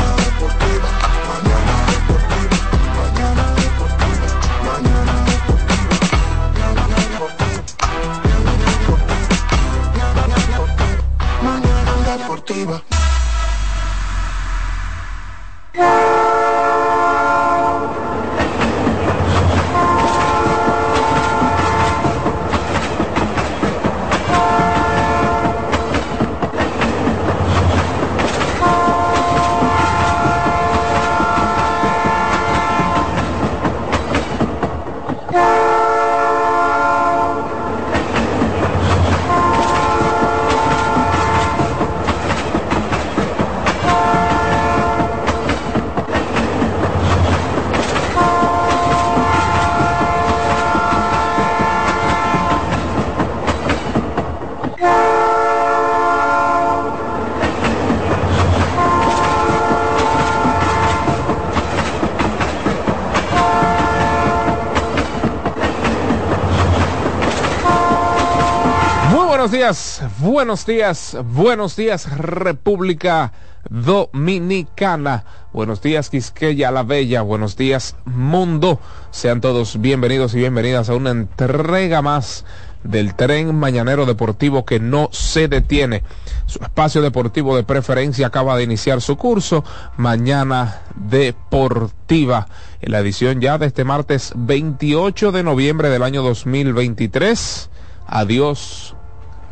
Buenos 69.41 69.51
días, 69.53 70.01
buenos 70.19 70.65
días, 70.67 71.17
buenos 71.33 71.75
días 71.75 72.15
República 72.15 73.33
Dominicana. 73.71 75.23
Buenos 75.51 75.81
días 75.81 76.11
Quisqueya 76.11 76.69
la 76.69 76.83
Bella, 76.83 77.23
buenos 77.23 77.57
días 77.57 77.95
mundo. 78.05 78.79
Sean 79.09 79.41
todos 79.41 79.81
bienvenidos 79.81 80.35
y 80.35 80.37
bienvenidas 80.37 80.89
a 80.89 80.95
una 80.95 81.09
entrega 81.09 82.03
más 82.03 82.45
del 82.83 83.15
tren 83.15 83.55
mañanero 83.55 84.05
deportivo 84.05 84.63
que 84.63 84.79
no 84.79 85.09
se 85.11 85.47
detiene. 85.47 86.03
Su 86.45 86.61
espacio 86.61 87.01
deportivo 87.01 87.55
de 87.55 87.63
preferencia 87.63 88.27
acaba 88.27 88.55
de 88.55 88.63
iniciar 88.63 89.01
su 89.01 89.17
curso. 89.17 89.63
Mañana 89.97 90.81
deportiva 90.93 92.47
en 92.79 92.91
la 92.91 92.99
edición 92.99 93.41
ya 93.41 93.57
de 93.57 93.65
este 93.65 93.85
martes 93.85 94.33
28 94.35 95.31
de 95.31 95.41
noviembre 95.41 95.89
del 95.89 96.03
año 96.03 96.21
2023. 96.21 97.71
Adiós 98.05 98.95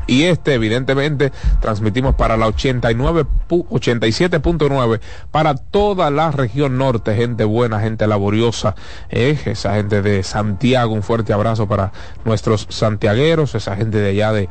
y 0.07 0.25
este 0.25 0.55
evidentemente 0.55 1.33
transmitimos 1.61 2.15
para 2.15 2.37
la 2.37 2.47
89 2.47 3.27
87.9 3.49 5.01
para 5.31 5.55
toda 5.55 6.11
la 6.11 6.31
región 6.31 6.79
norte, 6.79 7.15
gente 7.15 7.45
buena, 7.45 7.81
gente 7.81 8.07
laboriosa, 8.07 8.75
eh, 9.09 9.39
esa 9.47 9.75
gente 9.75 10.03
de 10.03 10.23
Santiago, 10.23 10.95
un 10.95 11.03
fuerte 11.03 11.33
abrazo 11.33 11.67
para 11.67 11.93
nuestros 12.25 12.67
santiagueros, 12.69 13.55
esa 13.55 13.77
gente 13.77 13.99
de 13.99 14.11
allá 14.11 14.33
de, 14.33 14.49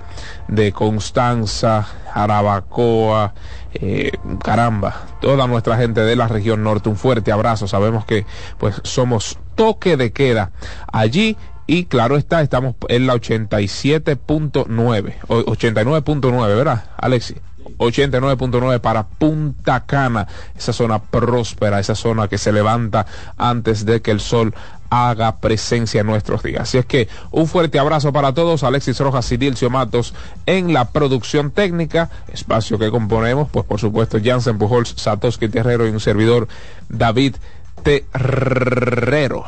de 0.47 0.71
Constanza, 0.71 1.87
Arabacoa, 2.13 3.33
eh, 3.73 4.11
caramba, 4.43 5.03
toda 5.21 5.47
nuestra 5.47 5.77
gente 5.77 6.01
de 6.01 6.15
la 6.15 6.27
región 6.27 6.63
norte, 6.63 6.89
un 6.89 6.97
fuerte 6.97 7.31
abrazo, 7.31 7.67
sabemos 7.67 8.05
que 8.05 8.25
pues 8.57 8.81
somos 8.83 9.37
toque 9.55 9.97
de 9.97 10.11
queda 10.11 10.51
allí 10.91 11.37
y 11.69 11.85
claro 11.85 12.17
está, 12.17 12.41
estamos 12.41 12.75
en 12.87 13.05
la 13.05 13.13
87.9, 13.13 15.13
o 15.27 15.43
89.9, 15.43 16.47
¿verdad, 16.47 16.85
Alexi? 16.97 17.35
89.9 17.77 18.79
para 18.79 19.05
Punta 19.05 19.85
Cana, 19.85 20.27
esa 20.57 20.73
zona 20.73 20.99
próspera, 20.99 21.79
esa 21.79 21.93
zona 21.93 22.27
que 22.27 22.39
se 22.39 22.51
levanta 22.51 23.05
antes 23.37 23.85
de 23.85 24.01
que 24.01 24.09
el 24.09 24.19
sol 24.19 24.55
haga 24.89 25.37
presencia 25.37 26.01
en 26.01 26.07
nuestros 26.07 26.41
días. 26.41 26.63
Así 26.63 26.79
es 26.79 26.87
que 26.87 27.07
un 27.29 27.45
fuerte 27.45 27.77
abrazo 27.77 28.11
para 28.11 28.33
todos, 28.33 28.63
Alexis 28.63 28.99
Rojas 28.99 29.31
y 29.31 29.37
Dilcio 29.37 29.69
Matos 29.69 30.15
en 30.47 30.73
la 30.73 30.89
producción 30.89 31.51
técnica, 31.51 32.09
espacio 32.33 32.79
que 32.79 32.89
componemos, 32.89 33.47
pues 33.51 33.67
por 33.67 33.79
supuesto 33.79 34.17
Jansen 34.23 34.57
Pujols, 34.57 34.95
Satoshi 34.97 35.49
Terrero 35.49 35.85
y 35.85 35.91
un 35.91 35.99
servidor 35.99 36.47
David 36.89 37.35
Terrero. 37.83 39.45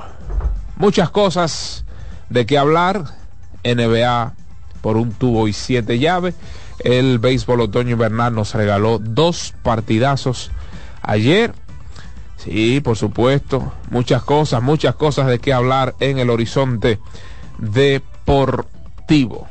Muchas 0.77 1.09
cosas 1.09 1.83
de 2.31 2.45
qué 2.45 2.57
hablar. 2.57 3.19
NBA 3.63 4.33
por 4.81 4.97
un 4.97 5.11
tubo 5.11 5.47
y 5.47 5.53
siete 5.53 5.99
llaves. 5.99 6.35
El 6.79 7.19
béisbol 7.19 7.61
otoño 7.61 7.91
invernal 7.91 8.33
nos 8.33 8.55
regaló 8.55 8.97
dos 8.97 9.53
partidazos 9.61 10.51
ayer. 11.03 11.53
Sí, 12.37 12.81
por 12.81 12.97
supuesto, 12.97 13.71
muchas 13.91 14.23
cosas, 14.23 14.63
muchas 14.63 14.95
cosas 14.95 15.27
de 15.27 15.37
qué 15.37 15.53
hablar 15.53 15.93
en 15.99 16.17
el 16.17 16.31
horizonte 16.31 16.99
deportivo. 17.59 19.47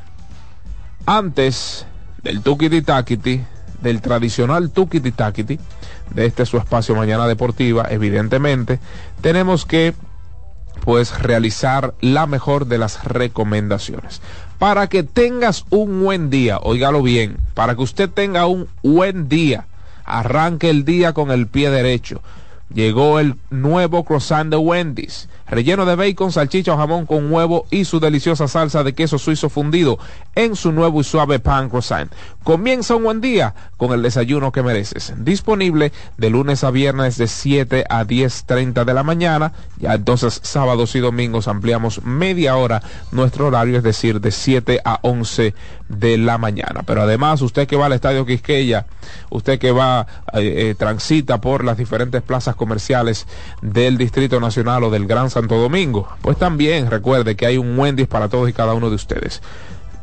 Antes 1.07 1.87
del 2.24 2.43
Tukiti 2.43 2.83
Takiti, 2.83 3.45
del 3.81 4.01
tradicional 4.01 4.70
Tukiti 4.70 5.12
Takiti, 5.12 5.61
de 6.12 6.26
este 6.26 6.45
su 6.47 6.57
espacio 6.57 6.97
Mañana 6.97 7.28
Deportiva, 7.28 7.87
evidentemente, 7.89 8.81
tenemos 9.20 9.64
que 9.64 9.95
pues 10.85 11.21
realizar 11.21 11.95
la 12.01 12.27
mejor 12.27 12.66
de 12.66 12.79
las 12.79 13.05
recomendaciones. 13.05 14.21
Para 14.59 14.89
que 14.89 15.03
tengas 15.03 15.64
un 15.71 16.03
buen 16.03 16.31
día, 16.31 16.59
óigalo 16.59 17.03
bien, 17.03 17.39
para 17.55 17.75
que 17.75 17.83
usted 17.83 18.11
tenga 18.11 18.47
un 18.47 18.68
buen 18.83 19.29
día, 19.29 19.66
arranque 20.05 20.71
el 20.71 20.85
día 20.85 21.12
con 21.12 21.31
el 21.31 21.47
pie 21.47 21.71
derecho. 21.71 22.21
Llegó 22.73 23.18
el 23.18 23.37
nuevo 23.51 24.05
croissant 24.05 24.51
de 24.51 24.57
Wendy's 24.57 25.29
relleno 25.51 25.85
de 25.85 25.97
bacon, 25.97 26.33
salchicha 26.33 26.75
o 26.75 26.77
jamón 26.77 27.07
con 27.07 27.31
huevo 27.33 27.67
y 27.71 27.85
su 27.85 28.01
deliciosa 28.01 28.49
salsa 28.49 28.85
de 28.85 28.95
queso 28.95 29.19
suizo 29.19 29.49
fundido 29.49 29.99
en 30.35 30.57
su 30.57 30.73
nuevo 30.73 31.01
y 31.01 31.05
suave 31.05 31.41
pan 31.41 31.69
croissant. 31.69 32.13
Comienza 32.45 32.95
un 32.95 33.05
buen 33.05 33.21
día 33.21 33.55
con 33.77 33.93
el 33.93 34.03
desayuno 34.03 34.53
que 34.53 34.63
mereces. 34.63 35.13
Disponible 35.19 35.93
de 36.17 36.31
lunes 36.31 36.65
a 36.65 36.71
viernes 36.71 37.19
de 37.19 37.27
7 37.27 37.85
a 37.89 38.05
10.30 38.05 38.85
de 38.85 38.95
la 38.95 39.03
mañana. 39.03 39.53
Ya 39.79 39.95
entonces 39.95 40.41
sábados 40.43 40.95
y 40.95 41.01
domingos 41.01 41.49
ampliamos 41.49 42.03
media 42.05 42.57
hora 42.57 42.83
nuestro 43.11 43.49
horario, 43.49 43.77
es 43.77 43.83
decir, 43.83 44.21
de 44.21 44.31
7 44.31 44.81
a 44.85 45.01
11 45.03 45.55
de 45.89 46.19
la 46.19 46.39
mañana. 46.39 46.83
Pero 46.87 47.03
además, 47.03 47.43
usted 47.43 47.67
que 47.67 47.77
va 47.77 47.87
al 47.87 47.93
Estadio 47.93 48.25
Quisqueya, 48.25 48.87
usted 49.31 49.59
que 49.59 49.73
va, 49.73 50.07
eh, 50.35 50.71
eh, 50.71 50.75
transita 50.79 51.41
por 51.41 51.65
las 51.65 51.77
diferentes 51.77 52.23
plazas 52.23 52.55
comerciales 52.55 53.27
del 53.61 53.99
Distrito 53.99 54.41
Nacional 54.41 54.85
o 54.85 54.91
del 54.91 55.07
Gran 55.07 55.31
San 55.31 55.39
Santo 55.41 55.57
Domingo. 55.57 56.07
Pues 56.20 56.36
también 56.36 56.91
recuerde 56.91 57.34
que 57.34 57.47
hay 57.47 57.57
un 57.57 57.78
Wendy's 57.78 58.09
para 58.09 58.28
todos 58.28 58.49
y 58.49 58.53
cada 58.53 58.74
uno 58.74 58.91
de 58.91 58.97
ustedes. 58.97 59.41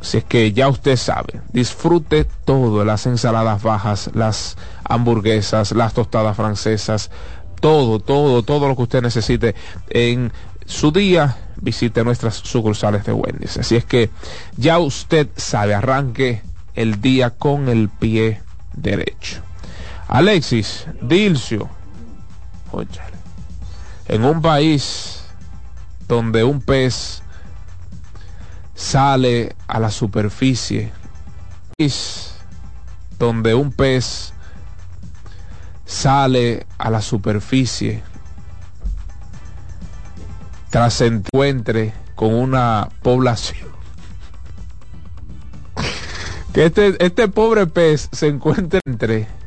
Si 0.01 0.17
es 0.17 0.23
que 0.23 0.51
ya 0.51 0.67
usted 0.67 0.95
sabe, 0.95 1.41
disfrute 1.51 2.25
todo, 2.45 2.83
las 2.85 3.05
ensaladas 3.05 3.61
bajas, 3.61 4.11
las 4.13 4.57
hamburguesas, 4.83 5.71
las 5.71 5.93
tostadas 5.93 6.35
francesas, 6.35 7.11
todo, 7.59 7.99
todo, 7.99 8.43
todo 8.43 8.67
lo 8.67 8.75
que 8.75 8.83
usted 8.83 9.01
necesite 9.01 9.55
en 9.89 10.31
su 10.65 10.91
día, 10.91 11.38
visite 11.55 12.03
nuestras 12.03 12.35
sucursales 12.35 13.05
de 13.05 13.13
Wendy's. 13.13 13.57
Así 13.57 13.75
es 13.75 13.85
que 13.85 14.09
ya 14.55 14.79
usted 14.79 15.27
sabe, 15.35 15.73
arranque 15.73 16.41
el 16.75 17.01
día 17.01 17.31
con 17.31 17.69
el 17.69 17.89
pie 17.89 18.41
derecho. 18.73 19.41
Alexis, 20.07 20.85
Dilcio, 21.01 21.69
en 24.07 24.23
un 24.23 24.41
país 24.41 25.16
donde 26.08 26.43
un 26.43 26.62
pez 26.62 27.22
sale 28.76 29.55
a 29.68 29.80
la 29.80 29.91
superficie, 29.91 30.91
donde 33.20 33.53
un 33.53 33.72
pez 33.72 34.34
sale 35.86 36.66
a 36.78 36.89
la 36.89 37.01
superficie 37.01 38.03
tras 40.70 40.93
se 40.95 41.08
encuentre 41.08 41.93
con 42.16 42.34
una 42.34 42.89
población. 43.01 43.70
Que 46.53 46.66
este, 46.66 47.03
este 47.03 47.28
pobre 47.28 47.68
pez 47.68 48.10
se 48.12 48.28
encuentre 48.28 48.80
entre 48.86 49.28